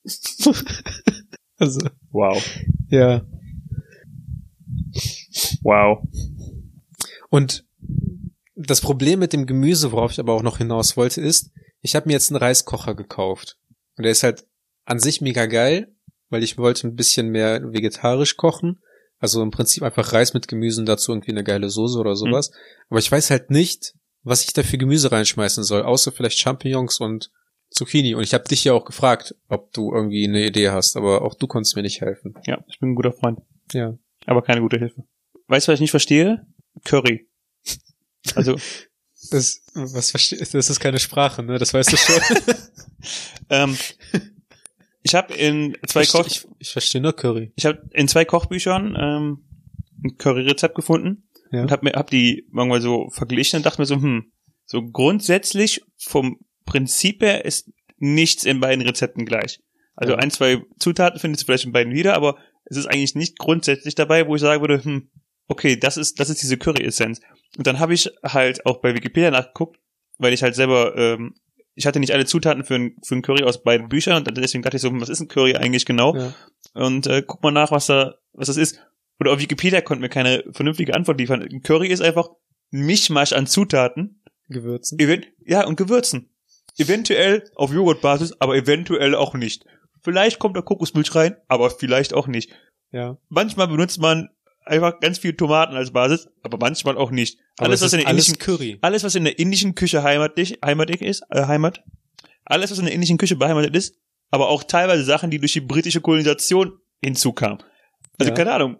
also, 1.58 1.80
Wow. 2.10 2.42
ja. 2.88 3.22
Wow. 5.62 6.06
Und 7.30 7.64
das 8.66 8.80
Problem 8.80 9.18
mit 9.18 9.32
dem 9.32 9.46
Gemüse, 9.46 9.92
worauf 9.92 10.12
ich 10.12 10.20
aber 10.20 10.34
auch 10.34 10.42
noch 10.42 10.58
hinaus 10.58 10.96
wollte, 10.96 11.20
ist, 11.20 11.50
ich 11.80 11.94
habe 11.94 12.08
mir 12.08 12.14
jetzt 12.14 12.30
einen 12.30 12.42
Reiskocher 12.42 12.94
gekauft. 12.94 13.56
Und 13.96 14.04
der 14.04 14.12
ist 14.12 14.22
halt 14.22 14.46
an 14.84 14.98
sich 14.98 15.20
mega 15.20 15.46
geil, 15.46 15.94
weil 16.30 16.42
ich 16.42 16.58
wollte 16.58 16.86
ein 16.86 16.94
bisschen 16.94 17.28
mehr 17.28 17.60
vegetarisch 17.72 18.36
kochen. 18.36 18.82
Also 19.18 19.42
im 19.42 19.50
Prinzip 19.50 19.82
einfach 19.82 20.12
Reis 20.12 20.34
mit 20.34 20.48
Gemüse 20.48 20.80
und 20.80 20.86
dazu 20.86 21.12
irgendwie 21.12 21.30
eine 21.30 21.44
geile 21.44 21.70
Soße 21.70 21.98
oder 21.98 22.16
sowas. 22.16 22.50
Aber 22.88 22.98
ich 22.98 23.10
weiß 23.10 23.30
halt 23.30 23.50
nicht, 23.50 23.94
was 24.24 24.44
ich 24.44 24.52
da 24.52 24.62
für 24.62 24.78
Gemüse 24.78 25.12
reinschmeißen 25.12 25.62
soll, 25.62 25.82
außer 25.82 26.10
vielleicht 26.10 26.38
Champignons 26.38 26.98
und 27.00 27.30
Zucchini. 27.70 28.14
Und 28.14 28.22
ich 28.22 28.34
habe 28.34 28.44
dich 28.44 28.64
ja 28.64 28.72
auch 28.72 28.84
gefragt, 28.84 29.34
ob 29.48 29.72
du 29.72 29.92
irgendwie 29.94 30.26
eine 30.26 30.44
Idee 30.44 30.70
hast, 30.70 30.96
aber 30.96 31.22
auch 31.22 31.34
du 31.34 31.46
konntest 31.46 31.76
mir 31.76 31.82
nicht 31.82 32.00
helfen. 32.00 32.34
Ja, 32.46 32.64
ich 32.66 32.80
bin 32.80 32.90
ein 32.90 32.94
guter 32.94 33.12
Freund. 33.12 33.40
Ja. 33.72 33.96
Aber 34.26 34.42
keine 34.42 34.60
gute 34.60 34.78
Hilfe. 34.78 35.04
Weißt 35.48 35.66
du, 35.66 35.72
was 35.72 35.76
ich 35.76 35.80
nicht 35.82 35.90
verstehe? 35.90 36.46
Curry. 36.84 37.28
Also, 38.34 38.56
Das, 39.30 39.62
was 39.74 40.12
das 40.12 40.70
ist 40.70 40.80
keine 40.80 40.98
Sprache, 40.98 41.42
ne? 41.42 41.58
Das 41.58 41.72
weißt 41.74 41.92
du 41.92 41.96
schon. 41.96 42.20
ähm, 43.50 43.76
ich 45.02 45.14
habe 45.14 45.34
in 45.34 45.76
zwei 45.86 46.02
ich, 46.02 46.10
Koch 46.12 46.26
ich, 46.26 46.46
ich 46.58 46.70
verstehe 46.70 47.00
nur 47.00 47.12
Curry. 47.14 47.52
ich 47.56 47.66
habe 47.66 47.82
in 47.92 48.08
zwei 48.08 48.24
Kochbüchern 48.24 48.96
ähm, 48.98 49.44
ein 50.04 50.16
Curry-Rezept 50.16 50.74
gefunden 50.74 51.28
Ja. 51.50 51.62
und 51.62 51.70
habe 51.72 51.84
mir 51.84 51.92
hab 51.94 52.10
die 52.10 52.46
irgendwann 52.54 52.80
so 52.80 53.08
verglichen 53.10 53.58
und 53.58 53.66
dachte 53.66 53.80
mir 53.80 53.86
so, 53.86 53.96
hm, 53.96 54.32
so 54.64 54.82
grundsätzlich 54.82 55.82
vom 55.98 56.38
Prinzip 56.64 57.22
her 57.22 57.44
ist 57.44 57.70
nichts 57.98 58.44
in 58.44 58.60
beiden 58.60 58.84
Rezepten 58.86 59.26
gleich. 59.26 59.60
Also 59.94 60.14
Ja. 60.14 60.18
ein, 60.20 60.30
zwei 60.30 60.62
Zutaten 60.78 61.20
findest 61.20 61.42
du 61.42 61.46
vielleicht 61.46 61.64
in 61.64 61.72
beiden 61.72 61.92
wieder, 61.94 62.14
aber 62.14 62.38
es 62.64 62.76
ist 62.76 62.86
eigentlich 62.86 63.14
nicht 63.14 63.38
grundsätzlich 63.38 63.94
dabei, 63.94 64.26
wo 64.26 64.34
ich 64.36 64.40
sagen 64.40 64.60
würde, 64.60 64.82
hm, 64.82 65.10
okay, 65.52 65.76
das 65.76 65.96
ist 65.96 66.18
das 66.18 66.30
ist 66.30 66.42
diese 66.42 66.56
Curry-Essenz. 66.56 67.20
Und 67.56 67.66
dann 67.66 67.78
habe 67.78 67.94
ich 67.94 68.10
halt 68.24 68.66
auch 68.66 68.80
bei 68.80 68.94
Wikipedia 68.94 69.30
nachgeguckt, 69.30 69.78
weil 70.18 70.32
ich 70.32 70.42
halt 70.42 70.54
selber 70.54 70.96
ähm, 70.96 71.34
ich 71.74 71.86
hatte 71.86 72.00
nicht 72.00 72.12
alle 72.12 72.26
Zutaten 72.26 72.64
für 72.64 72.74
ein, 72.74 72.96
für 73.02 73.14
ein 73.14 73.22
Curry 73.22 73.44
aus 73.44 73.62
beiden 73.62 73.88
Büchern 73.88 74.16
und 74.16 74.36
deswegen 74.36 74.62
dachte 74.62 74.76
ich 74.76 74.82
so, 74.82 74.90
hm, 74.90 75.00
was 75.00 75.08
ist 75.08 75.20
ein 75.20 75.28
Curry 75.28 75.56
eigentlich 75.56 75.86
genau? 75.86 76.14
Ja. 76.16 76.34
und 76.74 77.06
äh, 77.06 77.22
guck 77.26 77.42
mal 77.42 77.50
nach, 77.50 77.70
was 77.70 77.86
da, 77.86 78.16
was 78.32 78.48
das 78.48 78.56
ist. 78.56 78.80
Oder 79.20 79.32
auf 79.32 79.40
Wikipedia 79.40 79.80
konnte 79.80 80.02
mir 80.02 80.08
keine 80.08 80.44
vernünftige 80.52 80.94
Antwort 80.94 81.18
liefern. 81.18 81.42
Ein 81.42 81.62
Curry 81.62 81.88
ist 81.88 82.02
einfach 82.02 82.28
ein 82.72 82.80
Mischmasch 82.86 83.32
an 83.32 83.46
Zutaten, 83.46 84.22
Gewürzen. 84.48 84.98
event 84.98 85.28
ja 85.44 85.66
und 85.66 85.76
Gewürzen. 85.76 86.30
Eventuell 86.78 87.44
auf 87.54 87.72
Joghurtbasis, 87.72 88.34
aber 88.40 88.56
eventuell 88.56 89.14
auch 89.14 89.34
nicht. 89.34 89.64
Vielleicht 90.02 90.38
kommt 90.38 90.56
da 90.56 90.62
Kokosmilch 90.62 91.14
rein, 91.14 91.36
aber 91.46 91.70
vielleicht 91.70 92.14
auch 92.14 92.26
nicht. 92.26 92.50
Ja. 92.90 93.18
Manchmal 93.28 93.68
benutzt 93.68 94.00
man 94.00 94.30
einfach 94.64 95.00
ganz 95.00 95.18
viel 95.18 95.34
Tomaten 95.34 95.74
als 95.74 95.92
Basis, 95.92 96.28
aber 96.42 96.58
manchmal 96.58 96.96
auch 96.96 97.10
nicht. 97.10 97.38
Aber 97.56 97.68
alles, 97.68 97.80
es 97.80 97.86
was 97.86 97.92
in 97.94 98.00
der 98.00 98.08
alles 98.08 98.28
indischen, 98.28 98.38
Curry. 98.38 98.78
alles, 98.80 99.04
was 99.04 99.14
in 99.14 99.24
der 99.24 99.38
indischen 99.38 99.74
Küche 99.74 100.02
heimatlich, 100.02 100.58
heimatig 100.64 101.02
ist, 101.02 101.22
äh, 101.30 101.46
Heimat, 101.46 101.82
alles, 102.44 102.70
was 102.70 102.78
in 102.78 102.84
der 102.86 102.94
indischen 102.94 103.18
Küche 103.18 103.36
beheimatet 103.36 103.74
ist, 103.76 103.96
aber 104.30 104.48
auch 104.48 104.62
teilweise 104.64 105.04
Sachen, 105.04 105.30
die 105.30 105.38
durch 105.38 105.52
die 105.52 105.60
britische 105.60 106.00
Kolonisation 106.00 106.78
hinzukamen. 107.02 107.58
Also 108.18 108.30
Ja. 108.30 108.36
keine 108.36 108.52
Ahnung, 108.52 108.78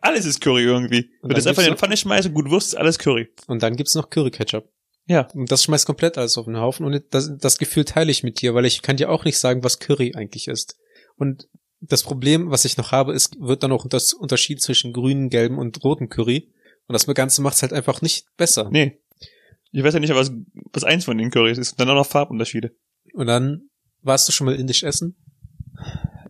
alles 0.00 0.24
ist 0.26 0.40
Curry 0.40 0.62
irgendwie. 0.64 1.10
Wenn 1.22 1.30
du 1.30 1.34
das 1.36 1.46
einfach 1.46 1.62
in 1.64 1.70
die 1.72 1.76
Pfanne 1.78 1.96
schmeißt 1.96 2.28
und 2.28 2.34
gut 2.34 2.50
wirst, 2.50 2.68
ist 2.68 2.74
alles 2.74 2.98
Curry. 2.98 3.28
Und 3.46 3.62
dann 3.62 3.76
gibt's 3.76 3.94
noch 3.94 4.10
Curry-Ketchup. 4.10 4.68
Ja. 5.06 5.28
Und 5.34 5.50
das 5.50 5.64
schmeißt 5.64 5.84
komplett 5.86 6.16
alles 6.18 6.36
auf 6.38 6.46
den 6.46 6.56
Haufen. 6.58 6.86
Und 6.86 7.02
das, 7.10 7.30
das 7.38 7.58
Gefühl 7.58 7.84
teile 7.84 8.10
ich 8.10 8.22
mit 8.22 8.40
dir, 8.40 8.54
weil 8.54 8.64
ich 8.64 8.82
kann 8.82 8.96
dir 8.96 9.10
auch 9.10 9.24
nicht 9.24 9.38
sagen, 9.38 9.62
was 9.64 9.78
Curry 9.78 10.12
eigentlich 10.16 10.48
ist. 10.48 10.76
Und 11.16 11.48
das 11.82 12.02
Problem, 12.02 12.50
was 12.50 12.64
ich 12.64 12.76
noch 12.76 12.92
habe, 12.92 13.12
ist, 13.12 13.38
wird 13.40 13.62
dann 13.62 13.72
auch 13.72 13.86
das 13.88 14.12
Unterschied 14.12 14.62
zwischen 14.62 14.92
grünen, 14.92 15.28
gelben 15.30 15.58
und 15.58 15.82
roten 15.84 16.08
Curry. 16.08 16.52
Und 16.86 16.92
das 16.94 17.06
Ganze 17.06 17.42
macht's 17.42 17.62
halt 17.62 17.72
einfach 17.72 18.02
nicht 18.02 18.26
besser. 18.36 18.68
Nee. 18.70 18.98
Ich 19.72 19.82
weiß 19.82 19.94
ja 19.94 20.00
nicht, 20.00 20.14
was, 20.14 20.32
was 20.72 20.84
eins 20.84 21.04
von 21.04 21.18
den 21.18 21.30
Currys 21.30 21.58
ist. 21.58 21.72
Und 21.72 21.80
dann 21.80 21.90
auch 21.90 21.94
noch 21.94 22.06
Farbunterschiede. 22.06 22.72
Und 23.14 23.26
dann 23.26 23.68
warst 24.02 24.28
du 24.28 24.32
schon 24.32 24.46
mal 24.46 24.54
indisch 24.54 24.82
essen? 24.82 25.16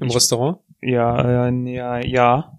Im 0.01 0.09
Ich- 0.09 0.15
Restaurant? 0.15 0.59
Ja, 0.81 1.49
ja, 1.51 1.99
ja. 2.01 2.59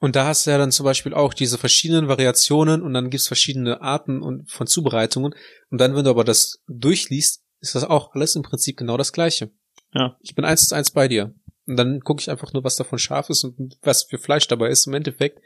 Und 0.00 0.14
da 0.16 0.26
hast 0.26 0.46
du 0.46 0.50
ja 0.50 0.58
dann 0.58 0.70
zum 0.70 0.84
Beispiel 0.84 1.12
auch 1.12 1.34
diese 1.34 1.58
verschiedenen 1.58 2.06
Variationen 2.08 2.82
und 2.82 2.94
dann 2.94 3.10
gibt's 3.10 3.26
verschiedene 3.26 3.80
Arten 3.80 4.22
und 4.22 4.48
von 4.50 4.66
Zubereitungen. 4.66 5.34
Und 5.70 5.80
dann, 5.80 5.94
wenn 5.96 6.04
du 6.04 6.10
aber 6.10 6.24
das 6.24 6.62
durchliest, 6.68 7.42
ist 7.60 7.74
das 7.74 7.82
auch 7.84 8.14
alles 8.14 8.36
im 8.36 8.42
Prinzip 8.42 8.76
genau 8.76 8.96
das 8.96 9.12
Gleiche. 9.12 9.50
Ja. 9.92 10.16
Ich 10.20 10.34
bin 10.36 10.44
eins 10.44 10.68
zu 10.68 10.74
eins 10.74 10.90
bei 10.92 11.08
dir. 11.08 11.34
Und 11.68 11.76
dann 11.76 12.00
gucke 12.00 12.20
ich 12.20 12.30
einfach 12.30 12.52
nur, 12.52 12.64
was 12.64 12.76
davon 12.76 12.98
scharf 12.98 13.30
ist 13.30 13.44
und 13.44 13.78
was 13.82 14.04
für 14.04 14.18
Fleisch 14.18 14.48
dabei 14.48 14.70
ist. 14.70 14.86
Im 14.86 14.94
Endeffekt 14.94 15.40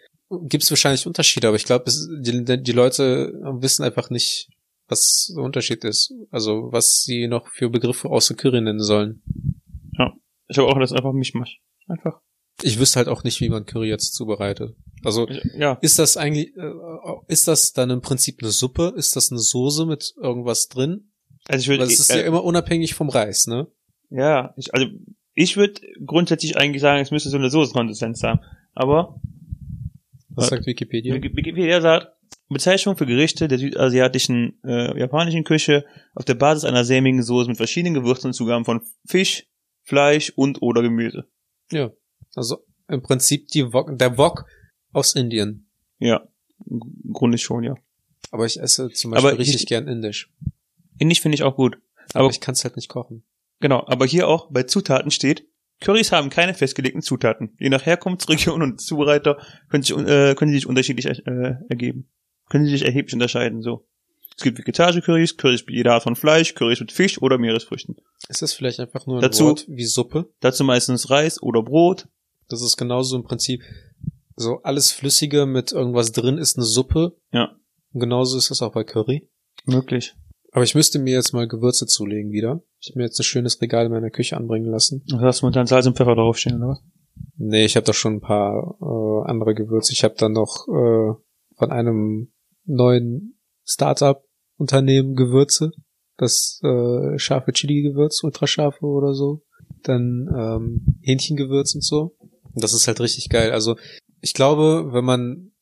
gibt's 0.48 0.70
wahrscheinlich 0.70 1.06
Unterschiede, 1.06 1.48
aber 1.48 1.56
ich 1.56 1.64
glaube, 1.64 1.90
die, 1.90 2.62
die 2.62 2.72
Leute 2.72 3.32
wissen 3.60 3.84
einfach 3.84 4.08
nicht, 4.08 4.48
was 4.88 5.32
der 5.34 5.42
Unterschied 5.42 5.84
ist. 5.84 6.14
Also 6.30 6.68
was 6.70 7.02
sie 7.02 7.26
noch 7.26 7.48
für 7.48 7.68
Begriffe 7.68 8.08
außer 8.08 8.34
Curry 8.34 8.60
nennen 8.60 8.82
sollen. 8.82 9.22
Ich 10.52 10.58
habe 10.58 10.68
auch 10.68 10.78
das 10.78 10.92
einfach 10.92 11.12
Mischmasch. 11.12 11.62
Einfach. 11.88 12.20
Ich 12.62 12.78
wüsste 12.78 12.98
halt 12.98 13.08
auch 13.08 13.24
nicht, 13.24 13.40
wie 13.40 13.48
man 13.48 13.64
Curry 13.64 13.88
jetzt 13.88 14.14
zubereitet. 14.14 14.76
Also 15.02 15.26
ja. 15.56 15.78
Ist 15.80 15.98
das 15.98 16.18
eigentlich, 16.18 16.54
äh, 16.56 16.72
ist 17.26 17.48
das 17.48 17.72
dann 17.72 17.88
im 17.88 18.02
Prinzip 18.02 18.42
eine 18.42 18.50
Suppe? 18.50 18.92
Ist 18.94 19.16
das 19.16 19.32
eine 19.32 19.40
Soße 19.40 19.86
mit 19.86 20.12
irgendwas 20.20 20.68
drin? 20.68 21.12
Also 21.48 21.62
ich 21.62 21.68
würde, 21.68 21.84
es 21.84 21.98
ist 21.98 22.10
äh, 22.10 22.20
ja 22.20 22.26
immer 22.26 22.44
unabhängig 22.44 22.94
vom 22.94 23.08
Reis, 23.08 23.46
ne? 23.46 23.66
Ja, 24.10 24.52
ich, 24.58 24.74
also 24.74 24.86
ich 25.34 25.56
würde 25.56 25.80
grundsätzlich 26.04 26.56
eigentlich 26.56 26.82
sagen, 26.82 27.00
es 27.00 27.10
müsste 27.10 27.30
so 27.30 27.36
eine 27.36 27.50
Soßenkonsistenz 27.50 28.22
haben. 28.22 28.40
Aber 28.74 29.20
Was 30.30 30.48
sagt 30.48 30.66
Wikipedia? 30.66 31.14
Wiki- 31.14 31.34
Wikipedia 31.36 31.80
sagt, 31.80 32.08
Bezeichnung 32.48 32.96
für 32.96 33.06
Gerichte 33.06 33.48
der 33.48 33.58
südasiatischen, 33.58 34.58
äh, 34.64 34.98
japanischen 34.98 35.44
Küche 35.44 35.84
auf 36.14 36.24
der 36.24 36.34
Basis 36.34 36.64
einer 36.64 36.84
sämigen 36.84 37.22
Soße 37.22 37.48
mit 37.48 37.56
verschiedenen 37.56 37.94
Gewürzen 37.94 38.28
und 38.28 38.32
Zugaben 38.34 38.64
von 38.64 38.82
Fisch, 39.06 39.46
Fleisch 39.84 40.32
und 40.36 40.60
oder 40.62 40.82
Gemüse. 40.82 41.24
Ja. 41.70 41.90
Also 42.34 42.64
im 42.88 43.02
Prinzip 43.02 43.48
die 43.48 43.72
Wok, 43.72 43.96
der 43.98 44.18
Wok 44.18 44.44
aus 44.92 45.14
Indien. 45.14 45.66
Ja, 45.98 46.26
im 46.66 46.80
Grunde 47.12 47.38
schon, 47.38 47.64
ja. 47.64 47.74
Aber 48.30 48.44
ich 48.46 48.60
esse 48.60 48.90
zum 48.90 49.10
Beispiel 49.12 49.30
Aber 49.30 49.38
richtig 49.38 49.62
ich- 49.62 49.66
gern 49.66 49.88
indisch. 49.88 50.30
Indisch 50.98 51.20
finde 51.20 51.34
ich 51.36 51.42
auch 51.42 51.56
gut. 51.56 51.78
Aber 52.14 52.24
Aber 52.24 52.30
ich 52.30 52.40
kann 52.40 52.52
es 52.52 52.64
halt 52.64 52.76
nicht 52.76 52.88
kochen. 52.88 53.24
Genau, 53.62 53.82
aber 53.86 54.04
hier 54.04 54.28
auch 54.28 54.50
bei 54.50 54.64
Zutaten 54.64 55.10
steht, 55.10 55.46
Currys 55.80 56.12
haben 56.12 56.28
keine 56.28 56.52
festgelegten 56.54 57.00
Zutaten. 57.00 57.56
Je 57.58 57.70
nach 57.70 57.86
Herkunftsregion 57.86 58.60
und 58.62 58.80
Zubereiter 58.80 59.38
können, 59.70 59.82
sich, 59.82 59.96
äh, 59.96 60.34
können 60.34 60.50
sie 60.50 60.58
sich 60.58 60.66
unterschiedlich 60.66 61.06
äh, 61.06 61.54
ergeben. 61.70 62.10
Können 62.50 62.66
sie 62.66 62.72
sich 62.72 62.84
erheblich 62.84 63.14
unterscheiden, 63.14 63.62
so. 63.62 63.88
Es 64.36 64.42
gibt 64.44 64.58
vegetarische 64.58 65.02
Currys, 65.02 65.36
Currys 65.36 65.64
mit 65.66 65.74
jeder 65.74 65.94
Art 65.94 66.04
von 66.04 66.16
Fleisch, 66.16 66.54
Currys 66.54 66.80
mit 66.80 66.92
Fisch 66.92 67.20
oder 67.20 67.36
Meeresfrüchten. 67.38 67.96
Ist 68.28 68.42
das 68.42 68.52
vielleicht 68.52 68.80
einfach 68.80 69.06
nur 69.06 69.16
ein 69.16 69.22
Dazu- 69.22 69.46
Wort 69.46 69.66
wie 69.68 69.84
Suppe? 69.84 70.30
Dazu 70.40 70.64
meistens 70.64 71.10
Reis 71.10 71.42
oder 71.42 71.62
Brot. 71.62 72.08
Das 72.48 72.62
ist 72.62 72.76
genauso 72.76 73.16
im 73.16 73.24
Prinzip 73.24 73.62
so 74.36 74.60
alles 74.62 74.90
Flüssige 74.90 75.46
mit 75.46 75.72
irgendwas 75.72 76.12
drin 76.12 76.38
ist 76.38 76.56
eine 76.56 76.64
Suppe. 76.64 77.16
Ja. 77.32 77.56
Und 77.92 78.00
genauso 78.00 78.38
ist 78.38 78.50
das 78.50 78.62
auch 78.62 78.72
bei 78.72 78.84
Curry. 78.84 79.28
Möglich. 79.66 80.14
Aber 80.52 80.64
ich 80.64 80.74
müsste 80.74 80.98
mir 80.98 81.14
jetzt 81.14 81.32
mal 81.32 81.48
Gewürze 81.48 81.86
zulegen 81.86 82.30
wieder. 82.30 82.62
Ich 82.78 82.90
habe 82.90 82.98
mir 82.98 83.06
jetzt 83.06 83.18
ein 83.18 83.24
schönes 83.24 83.60
Regal 83.60 83.86
in 83.86 83.92
meiner 83.92 84.10
Küche 84.10 84.36
anbringen 84.36 84.70
lassen. 84.70 85.02
Und 85.10 85.20
hast 85.22 85.40
du 85.40 85.46
mit 85.46 85.56
dann 85.56 85.66
Salz 85.66 85.86
und 85.86 85.96
Pfeffer 85.96 86.14
draufstehen, 86.14 86.58
oder 86.58 86.72
was? 86.72 86.82
Nee, 87.36 87.64
ich 87.64 87.76
habe 87.76 87.86
da 87.86 87.94
schon 87.94 88.16
ein 88.16 88.20
paar 88.20 88.76
äh, 88.80 89.30
andere 89.30 89.54
Gewürze. 89.54 89.92
Ich 89.92 90.04
habe 90.04 90.14
da 90.16 90.28
noch 90.28 90.68
äh, 90.68 91.14
von 91.56 91.70
einem 91.70 92.32
neuen 92.64 93.38
Startup-Unternehmen 93.64 95.14
Gewürze. 95.14 95.72
Das 96.18 96.60
äh, 96.62 97.18
scharfe 97.18 97.52
Chili-Gewürz, 97.52 98.22
ultrascharfe 98.22 98.84
oder 98.84 99.14
so. 99.14 99.42
Dann 99.82 100.28
ähm, 100.36 100.98
Hähnchengewürz 101.00 101.74
und 101.74 101.82
so. 101.82 102.14
Und 102.20 102.62
das 102.62 102.74
ist 102.74 102.86
halt 102.86 103.00
richtig 103.00 103.30
geil. 103.30 103.52
Also 103.52 103.76
ich 104.20 104.34
glaube, 104.34 104.90
wenn 104.92 105.04
man 105.04 105.52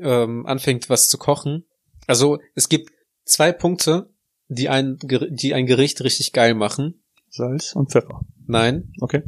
ähm, 0.00 0.46
anfängt, 0.46 0.88
was 0.88 1.08
zu 1.08 1.18
kochen, 1.18 1.64
also 2.06 2.38
es 2.54 2.68
gibt 2.68 2.92
zwei 3.24 3.50
Punkte, 3.50 4.14
die 4.48 4.68
ein, 4.68 4.98
die 5.30 5.54
ein 5.54 5.66
Gericht 5.66 6.02
richtig 6.02 6.32
geil 6.32 6.54
machen. 6.54 7.02
Salz 7.30 7.74
und 7.74 7.90
Pfeffer. 7.90 8.20
Nein, 8.46 8.92
Okay. 9.00 9.22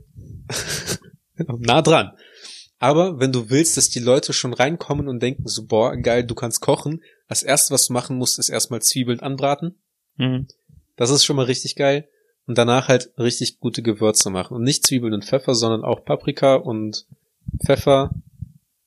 nah 1.59 1.83
dran. 1.83 2.12
Aber 2.78 3.18
wenn 3.18 3.33
du 3.33 3.50
willst, 3.50 3.76
dass 3.76 3.90
die 3.90 3.98
Leute 3.98 4.33
schon 4.33 4.54
reinkommen 4.54 5.09
und 5.09 5.20
denken 5.20 5.46
so, 5.46 5.66
boah, 5.66 5.96
geil, 5.96 6.24
du 6.24 6.35
kannst 6.35 6.61
kochen, 6.61 7.02
das 7.28 7.42
erste, 7.42 7.74
was 7.74 7.88
du 7.88 7.92
machen 7.92 8.16
musst, 8.16 8.38
ist 8.38 8.48
erstmal 8.48 8.81
Zwiebeln 8.81 9.20
anbraten. 9.20 9.78
Mhm. 10.16 10.46
Das 10.96 11.11
ist 11.11 11.24
schon 11.24 11.37
mal 11.37 11.44
richtig 11.44 11.76
geil. 11.76 12.09
Und 12.46 12.57
danach 12.57 12.88
halt 12.88 13.11
richtig 13.18 13.59
gute 13.61 13.83
Gewürze 13.83 14.31
machen. 14.31 14.54
Und 14.57 14.62
nicht 14.62 14.87
Zwiebeln 14.87 15.12
und 15.12 15.24
Pfeffer, 15.24 15.54
sondern 15.54 15.85
auch 15.85 16.04
Paprika 16.04 16.54
und 16.54 17.07
Pfeffer 17.64 18.11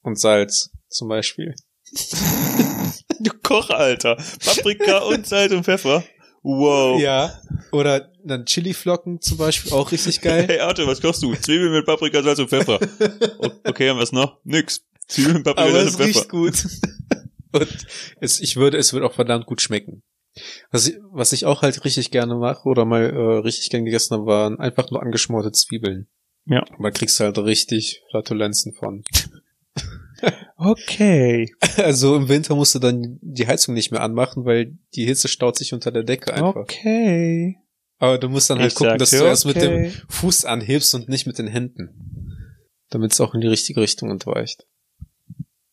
und 0.01 0.19
Salz 0.19 0.71
zum 0.87 1.07
Beispiel. 1.07 1.55
Du 3.19 3.31
Koch, 3.43 3.69
Alter. 3.69 4.17
Paprika 4.43 4.99
und 4.99 5.27
Salz 5.27 5.53
und 5.53 5.63
Pfeffer. 5.63 6.03
Wow. 6.43 6.99
Ja. 6.99 7.39
Oder 7.71 8.11
dann 8.23 8.45
Chiliflocken 8.45 9.21
zum 9.21 9.37
Beispiel, 9.37 9.71
auch 9.73 9.91
richtig 9.91 10.21
geil. 10.21 10.45
Hey 10.47 10.59
Arthur, 10.59 10.87
was 10.87 11.01
kochst 11.01 11.21
du? 11.23 11.33
Zwiebeln 11.35 11.71
mit 11.71 11.85
Paprika, 11.85 12.21
Salz 12.23 12.39
und 12.39 12.49
Pfeffer. 12.49 12.79
Okay, 13.63 13.89
und 13.91 13.97
was 13.99 14.11
noch? 14.11 14.39
Nix. 14.43 14.83
Zwiebeln 15.07 15.37
mit 15.37 15.43
Paprika, 15.45 15.63
Aber 15.69 15.71
Salz 15.73 15.89
es 15.89 15.95
und 15.95 16.01
Pfeffer. 16.03 16.19
riecht 16.19 16.29
gut. 16.29 16.67
Und 17.53 17.85
es, 18.21 18.39
ich 18.39 18.55
würde, 18.55 18.77
es 18.77 18.93
wird 18.93 19.03
auch 19.03 19.11
verdammt 19.13 19.45
gut 19.45 19.61
schmecken. 19.61 20.03
Was 20.71 20.87
ich, 20.87 20.95
was 21.11 21.33
ich 21.33 21.45
auch 21.45 21.63
halt 21.63 21.83
richtig 21.83 22.09
gerne 22.09 22.35
mache 22.35 22.63
oder 22.69 22.85
mal 22.85 23.03
äh, 23.09 23.39
richtig 23.39 23.69
gern 23.69 23.83
gegessen 23.83 24.13
habe, 24.15 24.25
waren 24.25 24.57
einfach 24.57 24.89
nur 24.89 25.01
angeschmorte 25.03 25.51
Zwiebeln. 25.51 26.07
Ja. 26.45 26.63
Da 26.81 26.91
kriegst 26.91 27.19
du 27.19 27.25
halt 27.25 27.37
richtig 27.39 28.03
Flatulenzen 28.09 28.71
von. 28.73 29.03
Okay. 30.57 31.53
Also 31.77 32.15
im 32.15 32.29
Winter 32.29 32.55
musst 32.55 32.75
du 32.75 32.79
dann 32.79 33.17
die 33.21 33.47
Heizung 33.47 33.73
nicht 33.73 33.91
mehr 33.91 34.01
anmachen, 34.01 34.45
weil 34.45 34.77
die 34.93 35.05
Hitze 35.05 35.27
staut 35.27 35.57
sich 35.57 35.73
unter 35.73 35.91
der 35.91 36.03
Decke 36.03 36.33
einfach. 36.33 36.55
Okay. 36.55 37.57
Aber 37.97 38.17
du 38.17 38.29
musst 38.29 38.49
dann 38.49 38.59
halt 38.59 38.71
Ich 38.71 38.77
gucken, 38.77 38.97
dass 38.97 39.11
du 39.11 39.23
erst 39.23 39.45
mit 39.45 39.55
dem. 39.55 39.91
Fuß 40.09 40.45
anhebst 40.45 40.93
und 40.95 41.07
nicht 41.07 41.27
mit 41.27 41.37
den 41.37 41.47
Händen. 41.47 42.35
Damit 42.89 43.13
es 43.13 43.21
auch 43.21 43.33
in 43.33 43.41
die 43.41 43.47
richtige 43.47 43.79
Richtung 43.79 44.11
entweicht. 44.11 44.65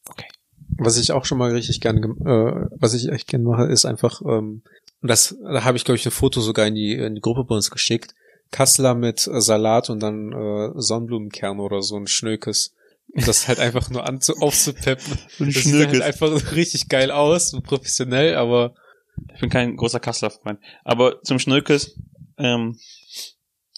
Okay. 0.09 0.29
Was 0.79 0.99
ich 0.99 1.11
auch 1.11 1.25
schon 1.25 1.39
mal 1.39 1.51
richtig 1.51 1.81
gerne, 1.81 2.01
äh, 2.01 2.69
was 2.79 2.95
ich 2.95 3.09
echt 3.09 3.27
gerne 3.27 3.45
mache, 3.45 3.65
ist 3.65 3.85
einfach, 3.85 4.23
ähm, 4.23 4.63
und 5.01 5.11
das, 5.11 5.37
da 5.43 5.65
habe 5.65 5.77
ich 5.77 5.85
glaube 5.85 5.97
ich 5.97 6.07
ein 6.07 6.13
Foto 6.13 6.41
sogar 6.41 6.67
in 6.67 6.75
die, 6.75 6.93
in 6.93 7.15
die 7.15 7.21
Gruppe 7.21 7.45
bei 7.45 7.55
uns 7.55 7.71
geschickt. 7.71 8.15
Kassler 8.51 8.95
mit 8.95 9.21
Salat 9.21 9.91
und 9.91 10.01
dann 10.01 10.33
äh, 10.33 10.73
Sonnenblumenkerne 10.77 11.61
oder 11.61 11.83
so 11.83 11.97
ein 11.97 12.07
Schnökes. 12.07 12.75
Und 13.13 13.27
das 13.27 13.49
halt 13.49 13.59
einfach 13.59 13.91
nur 13.91 14.07
anzu 14.07 14.35
aufzupeppen. 14.41 15.19
So 15.39 15.45
Das 15.47 15.55
sieht 15.65 15.89
halt 15.89 16.03
einfach 16.03 16.53
richtig 16.55 16.89
geil 16.89 17.11
aus 17.11 17.55
und 17.55 17.63
professionell, 17.65 18.35
aber 18.37 18.75
Ich 19.35 19.41
bin 19.41 19.51
kein 19.51 19.77
großer 19.77 19.99
Kassler-Freund. 20.01 20.61
Aber 20.85 21.23
zum 21.23 21.39
Schnökes, 21.39 21.99
ähm, 22.39 22.79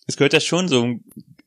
es 0.07 0.17
gehört 0.17 0.33
ja 0.33 0.41
schon 0.41 0.69
so, 0.69 0.87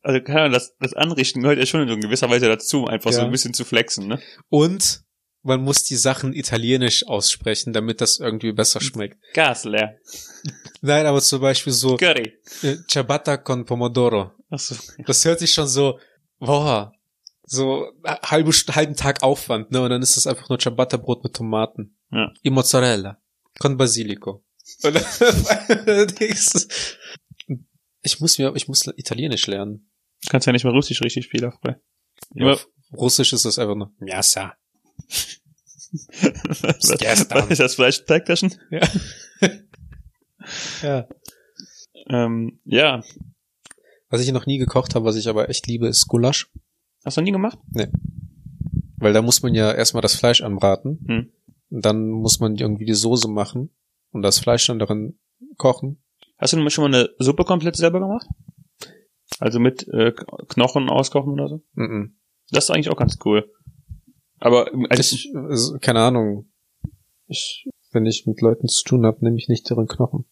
also 0.01 0.21
keine 0.21 0.41
Ahnung, 0.41 0.53
das, 0.53 0.73
das 0.79 0.93
Anrichten 0.93 1.41
gehört 1.41 1.59
ja 1.59 1.65
schon 1.65 1.81
in 1.81 1.89
so 1.89 1.97
gewisser 1.97 2.29
Weise 2.29 2.47
dazu, 2.47 2.87
einfach 2.87 3.11
so 3.11 3.19
Ja. 3.19 3.25
ein 3.25 3.31
bisschen 3.31 3.53
zu 3.53 3.65
flexen, 3.65 4.07
ne? 4.07 4.19
und 4.49 5.01
man 5.45 5.61
muss 5.61 5.83
die 5.83 5.97
Sachen 5.97 6.33
italienisch 6.33 7.05
aussprechen, 7.05 7.73
damit 7.73 7.99
das 7.99 8.17
irgendwie 8.19 8.53
besser 8.53 8.79
schmeckt. 8.79 9.17
Gas 9.33 9.65
leer. 9.65 9.97
Nein, 10.81 11.05
aber 11.05 11.21
zum 11.21 11.41
Beispiel 11.41 11.73
so 11.73 11.97
Curry. 11.97 12.33
äh, 12.61 12.77
Ciabatta 12.89 13.35
con 13.35 13.65
Pomodoro. 13.65 14.31
Achso. 14.49 14.75
Das 15.05 15.25
hört 15.25 15.39
sich 15.39 15.51
schon 15.53 15.67
so, 15.67 15.99
boah, 16.39 16.93
so 17.45 17.91
halbe, 18.05 18.51
halben 18.51 18.95
Tag 18.95 19.21
Aufwand, 19.23 19.71
ne? 19.71 19.81
Und 19.81 19.89
dann 19.89 20.01
ist 20.01 20.17
das 20.17 20.27
einfach 20.27 20.49
nur 20.49 20.59
Ciabatta-Brot 20.59 21.23
mit 21.23 21.35
Tomaten. 21.35 21.97
Ja. 22.11 22.31
E 22.43 22.49
Mozzarella. 22.49 23.21
Con 23.59 23.77
Basilico. 23.77 24.43
Und 24.83 24.95
dann 24.95 26.07
ich 28.01 28.19
muss 28.19 28.37
mir, 28.37 28.53
ich 28.55 28.67
muss 28.67 28.87
Italienisch 28.95 29.47
lernen. 29.47 29.89
Du 30.23 30.29
kannst 30.29 30.47
ja 30.47 30.53
nicht 30.53 30.63
mehr 30.63 30.73
Russisch 30.73 31.01
richtig 31.01 31.27
fehlerfrei. 31.27 31.79
Ja, 32.33 32.43
Immer- 32.43 32.53
auf 32.53 32.67
Russisch 32.93 33.33
ist 33.33 33.45
das 33.45 33.59
einfach 33.59 33.75
nur 33.75 33.93
Miasa. 33.99 34.55
was 36.69 37.49
ist 37.49 37.59
das 37.59 37.75
Fleisch? 37.75 38.05
Teigtaschen? 38.05 38.55
Ja. 38.71 38.87
ja. 40.81 41.07
Ähm, 42.09 42.59
ja. 42.65 43.03
Was 44.09 44.21
ich 44.21 44.31
noch 44.31 44.45
nie 44.45 44.57
gekocht 44.57 44.95
habe, 44.95 45.05
was 45.05 45.15
ich 45.15 45.27
aber 45.27 45.49
echt 45.49 45.67
liebe, 45.67 45.87
ist 45.87 46.07
Gulasch. 46.07 46.49
Hast 47.03 47.17
du 47.17 47.21
noch 47.21 47.25
nie 47.25 47.31
gemacht? 47.31 47.59
Weil 48.97 49.13
da 49.13 49.21
muss 49.21 49.43
man 49.43 49.53
ja 49.53 49.71
erstmal 49.71 50.01
das 50.01 50.15
Fleisch 50.15 50.41
anbraten. 50.41 50.99
Hm. 51.07 51.31
Und 51.69 51.85
dann 51.85 52.09
muss 52.09 52.39
man 52.39 52.55
irgendwie 52.55 52.85
die 52.85 52.93
Soße 52.93 53.27
machen 53.27 53.69
und 54.11 54.21
das 54.21 54.39
Fleisch 54.39 54.67
dann 54.67 54.79
darin 54.79 55.19
kochen. 55.57 56.03
Hast 56.37 56.53
du 56.53 56.69
schon 56.69 56.89
mal 56.89 56.97
eine 56.97 57.09
Suppe 57.19 57.45
komplett 57.45 57.75
selber 57.75 57.99
gemacht? 57.99 58.27
Also 59.39 59.59
mit 59.59 59.87
äh, 59.87 60.13
Knochen 60.49 60.89
auskochen 60.89 61.33
oder 61.33 61.47
so? 61.47 61.63
Mhm. 61.73 62.17
Das 62.51 62.65
ist 62.65 62.69
eigentlich 62.69 62.89
auch 62.89 62.97
ganz 62.97 63.17
cool. 63.25 63.51
Aber 64.39 64.71
ähm, 64.73 64.87
also, 64.89 65.15
Ich, 65.15 65.33
also, 65.35 65.79
keine 65.79 66.01
Ahnung. 66.01 66.51
Ich, 67.27 67.67
wenn 67.91 68.05
ich 68.05 68.25
mit 68.27 68.41
Leuten 68.41 68.67
zu 68.67 68.83
tun 68.83 69.05
habe, 69.05 69.23
nehme 69.23 69.37
ich 69.37 69.47
nicht 69.47 69.69
deren 69.69 69.87
Knochen. 69.87 70.25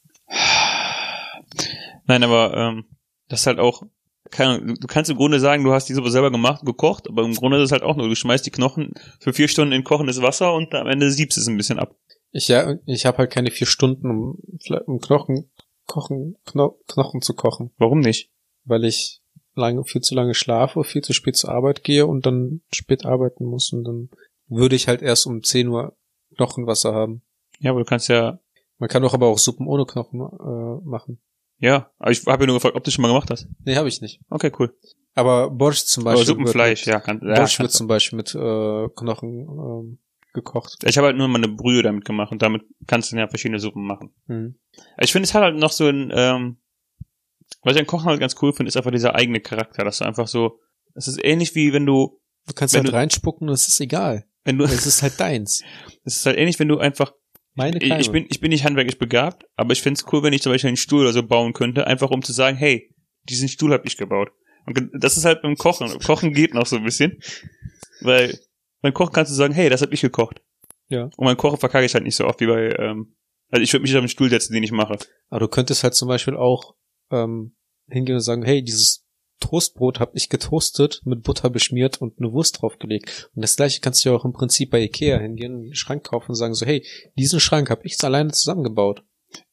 nein, 2.05 2.23
aber 2.23 2.55
ähm, 2.55 2.85
das 3.29 3.41
ist 3.41 3.47
halt 3.47 3.59
auch, 3.59 3.83
keine 4.31 4.51
Ahnung, 4.55 4.75
du- 4.79 4.87
kannst 4.87 5.11
im 5.11 5.17
Grunde 5.17 5.39
sagen, 5.39 5.63
du 5.63 5.71
hast 5.73 5.87
die 5.89 5.93
Suppe 5.93 6.09
selber 6.11 6.31
gemacht, 6.31 6.65
gekocht, 6.65 7.07
aber 7.09 7.23
im 7.23 7.33
Grunde 7.35 7.57
ist 7.57 7.65
es 7.65 7.71
halt 7.71 7.83
auch 7.83 7.95
nur, 7.95 8.07
du 8.09 8.15
schmeißt 8.15 8.45
die 8.45 8.51
Knochen 8.51 8.93
für 9.19 9.33
vier 9.33 9.47
Stunden 9.47 9.73
in 9.73 9.83
kochendes 9.83 10.21
Wasser 10.21 10.53
und 10.53 10.73
am 10.73 10.87
Ende 10.87 11.11
siebst 11.11 11.37
es 11.37 11.47
ein 11.47 11.57
bisschen 11.57 11.79
ab. 11.79 11.95
Ich 12.31 12.47
ja, 12.47 12.75
ich 12.85 13.05
habe 13.05 13.17
halt 13.19 13.31
keine 13.31 13.51
vier 13.51 13.67
Stunden, 13.67 14.09
um, 14.09 14.37
um 14.85 14.99
Knochen 14.99 15.51
kochen, 15.85 16.37
Kno 16.45 16.79
Knochen 16.87 17.21
zu 17.21 17.33
kochen, 17.33 17.71
Warum 17.77 17.99
nicht? 17.99 18.31
weil 18.63 18.85
ich 18.85 19.21
lange, 19.55 19.83
viel 19.83 20.01
zu 20.01 20.15
lange 20.15 20.33
schlafe, 20.33 20.83
viel 20.85 21.01
zu 21.01 21.11
spät 21.13 21.35
zur 21.35 21.49
Arbeit 21.51 21.83
gehe 21.83 22.07
und 22.07 22.25
dann 22.25 22.61
spät 22.73 23.05
arbeiten 23.05 23.43
muss 23.45 23.73
und 23.73 23.83
dann 23.83 24.09
würde 24.47 24.75
ich 24.77 24.87
halt 24.87 25.01
erst 25.01 25.27
um 25.27 25.43
10 25.43 25.67
Uhr 25.67 25.97
Knochenwasser 26.37 26.93
haben. 26.93 27.21
Ja, 27.59 27.71
aber 27.71 27.79
du 27.81 27.85
kannst 27.85 28.07
ja, 28.07 28.39
Man 28.77 28.87
kann 28.89 29.01
doch 29.03 29.13
aber 29.13 29.27
auch 29.27 29.37
Suppen 29.37 29.67
ohne 29.67 29.85
Knochen 29.85 30.21
äh, 30.21 30.87
machen. 30.87 31.19
Ja, 31.61 31.89
aber 31.99 32.11
ich 32.11 32.25
habe 32.25 32.43
ja 32.43 32.47
nur 32.47 32.55
gefragt, 32.57 32.75
ob 32.75 32.83
du 32.83 32.91
schon 32.91 33.01
mal 33.03 33.07
gemacht 33.07 33.29
hast. 33.31 33.47
Nee, 33.63 33.75
habe 33.77 33.87
ich 33.87 34.01
nicht. 34.01 34.19
Okay, 34.29 34.51
cool. 34.59 34.75
Aber 35.13 35.49
Borscht 35.49 35.87
zum 35.87 36.03
Aber 36.05 36.11
Beispiel. 36.15 36.27
Suppenfleisch, 36.27 36.85
wird 36.85 36.93
ja, 36.93 36.99
kann, 36.99 37.19
mit, 37.19 37.29
ja, 37.29 37.35
Borscht 37.35 37.59
wird 37.59 37.71
zum 37.71 37.87
Beispiel 37.87 38.17
mit 38.17 38.33
äh, 38.35 38.87
Knochen 38.95 39.47
ähm, 39.47 39.97
gekocht. 40.33 40.77
Ich 40.85 40.97
habe 40.97 41.07
halt 41.07 41.17
nur 41.17 41.27
mal 41.27 41.37
eine 41.43 41.49
Brühe 41.53 41.83
damit 41.83 42.05
gemacht 42.05 42.31
und 42.31 42.41
damit 42.41 42.63
kannst 42.87 43.11
du 43.11 43.17
ja 43.17 43.27
verschiedene 43.27 43.59
Suppen 43.59 43.85
machen. 43.85 44.11
Mhm. 44.27 44.55
Ich 44.99 45.11
finde, 45.11 45.25
es 45.25 45.33
hat 45.33 45.43
halt 45.43 45.55
noch 45.57 45.71
so 45.71 45.87
ein, 45.87 46.11
ähm, 46.15 46.57
was 47.63 47.75
ich 47.75 47.79
an 47.81 47.87
Kochen 47.87 48.05
halt 48.07 48.19
ganz 48.19 48.35
cool 48.41 48.53
finde, 48.53 48.69
ist 48.69 48.77
einfach 48.77 48.91
dieser 48.91 49.15
eigene 49.15 49.39
Charakter, 49.41 49.83
dass 49.83 49.97
du 49.99 50.05
einfach 50.05 50.27
so, 50.27 50.59
es 50.95 51.07
ist 51.07 51.23
ähnlich 51.23 51.53
wie 51.55 51.73
wenn 51.73 51.85
du, 51.85 52.19
Du 52.47 52.53
kannst 52.53 52.75
halt 52.75 52.87
du- 52.87 52.93
reinspucken 52.93 53.47
und 53.49 53.53
es 53.53 53.67
ist 53.67 53.79
egal. 53.81 54.25
wenn 54.45 54.57
du, 54.57 54.63
Es 54.63 54.85
ist 54.87 55.03
halt 55.03 55.19
deins. 55.19 55.61
es 56.05 56.17
ist 56.17 56.25
halt 56.25 56.37
ähnlich, 56.37 56.57
wenn 56.59 56.69
du 56.69 56.79
einfach, 56.79 57.13
Meine 57.53 57.77
ich, 57.79 57.91
ich 57.91 58.11
bin, 58.11 58.25
ich 58.29 58.39
bin 58.39 58.49
nicht 58.49 58.63
handwerklich 58.63 58.97
begabt, 58.97 59.45
aber 59.55 59.73
ich 59.73 59.81
finde 59.81 59.99
es 59.99 60.11
cool, 60.11 60.23
wenn 60.23 60.33
ich 60.33 60.41
zum 60.41 60.51
Beispiel 60.51 60.69
einen 60.69 60.77
Stuhl 60.77 61.01
oder 61.01 61.11
so 61.11 61.23
bauen 61.23 61.53
könnte, 61.53 61.85
einfach 61.85 62.09
um 62.09 62.21
zu 62.21 62.31
sagen, 62.31 62.57
hey, 62.57 62.93
diesen 63.23 63.49
Stuhl 63.49 63.73
habe 63.73 63.85
ich 63.85 63.97
gebaut. 63.97 64.31
Und 64.65 64.89
das 64.93 65.17
ist 65.17 65.25
halt 65.25 65.41
beim 65.41 65.55
Kochen. 65.55 65.99
Kochen 66.05 66.33
geht 66.33 66.53
noch 66.53 66.65
so 66.65 66.77
ein 66.77 66.83
bisschen, 66.83 67.19
weil 68.01 68.39
beim 68.81 68.93
Kochen 68.93 69.13
kannst 69.13 69.31
du 69.31 69.35
sagen, 69.35 69.53
hey, 69.53 69.69
das 69.69 69.81
habe 69.81 69.93
ich 69.93 70.01
gekocht. 70.01 70.41
Ja. 70.87 71.09
Und 71.17 71.25
beim 71.25 71.37
Kochen 71.37 71.59
verkacke 71.59 71.85
ich 71.85 71.93
halt 71.93 72.03
nicht 72.03 72.15
so 72.15 72.25
oft 72.25 72.39
wie 72.39 72.47
bei, 72.47 72.75
ähm, 72.77 73.15
also 73.49 73.63
ich 73.63 73.73
würde 73.73 73.83
mich 73.83 73.95
auf 73.95 74.01
den 74.01 74.09
Stuhl 74.09 74.29
setzen, 74.29 74.53
den 74.53 74.63
ich 74.63 74.71
mache. 74.71 74.97
Aber 75.29 75.39
du 75.41 75.47
könntest 75.47 75.83
halt 75.83 75.93
zum 75.93 76.07
Beispiel 76.07 76.35
auch 76.35 76.75
ähm, 77.11 77.55
hingehen 77.89 78.15
und 78.15 78.21
sagen, 78.21 78.43
hey, 78.43 78.63
dieses 78.63 79.05
Toastbrot 79.41 79.99
habe 79.99 80.11
ich 80.15 80.29
getoastet, 80.29 81.01
mit 81.03 81.23
Butter 81.23 81.49
beschmiert 81.49 81.99
und 82.01 82.17
eine 82.19 82.31
Wurst 82.31 82.61
draufgelegt. 82.61 83.29
Und 83.35 83.41
das 83.41 83.57
gleiche 83.57 83.81
kannst 83.81 84.05
du 84.05 84.09
ja 84.09 84.15
auch 84.15 84.23
im 84.23 84.31
Prinzip 84.31 84.71
bei 84.71 84.79
Ikea 84.81 85.19
hingehen, 85.19 85.55
einen 85.55 85.75
Schrank 85.75 86.05
kaufen 86.05 86.29
und 86.31 86.35
sagen 86.35 86.53
so, 86.53 86.65
hey, 86.65 86.85
diesen 87.17 87.39
Schrank 87.41 87.69
habe 87.69 87.81
ich 87.83 88.01
alleine 88.01 88.31
zusammengebaut. 88.31 89.03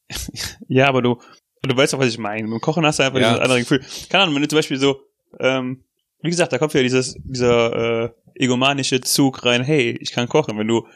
Ja, 0.68 0.86
aber 0.88 1.02
du, 1.02 1.20
du 1.62 1.76
weißt 1.76 1.94
auch, 1.94 1.98
was 1.98 2.08
ich 2.08 2.18
meine. 2.18 2.46
Beim 2.48 2.60
Kochen 2.60 2.84
hast 2.86 2.98
du 2.98 3.02
einfach 3.02 3.18
Ja. 3.18 3.30
dieses 3.30 3.42
andere 3.42 3.58
Gefühl. 3.60 3.84
Keine 4.08 4.22
Ahnung, 4.24 4.34
wenn 4.36 4.42
du 4.42 4.48
zum 4.48 4.58
Beispiel 4.58 4.78
so, 4.78 5.00
ähm, 5.40 5.84
wie 6.22 6.30
gesagt, 6.30 6.52
da 6.52 6.58
kommt 6.58 6.74
wieder 6.74 6.82
dieses, 6.82 7.16
dieser 7.24 8.04
äh, 8.04 8.10
egomanische 8.34 9.00
Zug 9.00 9.44
rein, 9.44 9.64
hey, 9.64 9.96
ich 10.00 10.12
kann 10.12 10.28
kochen. 10.28 10.58
Wenn 10.58 10.68
du 10.68 10.86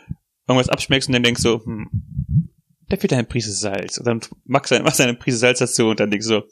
irgendwas 0.48 0.68
abschmeckst 0.68 1.08
und 1.08 1.12
dann 1.14 1.22
denkst 1.22 1.42
so, 1.42 1.64
hm, 1.64 1.88
da 2.88 2.96
fehlt 2.96 3.12
eine 3.12 3.24
Prise 3.24 3.52
Salz. 3.52 3.98
Und 3.98 4.06
dann 4.06 4.20
machst 4.44 4.70
du, 4.70 4.78
machst 4.80 4.98
du 4.98 5.04
eine 5.04 5.14
Prise 5.14 5.38
Salz 5.38 5.58
dazu 5.60 5.88
und 5.88 6.00
dann 6.00 6.10
denkst 6.10 6.26
du 6.26 6.40
so, 6.40 6.42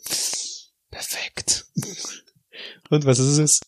perfekt. 0.91 1.67
Und 2.91 3.05
was 3.07 3.19
ist 3.19 3.39
es? 3.39 3.61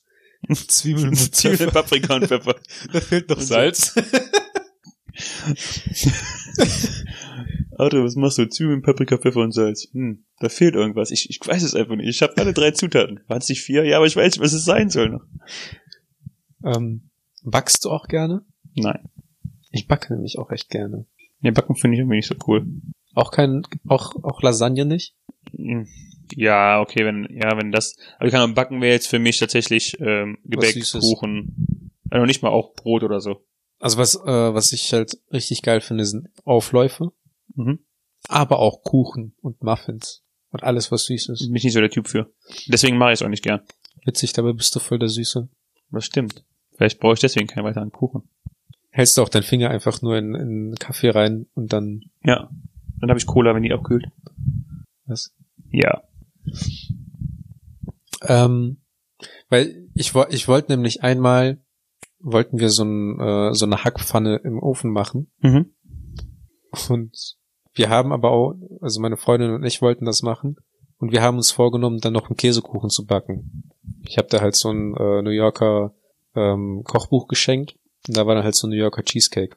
Zwiebeln 0.68 1.10
mit 1.10 1.34
Zwiebeln, 1.34 1.70
Paprika 1.70 2.16
und 2.16 2.26
Pfeffer. 2.26 2.56
Da 2.92 3.00
fehlt 3.00 3.28
noch 3.28 3.38
Und. 3.38 3.44
Salz. 3.44 3.94
Auto, 7.78 8.02
was 8.04 8.16
machst 8.16 8.38
du? 8.38 8.48
Zwiebeln, 8.48 8.82
Paprika, 8.82 9.18
Pfeffer 9.18 9.40
und 9.40 9.52
Salz. 9.52 9.88
Hm, 9.92 10.24
da 10.40 10.48
fehlt 10.48 10.74
irgendwas. 10.74 11.10
Ich, 11.12 11.30
ich 11.30 11.38
weiß 11.44 11.62
es 11.62 11.74
einfach 11.74 11.94
nicht. 11.94 12.08
Ich 12.08 12.22
habe 12.22 12.36
alle 12.38 12.52
drei 12.52 12.72
Zutaten. 12.72 13.20
Waren 13.28 13.38
es 13.38 13.48
nicht 13.48 13.62
vier? 13.62 13.84
Ja, 13.84 13.98
aber 13.98 14.06
ich 14.06 14.16
weiß 14.16 14.34
nicht, 14.34 14.44
was 14.44 14.52
es 14.52 14.64
sein 14.64 14.90
soll 14.90 15.10
noch. 15.10 15.24
ähm, 16.64 17.10
backst 17.44 17.84
du 17.84 17.90
auch 17.90 18.08
gerne? 18.08 18.44
Nein. 18.74 19.08
Ich 19.70 19.86
backe 19.86 20.12
nämlich 20.12 20.38
auch 20.38 20.50
echt 20.50 20.68
gerne. 20.70 21.06
Nee, 21.40 21.50
Backen 21.50 21.76
finde 21.76 21.96
ich 21.96 22.00
irgendwie 22.00 22.16
nicht 22.16 22.28
so 22.28 22.34
cool. 22.46 22.66
Auch 23.14 23.30
kein, 23.30 23.62
auch, 23.86 24.14
auch 24.22 24.42
Lasagne 24.42 24.84
nicht? 24.84 25.14
Hm. 25.56 25.86
Ja, 26.36 26.80
okay, 26.80 27.04
wenn, 27.04 27.26
ja, 27.30 27.56
wenn 27.56 27.72
das, 27.72 27.96
aber 28.16 28.26
ich 28.26 28.32
kann 28.32 28.54
Backen 28.54 28.80
wäre 28.80 28.92
jetzt 28.92 29.08
für 29.08 29.18
mich 29.18 29.38
tatsächlich 29.38 29.98
ähm, 30.00 30.38
Gebäck. 30.44 30.76
Kuchen, 30.92 31.90
also 32.10 32.26
nicht 32.26 32.42
mal 32.42 32.50
auch 32.50 32.74
Brot 32.74 33.02
oder 33.02 33.20
so. 33.20 33.44
Also 33.78 33.98
was, 33.98 34.14
äh, 34.14 34.54
was 34.54 34.72
ich 34.72 34.92
halt 34.92 35.18
richtig 35.32 35.62
geil 35.62 35.80
finde, 35.80 36.04
sind 36.04 36.28
Aufläufe, 36.44 37.12
Mhm. 37.54 37.80
aber 38.28 38.58
auch 38.60 38.82
Kuchen 38.82 39.34
und 39.42 39.62
Muffins 39.62 40.22
und 40.50 40.62
alles, 40.62 40.90
was 40.92 41.04
süß 41.06 41.28
ist. 41.30 41.46
Bin 41.46 41.56
ich 41.56 41.64
nicht 41.64 41.72
so 41.72 41.80
der 41.80 41.90
Typ 41.90 42.08
für. 42.08 42.30
Deswegen 42.68 42.96
mache 42.96 43.12
ich 43.12 43.20
es 43.20 43.22
auch 43.22 43.28
nicht 43.28 43.42
gern. 43.42 43.60
Witzig, 44.04 44.32
dabei 44.32 44.52
bist 44.52 44.74
du 44.74 44.80
voll 44.80 44.98
der 44.98 45.08
Süße. 45.08 45.48
Das 45.90 46.04
stimmt. 46.04 46.44
Vielleicht 46.76 47.00
brauche 47.00 47.14
ich 47.14 47.20
deswegen 47.20 47.46
keinen 47.46 47.64
weiteren 47.64 47.92
Kuchen. 47.92 48.22
Hältst 48.90 49.16
du 49.16 49.22
auch 49.22 49.28
deinen 49.28 49.42
Finger 49.42 49.70
einfach 49.70 50.02
nur 50.02 50.16
in, 50.16 50.34
in 50.34 50.74
Kaffee 50.78 51.10
rein 51.10 51.46
und 51.54 51.72
dann 51.72 52.02
Ja. 52.24 52.50
Dann 53.00 53.10
habe 53.10 53.18
ich 53.18 53.26
Cola, 53.26 53.54
wenn 53.54 53.62
die 53.64 53.72
abkühlt. 53.72 54.04
was? 55.06 55.34
Ja. 55.70 56.02
Ähm, 58.22 58.78
weil 59.48 59.88
ich, 59.94 60.14
ich 60.30 60.48
wollte 60.48 60.72
nämlich 60.72 61.02
einmal, 61.02 61.62
wollten 62.20 62.58
wir 62.58 62.70
so, 62.70 62.84
ein, 62.84 63.20
äh, 63.20 63.54
so 63.54 63.66
eine 63.66 63.84
Hackpfanne 63.84 64.36
im 64.44 64.58
Ofen 64.62 64.90
machen. 64.90 65.30
Mhm. 65.40 65.72
Und 66.88 67.36
wir 67.74 67.88
haben 67.88 68.12
aber 68.12 68.30
auch, 68.30 68.54
also 68.80 69.00
meine 69.00 69.16
Freundin 69.16 69.52
und 69.52 69.64
ich 69.64 69.82
wollten 69.82 70.04
das 70.04 70.22
machen. 70.22 70.56
Und 70.98 71.12
wir 71.12 71.22
haben 71.22 71.36
uns 71.36 71.50
vorgenommen, 71.50 71.98
dann 72.00 72.12
noch 72.12 72.28
einen 72.28 72.36
Käsekuchen 72.36 72.90
zu 72.90 73.06
backen. 73.06 73.72
Ich 74.06 74.18
habe 74.18 74.28
da 74.28 74.40
halt 74.40 74.54
so 74.54 74.70
ein 74.70 74.94
äh, 74.96 75.22
New 75.22 75.30
Yorker 75.30 75.94
ähm, 76.34 76.82
Kochbuch 76.84 77.26
geschenkt. 77.28 77.76
Und 78.06 78.16
da 78.16 78.26
war 78.26 78.34
dann 78.34 78.44
halt 78.44 78.54
so 78.54 78.66
ein 78.66 78.70
New 78.70 78.76
Yorker 78.76 79.02
Cheesecake. 79.02 79.56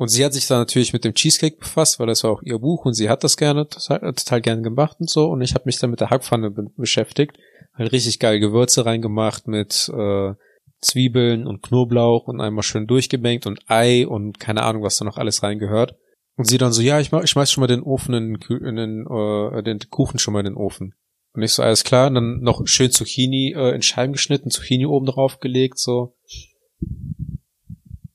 Und 0.00 0.08
sie 0.08 0.24
hat 0.24 0.32
sich 0.32 0.46
da 0.46 0.56
natürlich 0.56 0.94
mit 0.94 1.04
dem 1.04 1.12
Cheesecake 1.12 1.58
befasst, 1.58 2.00
weil 2.00 2.06
das 2.06 2.24
war 2.24 2.30
auch 2.30 2.40
ihr 2.42 2.58
Buch 2.58 2.86
und 2.86 2.94
sie 2.94 3.10
hat 3.10 3.22
das 3.22 3.36
gerne, 3.36 3.68
total, 3.68 4.14
total 4.14 4.40
gerne 4.40 4.62
gemacht 4.62 4.96
und 4.98 5.10
so. 5.10 5.26
Und 5.26 5.42
ich 5.42 5.52
habe 5.52 5.64
mich 5.66 5.78
dann 5.78 5.90
mit 5.90 6.00
der 6.00 6.08
Hackpfanne 6.08 6.50
be 6.50 6.70
beschäftigt. 6.74 7.36
Halt 7.74 7.92
richtig 7.92 8.18
geil 8.18 8.40
Gewürze 8.40 8.86
reingemacht 8.86 9.46
mit 9.46 9.92
äh, 9.94 10.32
Zwiebeln 10.80 11.46
und 11.46 11.60
Knoblauch 11.60 12.28
und 12.28 12.40
einmal 12.40 12.62
schön 12.62 12.86
durchgemengt 12.86 13.46
und 13.46 13.60
Ei 13.66 14.08
und 14.08 14.40
keine 14.40 14.62
Ahnung, 14.62 14.82
was 14.82 14.96
da 14.96 15.04
noch 15.04 15.18
alles 15.18 15.42
reingehört. 15.42 15.96
Und 16.34 16.46
sie 16.46 16.56
dann 16.56 16.72
so, 16.72 16.80
ja, 16.80 16.98
ich, 16.98 17.12
mach, 17.12 17.22
ich 17.22 17.28
schmeiß 17.28 17.52
schon 17.52 17.60
mal 17.60 17.66
den 17.66 17.82
Ofen 17.82 18.14
in, 18.14 18.36
in 18.36 18.76
den, 18.76 19.06
äh, 19.06 19.62
den 19.62 19.80
Kuchen 19.90 20.18
schon 20.18 20.32
mal 20.32 20.40
in 20.40 20.46
den 20.46 20.56
Ofen. 20.56 20.94
Und 21.34 21.42
ich 21.42 21.52
so, 21.52 21.62
alles 21.62 21.84
klar, 21.84 22.06
und 22.06 22.14
dann 22.14 22.40
noch 22.40 22.66
schön 22.66 22.90
Zucchini 22.90 23.52
äh, 23.54 23.74
in 23.74 23.82
Scheiben 23.82 24.14
geschnitten, 24.14 24.48
Zucchini 24.48 24.86
oben 24.86 25.04
drauf 25.04 25.40
gelegt, 25.40 25.78
so. 25.78 26.16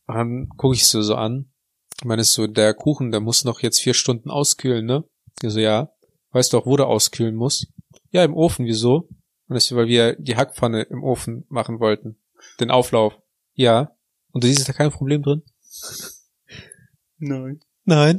Und 0.08 0.16
dann 0.16 0.50
gucke 0.58 0.74
ich 0.74 0.88
sie 0.88 1.04
so 1.04 1.14
an. 1.14 1.52
Ich 2.00 2.06
meine, 2.06 2.22
ist 2.22 2.34
so, 2.34 2.48
der 2.48 2.74
Kuchen, 2.74 3.12
der 3.12 3.22
muss 3.22 3.46
noch 3.46 3.62
jetzt 3.62 3.80
vier 3.80 3.94
Stunden 3.94 4.30
auskühlen, 4.30 4.86
ne? 4.86 5.04
Ich 5.42 5.52
so, 5.52 5.60
ja. 5.60 5.92
Weißt 6.32 6.52
du 6.52 6.58
auch, 6.58 6.66
wo 6.66 6.76
der 6.76 6.88
auskühlen 6.88 7.36
muss? 7.36 7.68
Ja, 8.12 8.24
im 8.24 8.34
Ofen, 8.34 8.66
wieso? 8.66 9.08
Und 9.48 9.56
das 9.56 9.66
ist, 9.66 9.76
weil 9.76 9.88
wir 9.88 10.16
die 10.16 10.36
Hackpfanne 10.36 10.84
im 10.84 11.04
Ofen 11.04 11.46
machen 11.50 11.80
wollten. 11.80 12.18
Den 12.60 12.72
Auflauf. 12.72 13.14
Ja. 13.54 13.96
Und 14.32 14.44
du 14.44 14.48
siehst 14.48 14.68
da 14.68 14.74
kein 14.74 14.92
Problem 14.92 15.24
drin? 15.24 15.44
Nein. 17.18 17.62
Nein. 17.86 18.18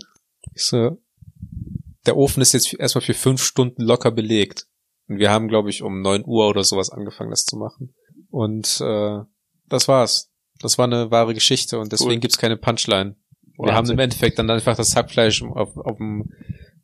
Ich 0.54 0.64
so, 0.64 0.98
der 2.06 2.16
Ofen 2.16 2.40
ist 2.40 2.52
jetzt 2.52 2.72
erstmal 2.72 3.02
für 3.02 3.14
fünf 3.14 3.42
Stunden 3.42 3.82
locker 3.82 4.10
belegt. 4.10 4.66
Und 5.08 5.18
wir 5.18 5.30
haben, 5.30 5.48
glaube 5.48 5.70
ich, 5.70 5.82
um 5.82 6.00
neun 6.00 6.24
Uhr 6.24 6.48
oder 6.48 6.64
sowas 6.64 6.90
angefangen, 6.90 7.30
das 7.30 7.44
zu 7.44 7.56
machen. 7.56 7.94
Und 8.30 8.80
äh, 8.80 9.18
das 9.66 9.88
war's. 9.88 10.30
Das 10.60 10.78
war 10.78 10.86
eine 10.86 11.10
wahre 11.10 11.34
Geschichte 11.34 11.78
und 11.78 11.92
deswegen 11.92 12.12
Cool. 12.12 12.20
gibt's 12.20 12.38
keine 12.38 12.56
Punchline. 12.56 13.16
Wir 13.58 13.66
Wahnsinn. 13.66 13.76
haben 13.76 13.90
im 13.90 13.98
Endeffekt 13.98 14.38
dann 14.38 14.50
einfach 14.50 14.76
das 14.76 14.96
Hackfleisch 14.96 15.42
auf, 15.42 15.76
auf 15.76 15.96
dem 15.96 16.32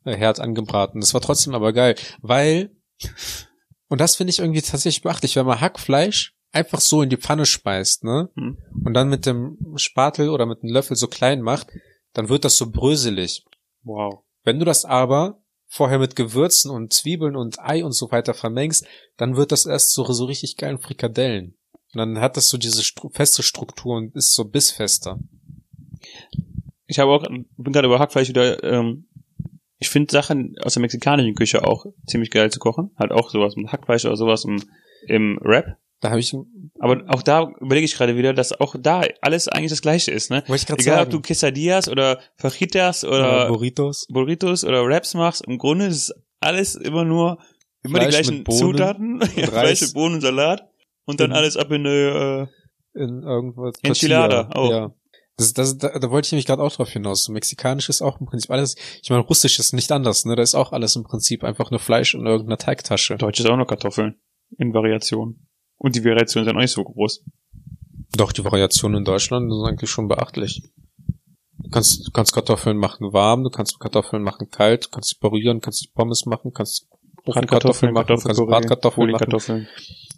äh, 0.05 0.15
Herd 0.15 0.39
angebraten. 0.39 0.99
Das 0.99 1.13
war 1.13 1.21
trotzdem 1.21 1.53
aber 1.53 1.73
geil, 1.73 1.95
weil 2.21 2.71
und 3.87 4.01
das 4.01 4.15
finde 4.15 4.31
ich 4.31 4.39
irgendwie 4.39 4.61
tatsächlich 4.61 5.03
beachtlich, 5.03 5.35
wenn 5.35 5.45
man 5.45 5.61
Hackfleisch 5.61 6.35
einfach 6.51 6.79
so 6.79 7.01
in 7.01 7.09
die 7.09 7.17
Pfanne 7.17 7.45
speist, 7.45 8.03
ne? 8.03 8.29
Hm. 8.35 8.57
Und 8.85 8.93
dann 8.93 9.09
mit 9.09 9.25
dem 9.25 9.57
Spatel 9.75 10.29
oder 10.29 10.45
mit 10.45 10.63
dem 10.63 10.69
Löffel 10.69 10.95
so 10.95 11.07
klein 11.07 11.41
macht, 11.41 11.67
dann 12.13 12.29
wird 12.29 12.45
das 12.45 12.57
so 12.57 12.71
bröselig. 12.71 13.45
Wow. 13.83 14.23
Wenn 14.43 14.59
du 14.59 14.65
das 14.65 14.85
aber 14.85 15.43
vorher 15.67 15.99
mit 15.99 16.15
Gewürzen 16.15 16.69
und 16.69 16.93
Zwiebeln 16.93 17.35
und 17.35 17.59
Ei 17.59 17.83
und 17.83 17.93
so 17.93 18.11
weiter 18.11 18.33
vermengst, 18.33 18.85
dann 19.17 19.35
wird 19.35 19.51
das 19.51 19.65
erst 19.65 19.93
so, 19.93 20.05
so 20.11 20.25
richtig 20.25 20.57
geilen 20.57 20.79
Frikadellen. 20.79 21.57
Und 21.93 21.97
dann 21.97 22.19
hat 22.19 22.37
das 22.37 22.49
so 22.49 22.57
diese 22.57 22.83
stru 22.83 23.09
feste 23.09 23.43
Struktur 23.43 23.97
und 23.97 24.15
ist 24.15 24.33
so 24.33 24.45
bissfester. 24.45 25.19
Ich 26.87 26.99
habe 26.99 27.11
auch, 27.11 27.23
bin 27.23 27.73
gerade 27.73 27.87
über 27.87 27.99
Hackfleisch 27.99 28.29
wieder, 28.29 28.63
ähm, 28.63 29.07
ich 29.79 29.89
finde 29.89 30.11
Sachen 30.11 30.55
aus 30.63 30.73
der 30.73 30.81
mexikanischen 30.81 31.35
Küche 31.35 31.65
auch 31.67 31.85
ziemlich 32.07 32.31
geil 32.31 32.51
zu 32.51 32.59
kochen. 32.59 32.91
Halt 32.97 33.11
auch 33.11 33.29
sowas 33.29 33.55
mit 33.55 33.71
Hackfleisch 33.71 34.05
oder 34.05 34.15
sowas 34.15 34.45
im, 34.45 34.61
im 35.07 35.37
Rap. 35.41 35.77
Da 35.99 36.09
habe 36.09 36.19
ich, 36.19 36.35
Aber 36.79 37.01
auch 37.07 37.23
da 37.23 37.49
überlege 37.61 37.85
ich 37.85 37.95
gerade 37.95 38.17
wieder, 38.17 38.33
dass 38.33 38.51
auch 38.59 38.75
da 38.77 39.03
alles 39.21 39.47
eigentlich 39.47 39.71
das 39.71 39.81
gleiche 39.81 40.11
ist, 40.11 40.29
ne? 40.29 40.43
wollte 40.47 40.61
ich 40.61 40.67
gerade 40.67 40.81
Egal, 40.81 40.97
sagen, 40.97 41.07
ob 41.07 41.11
du 41.11 41.21
Quesadillas 41.21 41.87
oder 41.87 42.19
Fajitas 42.35 43.03
äh, 43.03 43.07
oder 43.07 43.47
Burritos. 43.47 44.05
Burritos 44.09 44.65
oder 44.65 44.85
Wraps 44.85 45.13
machst, 45.13 45.45
im 45.47 45.57
Grunde 45.57 45.85
ist 45.85 46.09
es 46.09 46.13
alles 46.41 46.75
immer 46.75 47.05
nur 47.05 47.37
immer 47.83 47.99
die 47.99 48.05
Fleisch 48.05 48.15
gleichen 48.15 48.35
mit 48.39 48.43
Bohnen 48.45 48.59
Zutaten, 48.59 49.19
ja, 49.37 49.47
Fleisch 49.47 49.81
mit 49.81 49.93
Bohnen 49.93 50.15
und 50.15 50.21
Salat 50.21 50.69
und 51.05 51.21
dann 51.21 51.29
Mhm. 51.29 51.35
alles 51.37 51.55
ab 51.55 51.71
in 51.71 51.87
eine, 51.87 52.49
in 52.93 53.23
irgendwas. 53.23 53.75
Enchilada 53.81 54.49
auch. 54.53 54.71
Ja. 54.71 54.93
Das, 55.37 55.53
das, 55.53 55.77
da, 55.77 55.97
da 55.97 56.11
wollte 56.11 56.27
ich 56.27 56.31
nämlich 56.31 56.45
gerade 56.45 56.61
auch 56.61 56.71
drauf 56.71 56.89
hinaus. 56.89 57.23
So 57.23 57.31
mexikanisch 57.31 57.89
ist 57.89 58.01
auch 58.01 58.19
im 58.19 58.27
Prinzip 58.27 58.51
alles, 58.51 58.75
ich 59.01 59.09
meine, 59.09 59.23
russisch 59.23 59.57
ist 59.59 59.73
nicht 59.73 59.91
anders, 59.91 60.25
ne? 60.25 60.35
Da 60.35 60.43
ist 60.43 60.53
auch 60.53 60.71
alles 60.71 60.95
im 60.95 61.03
Prinzip 61.03 61.43
einfach 61.43 61.71
nur 61.71 61.79
Fleisch 61.79 62.13
in 62.13 62.25
irgendeiner 62.25 62.57
Teigtasche. 62.57 63.15
Deutsch 63.17 63.39
ist 63.39 63.47
auch 63.47 63.57
noch 63.57 63.65
Kartoffeln 63.65 64.19
in 64.57 64.73
Variation. 64.73 65.47
Und 65.77 65.95
die 65.95 66.03
Variationen 66.03 66.45
sind 66.45 66.55
auch 66.55 66.61
nicht 66.61 66.71
so 66.71 66.83
groß. 66.83 67.23
Doch, 68.15 68.31
die 68.31 68.45
Variationen 68.45 68.99
in 68.99 69.05
Deutschland 69.05 69.51
sind 69.51 69.65
eigentlich 69.65 69.89
schon 69.89 70.07
beachtlich. 70.07 70.61
Du 71.57 71.69
kannst, 71.69 72.07
du 72.07 72.11
kannst 72.11 72.33
Kartoffeln 72.33 72.77
machen 72.77 73.13
warm, 73.13 73.43
du 73.43 73.49
kannst 73.49 73.79
Kartoffeln 73.79 74.21
machen 74.21 74.49
kalt, 74.49 74.85
du 74.85 74.89
kannst 74.89 75.09
sie 75.09 75.15
parieren, 75.19 75.61
kannst 75.61 75.83
die 75.83 75.89
Pommes 75.93 76.25
machen, 76.25 76.51
kannst 76.53 76.87
Ofenkartoffeln 77.25 77.93
machen, 77.93 78.07
du 78.07 78.21
kannst 78.21 78.45
Bratkartoffeln 78.45 79.11
machen, 79.11 79.19
Kartoffeln. 79.19 79.67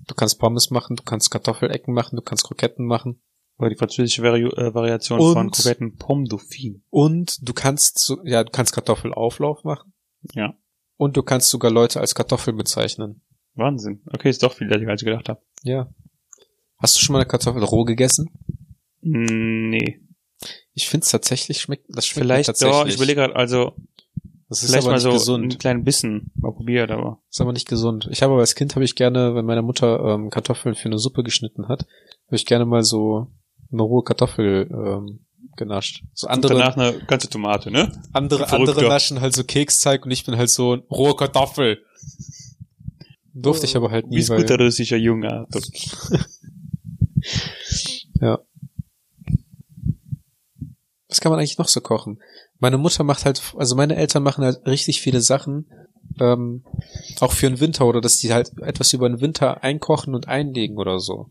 du 0.07 0.15
kannst 0.15 0.39
Pommes 0.39 0.71
machen, 0.71 0.95
du 0.95 1.03
kannst 1.03 1.31
Kartoffelecken 1.31 1.93
machen, 1.93 2.15
du 2.15 2.21
kannst 2.21 2.45
Kroketten 2.45 2.85
machen. 2.85 3.21
Oder 3.57 3.69
die 3.69 3.75
französische 3.77 4.21
Vari 4.21 4.43
äh, 4.43 4.73
Variation 4.73 5.19
Und- 5.19 5.33
von 5.33 5.51
Kroketten 5.51 5.95
Pomme 5.95 6.27
Dauphine. 6.27 6.81
Und 6.89 7.37
du 7.47 7.53
kannst, 7.53 7.99
so, 7.99 8.17
ja, 8.25 8.43
du 8.43 8.51
kannst 8.51 8.73
Kartoffelauflauf 8.73 9.63
machen. 9.63 9.93
Ja. 10.33 10.55
Und 10.97 11.15
du 11.17 11.23
kannst 11.23 11.49
sogar 11.49 11.71
Leute 11.71 11.99
als 11.99 12.15
Kartoffel 12.15 12.53
bezeichnen. 12.53 13.21
Wahnsinn. 13.53 14.01
Okay, 14.11 14.29
ist 14.29 14.43
doch 14.43 14.53
viel, 14.53 14.71
als 14.73 15.01
ich 15.01 15.05
gedacht 15.05 15.29
habe. 15.29 15.41
Ja. 15.63 15.89
Hast 16.77 16.97
du 16.97 17.01
schon 17.01 17.13
mal 17.13 17.19
eine 17.19 17.27
Kartoffel 17.27 17.63
roh 17.63 17.85
gegessen? 17.85 18.29
Mm, 19.01 19.69
Nee. 19.69 20.01
Ich 20.73 20.89
finde 20.89 21.05
es 21.05 21.11
tatsächlich 21.11 21.61
schmeckt, 21.61 21.85
das 21.87 22.05
schmeckt 22.05 22.25
Vielleicht 22.25 22.47
tatsächlich. 22.47 22.77
doch, 22.77 22.87
ich 22.87 22.95
überlege 22.95 23.21
gerade, 23.21 23.35
also 23.37 23.73
das 24.49 24.61
ist 24.61 24.69
vielleicht 24.69 24.85
aber 24.85 24.95
mal 24.95 24.99
so 24.99 25.11
gesund. 25.11 25.43
einen 25.43 25.57
kleinen 25.57 25.83
Bissen 25.85 26.31
mal 26.35 26.51
probiert, 26.51 26.91
aber 26.91 27.21
ist 27.29 27.39
aber 27.39 27.53
nicht 27.53 27.69
gesund. 27.69 28.09
Ich 28.11 28.21
habe 28.21 28.33
aber 28.33 28.41
als 28.41 28.55
Kind 28.55 28.75
habe 28.75 28.83
ich 28.83 28.95
gerne, 28.95 29.33
wenn 29.33 29.45
meine 29.45 29.61
Mutter 29.61 29.99
ähm, 30.03 30.29
Kartoffeln 30.29 30.75
für 30.75 30.85
eine 30.89 30.97
Suppe 30.99 31.23
geschnitten 31.23 31.69
hat, 31.69 31.85
habe 32.27 32.35
ich 32.35 32.45
gerne 32.45 32.65
mal 32.65 32.83
so 32.83 33.27
eine 33.75 33.83
rohe 33.83 34.03
Kartoffel 34.03 34.67
ähm, 34.71 35.25
genascht. 35.55 36.03
So 36.13 36.27
andere 36.27 36.53
danach 36.53 36.75
eine 36.77 36.99
ganze 37.05 37.29
Tomate, 37.29 37.71
ne? 37.71 37.91
andere 38.13 38.51
andere 38.51 38.87
naschen 38.87 39.21
halt 39.21 39.35
so 39.35 39.43
Keksteig 39.43 40.05
und 40.05 40.11
ich 40.11 40.25
bin 40.25 40.37
halt 40.37 40.49
so 40.49 40.73
rohe 40.91 41.15
Kartoffel. 41.15 41.83
Durfte 43.33 43.65
ich 43.65 43.75
aber 43.75 43.91
halt 43.91 44.07
nie, 44.07 44.17
Wie 44.17 44.29
weil 44.29 44.41
guter 44.41 44.57
russischer 44.57 44.97
Junge. 44.97 45.45
was 51.09 51.19
kann 51.19 51.31
man 51.31 51.39
eigentlich 51.39 51.57
noch 51.57 51.67
so 51.67 51.81
kochen? 51.81 52.21
Meine 52.59 52.77
Mutter 52.77 53.03
macht 53.03 53.25
halt, 53.25 53.41
also 53.57 53.75
meine 53.75 53.95
Eltern 53.95 54.23
machen 54.23 54.43
halt 54.43 54.65
richtig 54.65 55.01
viele 55.01 55.21
Sachen, 55.21 55.69
ähm, 56.19 56.63
auch 57.19 57.31
für 57.31 57.47
den 57.47 57.59
Winter 57.59 57.85
oder 57.85 58.01
dass 58.01 58.17
die 58.17 58.33
halt 58.33 58.51
etwas 58.61 58.93
über 58.93 59.09
den 59.09 59.21
Winter 59.21 59.63
einkochen 59.63 60.15
und 60.15 60.27
einlegen 60.27 60.77
oder 60.77 60.99
so. 60.99 61.29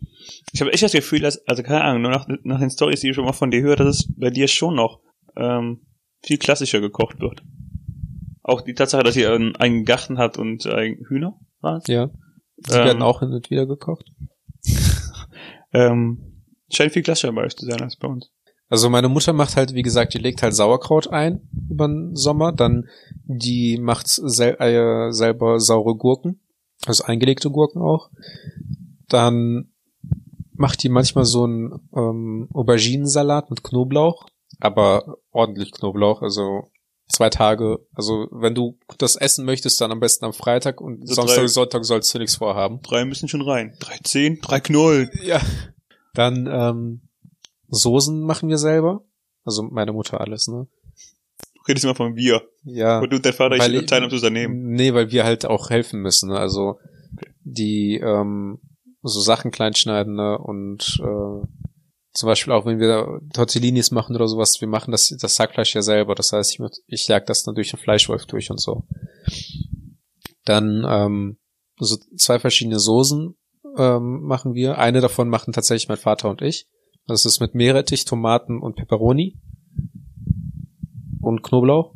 Ich 0.52 0.60
habe 0.60 0.72
echt 0.72 0.82
das 0.82 0.92
Gefühl, 0.92 1.20
dass, 1.20 1.46
also 1.46 1.62
keine 1.62 1.82
Ahnung, 1.82 2.02
nur 2.02 2.10
nach, 2.10 2.26
nach 2.42 2.60
den 2.60 2.70
Stories, 2.70 3.00
die 3.00 3.10
ich 3.10 3.14
schon 3.14 3.24
mal 3.24 3.32
von 3.32 3.50
dir 3.50 3.62
höre, 3.62 3.76
dass 3.76 4.00
es 4.00 4.14
bei 4.16 4.30
dir 4.30 4.48
schon 4.48 4.74
noch 4.74 5.00
ähm, 5.36 5.86
viel 6.22 6.38
klassischer 6.38 6.80
gekocht 6.80 7.20
wird. 7.20 7.42
Auch 8.42 8.60
die 8.60 8.74
Tatsache, 8.74 9.02
dass 9.02 9.16
ihr 9.16 9.32
einen, 9.32 9.56
einen 9.56 9.84
Garten 9.84 10.18
hat 10.18 10.38
und 10.38 10.66
äh, 10.66 10.96
Hühner, 11.08 11.38
was? 11.60 11.86
Ja. 11.86 12.10
Die 12.56 12.72
Ähm. 12.72 12.84
werden 12.84 13.02
auch 13.02 13.20
hin 13.20 13.32
und 13.32 13.50
wieder 13.50 13.66
gekocht. 13.66 14.10
Ähm, 15.76 16.44
scheint 16.72 16.92
viel 16.92 17.02
klassischer 17.02 17.32
bei 17.32 17.42
euch 17.42 17.56
zu 17.56 17.66
sein 17.66 17.82
als 17.82 17.96
bei 17.96 18.06
uns. 18.06 18.30
Also 18.74 18.90
meine 18.90 19.08
Mutter 19.08 19.32
macht 19.32 19.54
halt, 19.54 19.72
wie 19.72 19.82
gesagt, 19.82 20.14
die 20.14 20.18
legt 20.18 20.42
halt 20.42 20.52
Sauerkraut 20.52 21.06
ein 21.06 21.48
über 21.70 21.86
den 21.86 22.16
Sommer, 22.16 22.50
dann 22.50 22.88
die 23.24 23.78
macht 23.78 24.08
sel 24.08 24.56
äh, 24.58 25.12
selber 25.12 25.60
saure 25.60 25.94
Gurken, 25.94 26.40
also 26.84 27.04
eingelegte 27.04 27.50
Gurken 27.52 27.80
auch. 27.80 28.10
Dann 29.08 29.70
macht 30.54 30.82
die 30.82 30.88
manchmal 30.88 31.24
so 31.24 31.44
einen 31.44 31.88
ähm, 31.94 32.48
Auberginensalat 32.52 33.48
mit 33.48 33.62
Knoblauch, 33.62 34.26
aber 34.58 35.18
ordentlich 35.30 35.70
Knoblauch, 35.70 36.20
also 36.20 36.72
zwei 37.08 37.30
Tage. 37.30 37.78
Also 37.94 38.26
wenn 38.32 38.56
du 38.56 38.76
das 38.98 39.14
essen 39.14 39.44
möchtest, 39.44 39.80
dann 39.80 39.92
am 39.92 40.00
besten 40.00 40.24
am 40.24 40.32
Freitag 40.32 40.80
und 40.80 41.06
So 41.06 41.14
Samstag, 41.14 41.36
drei- 41.36 41.46
Sonntag 41.46 41.84
sollst 41.84 42.12
du 42.12 42.18
nichts 42.18 42.34
vorhaben. 42.34 42.80
Drei 42.82 43.04
müssen 43.04 43.28
schon 43.28 43.42
rein. 43.42 43.76
Drei 43.78 43.98
Zehn, 44.02 44.40
drei 44.40 44.58
Knollen. 44.58 45.10
Ja. 45.22 45.40
Dann 46.14 46.48
ähm, 46.50 47.02
Soßen 47.74 48.22
machen 48.22 48.48
wir 48.48 48.58
selber. 48.58 49.04
Also 49.44 49.62
meine 49.62 49.92
Mutter 49.92 50.20
alles, 50.20 50.48
ne? 50.48 50.66
Du 51.54 51.62
redest 51.68 51.84
immer 51.84 51.94
von 51.94 52.16
wir. 52.16 52.42
Ja. 52.64 53.00
Und 53.00 53.10
du 53.10 53.16
und 53.16 53.24
dein 53.24 53.32
Vater, 53.32 53.58
Weil 53.58 53.74
ich 53.74 53.86
teilen 53.86 54.04
ums 54.04 54.14
Unternehmen. 54.14 54.72
Nee, 54.72 54.94
weil 54.94 55.10
wir 55.10 55.24
halt 55.24 55.46
auch 55.46 55.70
helfen 55.70 56.00
müssen. 56.00 56.30
Ne? 56.30 56.38
Also 56.38 56.78
die, 57.42 58.00
ähm, 58.02 58.60
so 59.02 59.20
Sachen 59.20 59.50
kleinschneiden 59.50 60.14
ne? 60.14 60.38
und 60.38 60.98
äh, 61.00 61.46
zum 62.14 62.28
Beispiel 62.28 62.52
auch 62.52 62.64
wenn 62.64 62.78
wir 62.78 63.20
Tortellinis 63.32 63.90
machen 63.90 64.14
oder 64.14 64.28
sowas, 64.28 64.60
wir 64.60 64.68
machen 64.68 64.92
das, 64.92 65.14
das 65.20 65.34
Sackfleisch 65.34 65.74
ja 65.74 65.82
selber. 65.82 66.14
Das 66.14 66.32
heißt, 66.32 66.52
ich, 66.52 66.60
ich 66.86 67.08
jag 67.08 67.26
das 67.26 67.42
dann 67.42 67.56
durch 67.56 67.70
den 67.70 67.80
Fleischwolf 67.80 68.26
durch 68.26 68.50
und 68.50 68.60
so. 68.60 68.84
Dann 70.44 70.86
ähm, 70.88 71.38
so 71.78 71.96
zwei 72.16 72.38
verschiedene 72.38 72.78
Soßen 72.78 73.34
ähm, 73.76 74.22
machen 74.22 74.54
wir. 74.54 74.78
Eine 74.78 75.00
davon 75.00 75.28
machen 75.28 75.52
tatsächlich 75.52 75.88
mein 75.88 75.98
Vater 75.98 76.30
und 76.30 76.40
ich. 76.40 76.68
Das 77.06 77.24
ist 77.26 77.40
mit 77.40 77.54
Meerrettich, 77.54 78.04
Tomaten 78.04 78.60
und 78.60 78.76
Peperoni 78.76 79.38
und 81.20 81.42
Knoblauch. 81.42 81.94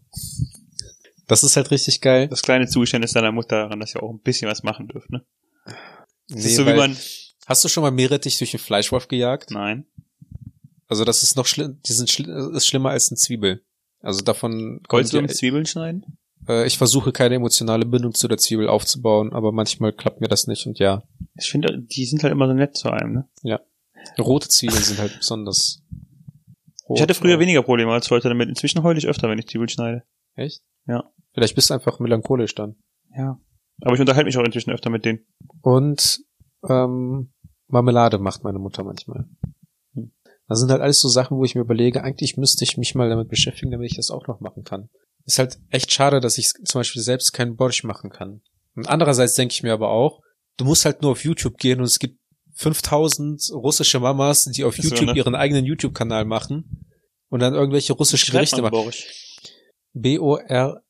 Das 1.27 1.43
ist 1.45 1.57
halt 1.57 1.71
richtig 1.71 2.01
geil. 2.01 2.29
Das 2.29 2.43
kleine 2.43 2.67
Zugeständnis 2.67 3.13
deiner 3.13 3.33
Mutter 3.33 3.57
daran, 3.65 3.81
dass 3.81 3.95
ihr 3.95 4.03
auch 4.03 4.11
ein 4.11 4.21
bisschen 4.21 4.51
was 4.51 4.63
machen 4.63 4.89
dürft, 4.89 5.11
ne? 5.11 5.25
Nee, 6.31 6.41
so 6.41 6.67
wie 6.67 6.75
man, 6.75 6.97
Hast 7.47 7.65
du 7.65 7.69
schon 7.69 7.83
mal 7.83 7.91
Meerrettich 7.91 8.37
durch 8.39 8.51
den 8.51 8.61
Fleischwolf 8.61 9.09
gejagt? 9.09 9.51
nein. 9.51 9.87
Also 10.91 11.05
das 11.05 11.23
ist 11.23 11.37
noch 11.37 11.45
schlimm, 11.45 11.81
die 11.87 11.93
sind 11.93 12.09
schli 12.09 12.27
ist 12.57 12.67
schlimmer 12.67 12.91
als 12.91 13.11
eine 13.11 13.19
Zwiebel. 13.19 13.63
Also 14.01 14.23
davon 14.23 14.81
Wolltest 14.89 15.13
du 15.13 15.21
mit 15.21 15.37
Zwiebeln 15.37 15.67
schneiden? 15.67 16.19
äh, 16.49 16.67
ich 16.67 16.79
versuche 16.79 17.13
keine 17.13 17.35
emotionale 17.35 17.85
Bindung 17.85 18.15
zu 18.15 18.27
der 18.27 18.39
Zwiebel 18.39 18.69
aufzubauen, 18.69 19.35
aber 19.35 19.53
manchmal 19.53 19.93
klappt 19.93 20.23
mir 20.23 20.29
das 20.29 20.47
nicht 20.47 20.67
und 20.67 20.79
ja. 20.79 21.03
Ich 21.39 21.51
finde, 21.51 21.79
die 21.79 22.07
sind 22.07 22.23
halt 22.23 22.33
immer 22.33 22.47
so 22.47 22.55
nett 22.55 22.75
zu 22.75 22.91
einem, 22.91 23.13
ne? 23.13 23.29
Rote 24.19 24.49
Zwiebeln 24.49 24.83
sind 24.83 24.99
halt 24.99 25.19
besonders. 25.19 25.83
Rot, 26.89 26.97
Ich 26.99 27.03
hatte 27.03 27.15
früher 27.15 27.39
weniger 27.39 27.63
Probleme 27.63 27.93
als 27.93 28.11
heute 28.11 28.29
damit. 28.29 28.49
Inzwischen 28.49 28.83
heule 28.83 28.99
ich 28.99 29.07
öfter, 29.07 29.29
wenn 29.29 29.39
ich 29.39 29.47
Zwiebeln 29.47 29.69
schneide. 29.69 30.05
Echt? 30.35 30.63
Ja. 30.87 31.11
Vielleicht 31.33 31.55
bist 31.55 31.71
du 31.71 31.75
einfach 31.75 31.99
melancholisch 32.01 32.55
dann. 32.55 32.77
Ja. 33.17 33.41
Aber 33.83 33.95
ich 33.95 34.01
unterhalte 34.01 34.27
mich 34.27 34.37
auch 34.39 34.45
inzwischen 34.45 34.71
öfter 34.71 34.91
mit 34.91 35.05
denen. 35.05 35.21
Und 35.63 36.21
ähm, 36.69 37.33
Marmelade 37.69 38.19
macht 38.19 38.43
meine 38.45 38.59
Mutter 38.59 38.83
manchmal. 38.85 39.27
Hm. 39.95 40.13
Das 40.49 40.59
sind 40.59 40.71
halt 40.71 40.81
alles 40.81 41.01
so 41.01 41.09
Sachen, 41.09 41.37
wo 41.37 41.45
ich 41.45 41.55
mir 41.55 41.61
überlege, 41.61 42.03
eigentlich 42.03 42.37
müsste 42.37 42.65
ich 42.65 42.77
mich 42.77 42.95
mal 42.95 43.09
damit 43.09 43.29
beschäftigen, 43.29 43.71
damit 43.71 43.91
ich 43.91 43.97
das 43.97 44.11
auch 44.11 44.27
noch 44.27 44.41
machen 44.41 44.65
kann. 44.65 44.89
Ist 45.25 45.39
halt 45.39 45.59
echt 45.69 45.93
schade, 45.93 46.21
dass 46.21 46.39
ich 46.39 46.53
zum 46.65 46.81
Beispiel 46.81 47.03
selbst 47.03 47.33
keinen 47.33 47.57
Borsch 47.57 47.85
machen 47.85 48.11
kann. 48.11 48.41
Und 48.75 48.89
andererseits 48.89 49.35
denke 49.35 49.53
ich 49.53 49.63
mir 49.63 49.75
aber 49.75 49.91
auch, 49.91 50.23
du 50.57 50.65
musst 50.65 50.85
halt 50.85 51.03
nur 51.03 51.13
auf 51.13 51.25
YouTube 51.25 51.59
gehen 51.59 51.81
und 51.81 51.85
es 51.85 51.99
gibt 51.99 52.18
5000 52.59 53.53
russische 53.53 54.01
Mamas, 54.01 54.47
die 54.47 54.65
auf 54.65 54.75
so, 54.75 54.83
YouTube 54.83 55.07
ne? 55.07 55.17
ihren 55.17 55.37
eigenen 55.37 55.65
YouTube-Kanal 55.65 56.25
machen 56.25 56.89
und 57.29 57.39
dann 57.39 57.55
irgendwelche 57.55 57.93
russischen 57.93 58.33
Gerichte 58.33 58.61
machen. 58.63 58.73
Borsch. 58.73 59.07
B-O-R-S-C-H-T-S-C-H. 59.93 60.85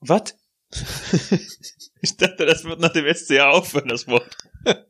Was? 0.00 0.34
ich 2.02 2.16
dachte, 2.18 2.44
das 2.44 2.64
wird 2.64 2.80
nach 2.80 2.92
dem 2.92 3.06
SCA 3.14 3.48
aufhören, 3.50 3.88
das 3.88 4.06
Wort. 4.06 4.36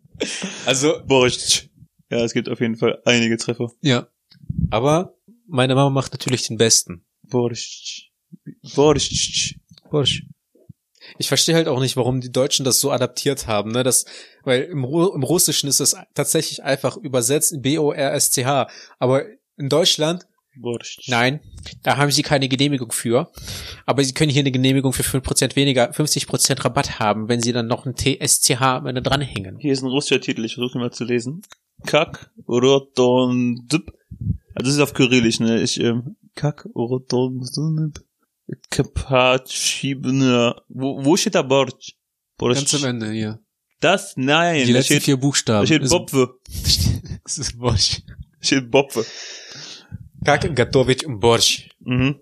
Also, 0.65 1.03
Borsch. 1.05 1.69
Ja, 2.11 2.25
es 2.25 2.33
gibt 2.33 2.49
auf 2.49 2.61
jeden 2.61 2.77
Fall 2.77 3.03
einige 3.05 3.37
Treffer. 3.37 3.71
Ja. 3.83 4.09
Aber 4.71 5.15
meine 5.47 5.75
Mama 5.75 5.91
macht 5.91 6.13
natürlich 6.13 6.47
den 6.47 6.57
besten. 6.57 7.05
Borsch. 7.23 8.11
Borsch. 8.75 9.59
Borsch. 9.91 10.23
Ich 11.19 11.29
verstehe 11.29 11.55
halt 11.55 11.69
auch 11.69 11.81
nicht, 11.81 11.97
warum 11.97 12.21
die 12.21 12.33
Deutschen 12.33 12.65
das 12.65 12.81
so 12.81 12.91
adaptiert 12.91 13.47
haben, 13.47 13.73
ne? 13.73 13.83
Das, 13.83 14.05
weil 14.45 14.63
im, 14.63 14.85
Ru 14.85 15.13
im 15.15 15.23
Russischen 15.23 15.69
ist 15.69 15.81
es 15.81 15.97
tatsächlich 16.15 16.63
einfach 16.63 16.97
übersetzt 16.97 17.63
B-O-R-S-C-H. 17.63 18.69
Aber 18.99 19.25
in 19.57 19.69
Deutschland, 19.69 20.27
Borsch. 20.57 20.99
nein, 21.09 21.41
da 21.83 21.97
haben 21.97 22.11
sie 22.11 22.23
keine 22.23 22.49
Genehmigung 22.49 22.93
für. 22.93 23.31
Aber 23.85 24.05
sie 24.05 24.15
können 24.15 24.31
hier 24.31 24.41
eine 24.41 24.53
Genehmigung 24.53 24.93
für 24.93 25.03
5% 25.03 25.57
weniger, 25.57 25.91
50% 25.91 26.65
Rabatt 26.65 26.99
haben, 26.99 27.29
wenn 27.29 27.41
sie 27.41 27.53
dann 27.53 27.67
noch 27.67 27.87
ein 27.87 27.95
T-S-C-H 27.95 28.79
am 28.79 28.87
Ende 28.87 29.03
dranhängen. 29.03 29.59
Hier 29.59 29.73
ist 29.73 29.83
ein 29.83 29.89
russischer 29.91 30.21
Titel, 30.21 30.45
ich 30.45 30.55
versuche 30.55 30.79
ihn 30.79 30.83
mal 30.83 30.93
zu 30.93 31.05
lesen. 31.05 31.43
Kak, 31.85 32.31
Rotondub. 32.49 33.93
Also 34.55 34.65
das 34.65 34.75
ist 34.75 34.81
auf 34.81 34.95
Kyrillisch, 34.95 35.41
ne? 35.41 35.61
Ich, 35.63 35.79
ähm, 35.81 36.17
Kak, 36.35 36.67
Rotondub. 36.75 38.01
Kapatschibne. 38.70 40.56
Wo, 40.68 41.04
wo 41.06 41.16
steht 41.18 41.36
da 41.36 41.42
Borsch? 41.42 41.96
Borsch. 42.38 42.58
Ganz 42.58 42.74
am 42.76 42.86
Ende 42.86 43.12
hier. 43.12 43.40
Das? 43.80 44.16
Nein. 44.18 44.66
Die 44.66 44.74
da 44.74 44.80
letzten 44.80 44.94
steht, 44.96 45.04
vier 45.04 45.18
Buchstaben. 45.18 45.62
da 45.62 45.66
steht 45.66 45.82
Ist- 45.84 45.90
Bopfe. 45.92 46.34
Das 47.24 47.38
ist 47.38 47.58
Borsch. 47.58 48.02
Da 48.08 48.14
steht 48.46 48.72
Bopfe. 48.72 49.06
Как 50.26 50.56
готовить 50.56 51.06
борщ? 51.08 51.70
Mhm. 51.80 52.20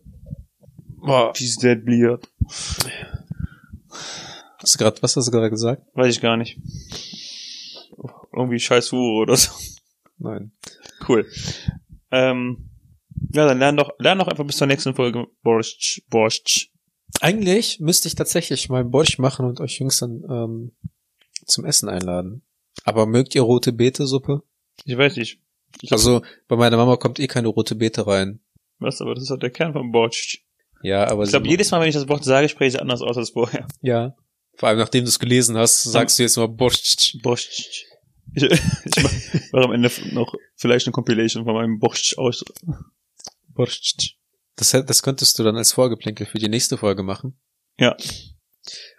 Boah. 1.01 1.33
Pizdet 1.33 1.83
Bliat. 1.85 2.27
Hast 4.61 4.75
du 4.75 4.77
gerade, 4.77 5.01
was 5.01 5.15
hast 5.15 5.27
du 5.27 5.31
gerade 5.31 5.49
gesagt? 5.49 5.83
Weiß 5.95 6.13
ich 6.15 6.21
gar 6.21 6.37
nicht. 6.37 6.57
Irgendwie 8.33 8.59
scheiß 8.59 8.91
Hure 8.91 9.21
oder 9.23 9.35
so. 9.35 9.51
Nein. 10.17 10.51
Cool. 11.07 11.25
Ähm, 12.11 12.69
ja, 13.34 13.46
dann 13.46 13.58
lern 13.58 13.76
doch, 13.76 13.90
lern 13.98 14.18
doch 14.18 14.28
einfach 14.28 14.44
bis 14.44 14.56
zur 14.56 14.66
nächsten 14.66 14.94
Folge 14.94 15.26
Borscht, 15.42 16.02
Borscht. 16.08 16.70
Eigentlich 17.20 17.80
müsste 17.80 18.08
ich 18.08 18.14
tatsächlich 18.14 18.68
mal 18.68 18.84
Borsch 18.84 19.18
machen 19.18 19.46
und 19.46 19.60
euch 19.60 19.78
Jungs 19.78 19.98
dann 19.98 20.24
ähm, 20.28 20.72
zum 21.46 21.64
Essen 21.64 21.88
einladen. 21.88 22.42
Aber 22.84 23.06
mögt 23.06 23.34
ihr 23.34 23.42
rote 23.42 23.72
Beete-Suppe? 23.72 24.42
Ich 24.84 24.96
weiß 24.96 25.16
nicht. 25.16 25.38
Ich 25.80 25.92
Also 25.92 26.22
bei 26.48 26.56
meiner 26.56 26.76
Mama 26.76 26.96
kommt 26.96 27.20
eh 27.20 27.26
keine 27.26 27.48
rote 27.48 27.74
Beete 27.74 28.06
rein. 28.06 28.40
was, 28.78 29.00
aber 29.00 29.14
das 29.14 29.24
ist 29.24 29.30
halt 29.30 29.42
der 29.42 29.50
Kern 29.50 29.72
von 29.72 29.92
Borscht. 29.92 30.42
Ja, 30.82 31.08
aber 31.08 31.24
Ich 31.24 31.30
glaube, 31.30 31.48
jedes 31.48 31.70
Mal, 31.70 31.80
wenn 31.80 31.88
ich 31.88 31.94
das 31.94 32.08
Wort 32.08 32.24
sage, 32.24 32.48
spreche 32.48 32.76
ich 32.76 32.80
anders 32.80 33.00
aus 33.00 33.16
als 33.16 33.30
vorher. 33.30 33.66
ja. 33.80 34.14
Vor 34.56 34.68
allem 34.68 34.78
nachdem 34.78 35.04
du 35.04 35.08
es 35.08 35.18
gelesen 35.18 35.56
hast, 35.56 35.82
sagst 35.82 36.18
du 36.18 36.22
jetzt 36.22 36.36
mal 36.36 36.46
Borsch. 36.46 37.16
Borscht. 37.22 37.86
Ich, 38.34 38.42
ich 38.44 39.02
mach, 39.02 39.12
mach 39.52 39.64
am 39.64 39.72
Ende 39.72 39.90
noch 40.12 40.34
vielleicht 40.54 40.86
eine 40.86 40.92
Compilation 40.92 41.44
von 41.44 41.54
meinem 41.54 41.78
Borscht 41.80 42.18
aus. 42.18 42.44
Borsch. 43.54 43.94
Das, 44.56 44.70
das 44.70 45.02
könntest 45.02 45.38
du 45.38 45.42
dann 45.42 45.56
als 45.56 45.72
Vorgeplänkel 45.72 46.26
für 46.26 46.38
die 46.38 46.48
nächste 46.48 46.76
Folge 46.76 47.02
machen. 47.02 47.40
Ja. 47.78 47.96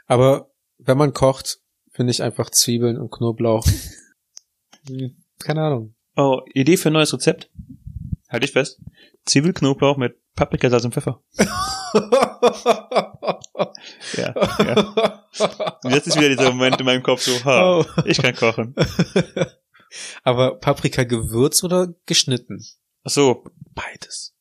Aber 0.06 0.52
wenn 0.78 0.98
man 0.98 1.14
kocht, 1.14 1.60
finde 1.92 2.12
ich 2.12 2.22
einfach 2.22 2.50
Zwiebeln 2.50 2.98
und 2.98 3.12
Knoblauch. 3.12 3.66
Keine 5.40 5.62
Ahnung. 5.62 5.96
Oh, 6.16 6.42
Idee 6.54 6.78
für 6.78 6.90
ein 6.90 6.94
neues 6.94 7.14
Rezept? 7.14 7.50
Halt 8.30 8.44
dich 8.44 8.52
fest. 8.52 8.82
Zwiebelknoblauch 9.26 9.98
mit 9.98 10.16
Paprikasalz 10.36 10.84
und 10.86 10.94
Pfeffer. 10.94 11.22
Ja, 14.18 14.34
ja. 14.64 15.16
Und 15.84 15.92
jetzt 15.94 16.08
ist 16.08 16.18
wieder 16.18 16.30
dieser 16.30 16.52
Moment 16.52 16.80
in 16.80 16.86
meinem 16.86 17.04
Kopf 17.04 17.22
so, 17.22 17.44
ha, 17.46 17.80
Oh. 17.80 17.86
ich 18.06 18.18
kann 18.18 18.36
kochen. 18.36 18.76
Aber 20.24 20.60
Paprika 20.60 21.04
gewürzt 21.04 21.64
oder 21.64 21.94
geschnitten? 22.06 22.66
Ach 23.04 23.12
so. 23.12 23.44
Beides. 23.74 24.35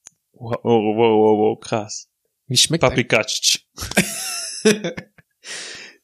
Wow, 0.45 0.59
wow, 0.63 0.97
wow, 0.97 1.39
wow, 1.39 1.61
krass. 1.61 2.09
Wie 2.47 2.57
schmeckt 2.57 2.83
Paprikatsch. 2.83 3.61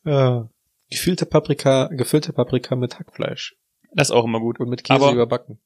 Ja. 0.05 0.49
Gefüllte 0.91 1.27
Paprika, 1.27 1.87
gefüllte 1.89 2.33
Paprika 2.33 2.75
mit 2.75 2.99
Hackfleisch 2.99 3.55
Das 3.95 4.09
ist 4.09 4.13
auch 4.13 4.25
immer 4.25 4.41
gut. 4.41 4.59
und 4.61 4.69
mit 4.69 4.83
Käse 4.83 4.95
Aber- 5.01 5.13
überbacken. 5.13 5.61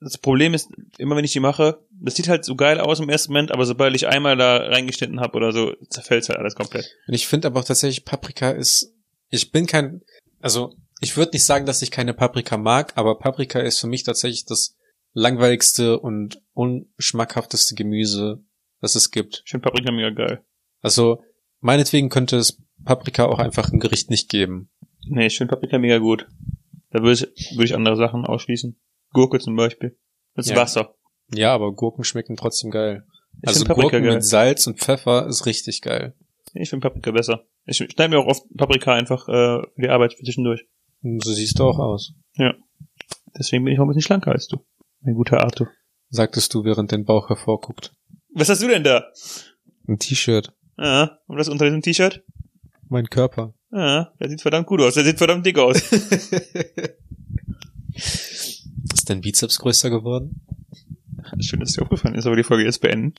Das 0.00 0.16
Problem 0.16 0.54
ist, 0.54 0.68
immer 0.98 1.16
wenn 1.16 1.24
ich 1.24 1.32
die 1.32 1.40
mache, 1.40 1.84
das 1.90 2.14
sieht 2.14 2.28
halt 2.28 2.44
so 2.44 2.54
geil 2.54 2.78
aus 2.78 3.00
im 3.00 3.08
ersten 3.08 3.32
Moment, 3.32 3.50
aber 3.50 3.66
sobald 3.66 3.96
ich 3.96 4.06
einmal 4.06 4.36
da 4.36 4.58
reingeschnitten 4.58 5.18
habe 5.18 5.36
oder 5.36 5.50
so, 5.50 5.74
zerfällt 5.90 6.28
halt 6.28 6.38
alles 6.38 6.54
komplett. 6.54 6.88
Und 7.08 7.14
ich 7.14 7.26
finde 7.26 7.48
aber 7.48 7.58
auch 7.58 7.64
tatsächlich 7.64 8.04
Paprika 8.04 8.50
ist, 8.50 8.94
ich 9.28 9.50
bin 9.50 9.66
kein, 9.66 10.02
also 10.40 10.76
ich 11.00 11.16
würde 11.16 11.32
nicht 11.32 11.44
sagen, 11.44 11.66
dass 11.66 11.82
ich 11.82 11.90
keine 11.90 12.14
Paprika 12.14 12.56
mag, 12.56 12.92
aber 12.96 13.18
Paprika 13.18 13.58
ist 13.58 13.80
für 13.80 13.88
mich 13.88 14.04
tatsächlich 14.04 14.44
das 14.44 14.76
langweiligste 15.18 15.98
und 15.98 16.40
unschmackhafteste 16.54 17.74
Gemüse, 17.74 18.42
das 18.80 18.94
es 18.94 19.10
gibt. 19.10 19.42
Ich 19.44 19.50
finde 19.50 19.64
Paprika 19.64 19.90
mega 19.92 20.10
geil. 20.10 20.44
Also 20.80 21.22
meinetwegen 21.60 22.08
könnte 22.08 22.36
es 22.36 22.62
Paprika 22.84 23.26
auch 23.26 23.38
einfach 23.38 23.72
im 23.72 23.80
Gericht 23.80 24.10
nicht 24.10 24.28
geben. 24.28 24.70
Nee, 25.06 25.26
ich 25.26 25.36
finde 25.36 25.54
Paprika 25.54 25.78
mega 25.78 25.98
gut. 25.98 26.26
Da 26.90 27.02
würde 27.02 27.12
ich, 27.12 27.52
würde 27.52 27.64
ich 27.64 27.74
andere 27.74 27.96
Sachen 27.96 28.24
ausschließen. 28.24 28.78
Gurke 29.12 29.38
zum 29.40 29.56
Beispiel. 29.56 29.98
Das 30.34 30.46
ist 30.46 30.52
Ja. 30.52 30.56
Wasser. 30.56 30.94
Ja, 31.34 31.52
aber 31.52 31.72
Gurken 31.72 32.04
schmecken 32.04 32.36
trotzdem 32.36 32.70
geil. 32.70 33.04
Ich 33.42 33.48
also 33.48 33.64
Gurken 33.64 34.04
geil. 34.04 34.14
mit 34.14 34.24
Salz 34.24 34.66
und 34.66 34.78
Pfeffer 34.78 35.26
ist 35.26 35.46
richtig 35.46 35.82
geil. 35.82 36.14
Ich 36.54 36.70
finde 36.70 36.88
Paprika 36.88 37.10
besser. 37.10 37.44
Ich 37.66 37.76
schneide 37.76 38.08
mir 38.08 38.18
auch 38.20 38.26
oft 38.26 38.44
Paprika 38.56 38.94
einfach 38.94 39.28
äh, 39.28 39.62
für 39.74 39.82
die 39.82 39.88
Arbeit 39.88 40.14
für 40.14 40.24
zwischendurch. 40.24 40.66
So 41.02 41.32
siehst 41.32 41.58
du 41.58 41.64
auch 41.64 41.78
aus. 41.78 42.14
Deswegen 43.36 43.64
bin 43.64 43.74
ich 43.74 43.78
auch 43.78 43.84
ein 43.84 43.88
bisschen 43.88 44.02
schlanker 44.02 44.32
als 44.32 44.48
du. 44.48 44.58
Mein 45.08 45.14
guter 45.14 45.40
Arthur. 45.40 45.70
Sagtest 46.10 46.52
du, 46.52 46.64
während 46.64 46.92
dein 46.92 47.06
Bauch 47.06 47.30
hervorguckt. 47.30 47.94
Was 48.34 48.50
hast 48.50 48.62
du 48.62 48.68
denn 48.68 48.84
da? 48.84 49.06
Ein 49.88 49.98
T-Shirt. 49.98 50.52
Ah, 50.76 51.16
und 51.26 51.38
was 51.38 51.48
unter 51.48 51.64
diesem 51.64 51.80
T-Shirt? 51.80 52.22
Mein 52.90 53.08
Körper. 53.08 53.54
Ah, 53.72 54.08
der 54.20 54.28
sieht 54.28 54.42
verdammt 54.42 54.66
gut 54.66 54.82
aus. 54.82 54.92
Der 54.92 55.04
sieht 55.04 55.16
verdammt 55.16 55.46
dick 55.46 55.56
aus. 55.56 55.78
Ist 57.94 59.06
dein 59.06 59.22
Bizeps 59.22 59.58
größer 59.60 59.88
geworden? 59.88 60.44
Schön, 61.40 61.60
dass 61.60 61.72
dir 61.72 61.80
aufgefallen 61.80 62.14
ist, 62.14 62.26
aber 62.26 62.36
die 62.36 62.42
Folge 62.42 62.64
jetzt 62.64 62.82
beenden. 62.82 63.14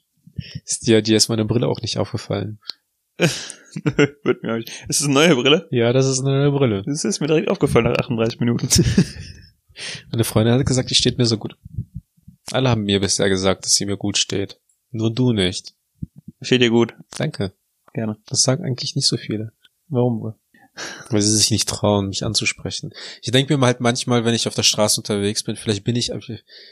Ist 0.63 0.85
dir, 0.85 1.01
dir 1.01 1.17
ist 1.17 1.27
meine 1.27 1.45
Brille 1.45 1.67
auch 1.67 1.81
nicht 1.81 1.97
aufgefallen. 1.97 2.59
Wird 3.17 4.43
mir 4.43 4.53
auch 4.53 4.57
nicht. 4.57 4.69
Ist 4.87 4.99
das 4.99 5.05
eine 5.05 5.15
neue 5.15 5.33
Brille? 5.35 5.67
Ja, 5.71 5.91
das 5.91 6.05
ist 6.05 6.19
eine 6.19 6.37
neue 6.37 6.51
Brille. 6.51 6.83
Das 6.85 7.03
ist 7.03 7.19
mir 7.19 7.25
direkt 7.25 7.49
aufgefallen 7.49 7.85
nach 7.85 7.97
38 7.97 8.39
Minuten. 8.39 8.69
Meine 10.11 10.23
Freundin 10.23 10.53
hat 10.53 10.65
gesagt, 10.65 10.89
die 10.89 10.95
steht 10.95 11.17
mir 11.17 11.25
so 11.25 11.37
gut. 11.37 11.57
Alle 12.51 12.69
haben 12.69 12.83
mir 12.83 12.99
bisher 12.99 13.29
gesagt, 13.29 13.65
dass 13.65 13.73
sie 13.73 13.85
mir 13.85 13.97
gut 13.97 14.17
steht. 14.17 14.59
Nur 14.91 15.13
du 15.13 15.33
nicht. 15.33 15.75
Steht 16.41 16.61
dir 16.61 16.69
gut. 16.69 16.93
Danke. 17.17 17.53
Gerne. 17.93 18.17
Das 18.25 18.41
sagen 18.41 18.63
eigentlich 18.63 18.95
nicht 18.95 19.07
so 19.07 19.17
viele. 19.17 19.51
Warum 19.87 20.21
wohl? 20.21 20.35
Weil 21.09 21.21
sie 21.21 21.35
sich 21.35 21.51
nicht 21.51 21.67
trauen, 21.67 22.07
mich 22.07 22.23
anzusprechen. 22.23 22.93
Ich 23.21 23.31
denke 23.31 23.57
mir 23.57 23.65
halt 23.65 23.81
manchmal, 23.81 24.23
wenn 24.23 24.33
ich 24.33 24.47
auf 24.47 24.55
der 24.55 24.63
Straße 24.63 25.01
unterwegs 25.01 25.43
bin, 25.43 25.55
vielleicht 25.55 25.83
bin 25.83 25.95
ich, 25.95 26.11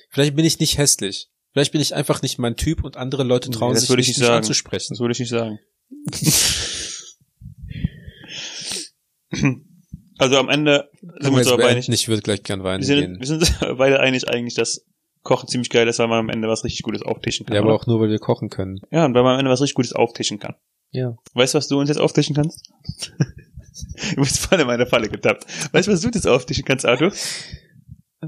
vielleicht 0.09 0.35
bin 0.35 0.45
ich 0.45 0.59
nicht 0.59 0.77
hässlich. 0.77 1.29
Vielleicht 1.51 1.71
bin 1.71 1.81
ich 1.81 1.95
einfach 1.95 2.21
nicht 2.21 2.37
mein 2.37 2.55
Typ 2.55 2.83
und 2.83 2.97
andere 2.97 3.23
Leute 3.23 3.49
trauen 3.49 3.73
Nee, 3.73 3.79
sich 3.79 3.89
würde 3.89 4.01
ich 4.01 4.07
nicht, 4.07 4.19
nicht 4.19 4.29
anzusprechen. 4.29 4.93
Das 4.93 4.99
würde 4.99 5.11
ich 5.13 5.19
nicht 5.19 5.29
sagen. 5.29 5.59
also 10.17 10.37
am 10.37 10.49
Ende 10.49 10.89
sind 11.19 11.31
wir 11.33 11.39
uns 11.39 11.47
aber 11.47 11.73
nicht, 11.73 11.89
Ich 11.89 12.07
würde 12.07 12.21
gleich 12.21 12.43
gern 12.43 12.63
weinen 12.63 12.81
wir 12.81 12.85
sind, 12.87 12.99
gehen. 12.99 13.19
wir 13.19 13.27
sind 13.27 13.57
beide 13.77 13.99
einig 13.99 14.27
eigentlich, 14.29 14.53
dass 14.55 14.85
Kochen 15.23 15.47
ziemlich 15.49 15.69
geil 15.69 15.87
ist, 15.87 15.99
weil 15.99 16.07
man 16.07 16.19
am 16.19 16.29
Ende 16.29 16.47
was 16.47 16.63
richtig 16.63 16.83
Gutes 16.83 17.01
auftischen 17.01 17.45
kann. 17.45 17.55
Ja, 17.55 17.61
aber 17.61 17.69
oder? 17.71 17.81
auch 17.81 17.87
nur, 17.87 17.99
weil 17.99 18.09
wir 18.09 18.19
kochen 18.19 18.49
können. 18.49 18.79
ja, 18.91 19.05
und 19.05 19.13
weil 19.13 19.23
man 19.23 19.33
am 19.33 19.39
Ende 19.39 19.51
was 19.51 19.61
richtig 19.61 19.75
Gutes 19.75 19.93
auftischen 19.93 20.39
kann. 20.39 20.55
Ja. 20.91 21.15
Weißt 21.33 21.53
du, 21.53 21.57
was 21.57 21.67
du 21.67 21.79
uns 21.79 21.89
jetzt 21.89 21.99
auftischen 21.99 22.35
kannst? 22.35 22.71
du 24.15 24.21
bist 24.21 24.39
voll 24.39 24.59
in 24.59 24.67
meine 24.67 24.85
Falle 24.87 25.09
getappt. 25.09 25.45
Weißt 25.73 25.87
du, 25.87 25.91
was 25.91 26.01
du 26.01 26.07
jetzt 26.07 26.27
auftischen 26.27 26.63
kannst, 26.65 26.85
Arthur? 26.85 27.11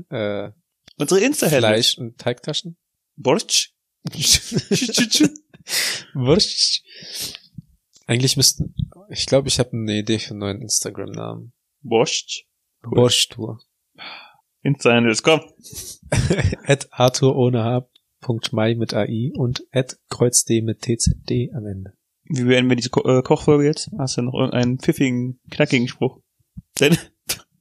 Äh, 0.10 0.52
Unsere 0.98 1.22
insta 1.22 1.48
Fleisch 1.48 1.98
und 1.98 2.18
Teigtaschen? 2.18 2.78
Borscht? 3.16 3.72
Wurst. 6.14 6.84
Eigentlich 8.08 8.38
müssten, 8.38 8.76
ich 9.10 9.26
glaube, 9.26 9.48
ich 9.48 9.60
habe 9.60 9.72
eine 9.74 10.00
Idee 10.00 10.20
für 10.20 10.32
einen 10.32 10.40
neuen 10.40 10.62
Instagram-Namen. 10.62 11.54
Borscht? 11.82 12.46
Cool. 12.84 12.96
Borschtour. 12.96 13.60
Insta-Handles, 14.62 15.24
komm. 15.24 15.42
at 16.66 16.88
Arthur 16.92 17.36
ohne 17.36 17.64
H. 17.64 17.90
Punkt 18.22 18.52
Mai 18.52 18.76
mit 18.76 18.94
AI 18.94 19.32
und 19.34 19.64
at 19.72 19.98
KreuzD 20.10 20.62
mit 20.62 20.82
TZD 20.82 21.54
am 21.54 21.66
Ende. 21.66 21.94
Wie 22.26 22.44
beenden 22.44 22.70
wir 22.70 22.76
diese 22.76 22.90
Ko 22.90 23.02
äh, 23.08 23.24
Kochfolge 23.24 23.66
jetzt? 23.66 23.90
Hast 23.98 24.18
du 24.18 24.22
noch 24.22 24.34
irgendeinen 24.34 24.78
pfiffigen, 24.78 25.40
knackigen 25.50 25.88
Spruch? 25.88 26.22
Dein, 26.76 26.98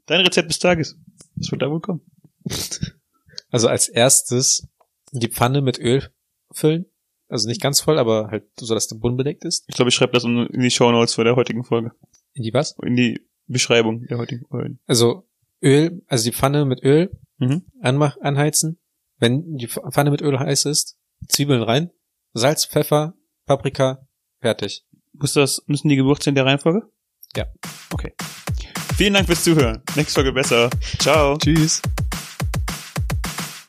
dein 0.07 0.21
Rezept 0.21 0.51
des 0.51 0.59
Tages. 0.59 0.99
Was 1.37 1.51
wird 1.51 1.62
da 1.62 1.71
wohl 1.71 1.81
kommen? 1.81 2.03
Also 3.51 3.69
als 3.69 3.89
erstes 3.89 4.69
die 5.11 5.29
Pfanne 5.29 5.62
mit 5.62 5.79
Öl 5.79 6.07
füllen. 6.51 6.85
Also 7.29 7.49
nicht 7.49 7.62
ganz 7.62 7.81
voll, 7.81 7.99
aber 7.99 8.29
halt 8.31 8.45
so, 8.59 8.75
dass 8.75 8.89
der 8.89 8.97
Boden 8.97 9.16
bedeckt 9.16 9.45
ist. 9.47 9.64
Ich 9.69 9.75
glaube, 9.75 9.89
ich 9.89 9.95
schreibe 9.95 10.12
das 10.12 10.25
in 10.25 10.49
die 10.53 10.71
Show 10.71 10.91
Notes 10.91 11.14
vor 11.14 11.25
der 11.25 11.35
heutigen 11.35 11.64
Folge. 11.64 11.93
In 12.35 12.43
die 12.43 12.53
was? 12.53 12.77
In 12.83 12.95
die 12.95 13.27
Beschreibung 13.49 14.07
der 14.07 14.19
heutigen 14.19 14.47
Folge. 14.47 14.77
Also 14.87 15.25
Öl, 15.63 16.03
also 16.07 16.25
die 16.25 16.33
Pfanne 16.37 16.65
mit 16.65 16.83
Öl 16.83 17.11
Mhm. 17.39 17.63
anmach, 17.83 18.17
anheizen. 18.21 18.79
Wenn 19.19 19.57
die 19.57 19.69
Pfanne 19.69 20.11
mit 20.11 20.23
Öl 20.23 20.39
heiß 20.39 20.65
ist, 20.67 20.97
Zwiebeln 21.29 21.63
rein, 21.63 21.91
Salz, 22.33 22.67
Pfeffer, 22.67 23.15
Paprika, 23.47 24.07
fertig. 24.41 24.85
Muss 25.13 25.33
das, 25.33 25.63
müssen 25.67 25.89
die 25.89 25.97
Gewürze 25.97 26.29
in 26.31 26.35
der 26.37 26.47
Reihenfolge? 26.47 26.83
Ja. 27.37 27.47
Okay. 27.93 28.13
Vielen 28.97 29.15
Dank 29.15 29.27
fürs 29.27 29.45
Zuhören. 29.45 29.83
Nächste 29.97 30.15
Folge 30.15 30.33
besser. 30.33 30.71
Ciao. 30.99 31.37
Tschüss. 31.39 31.81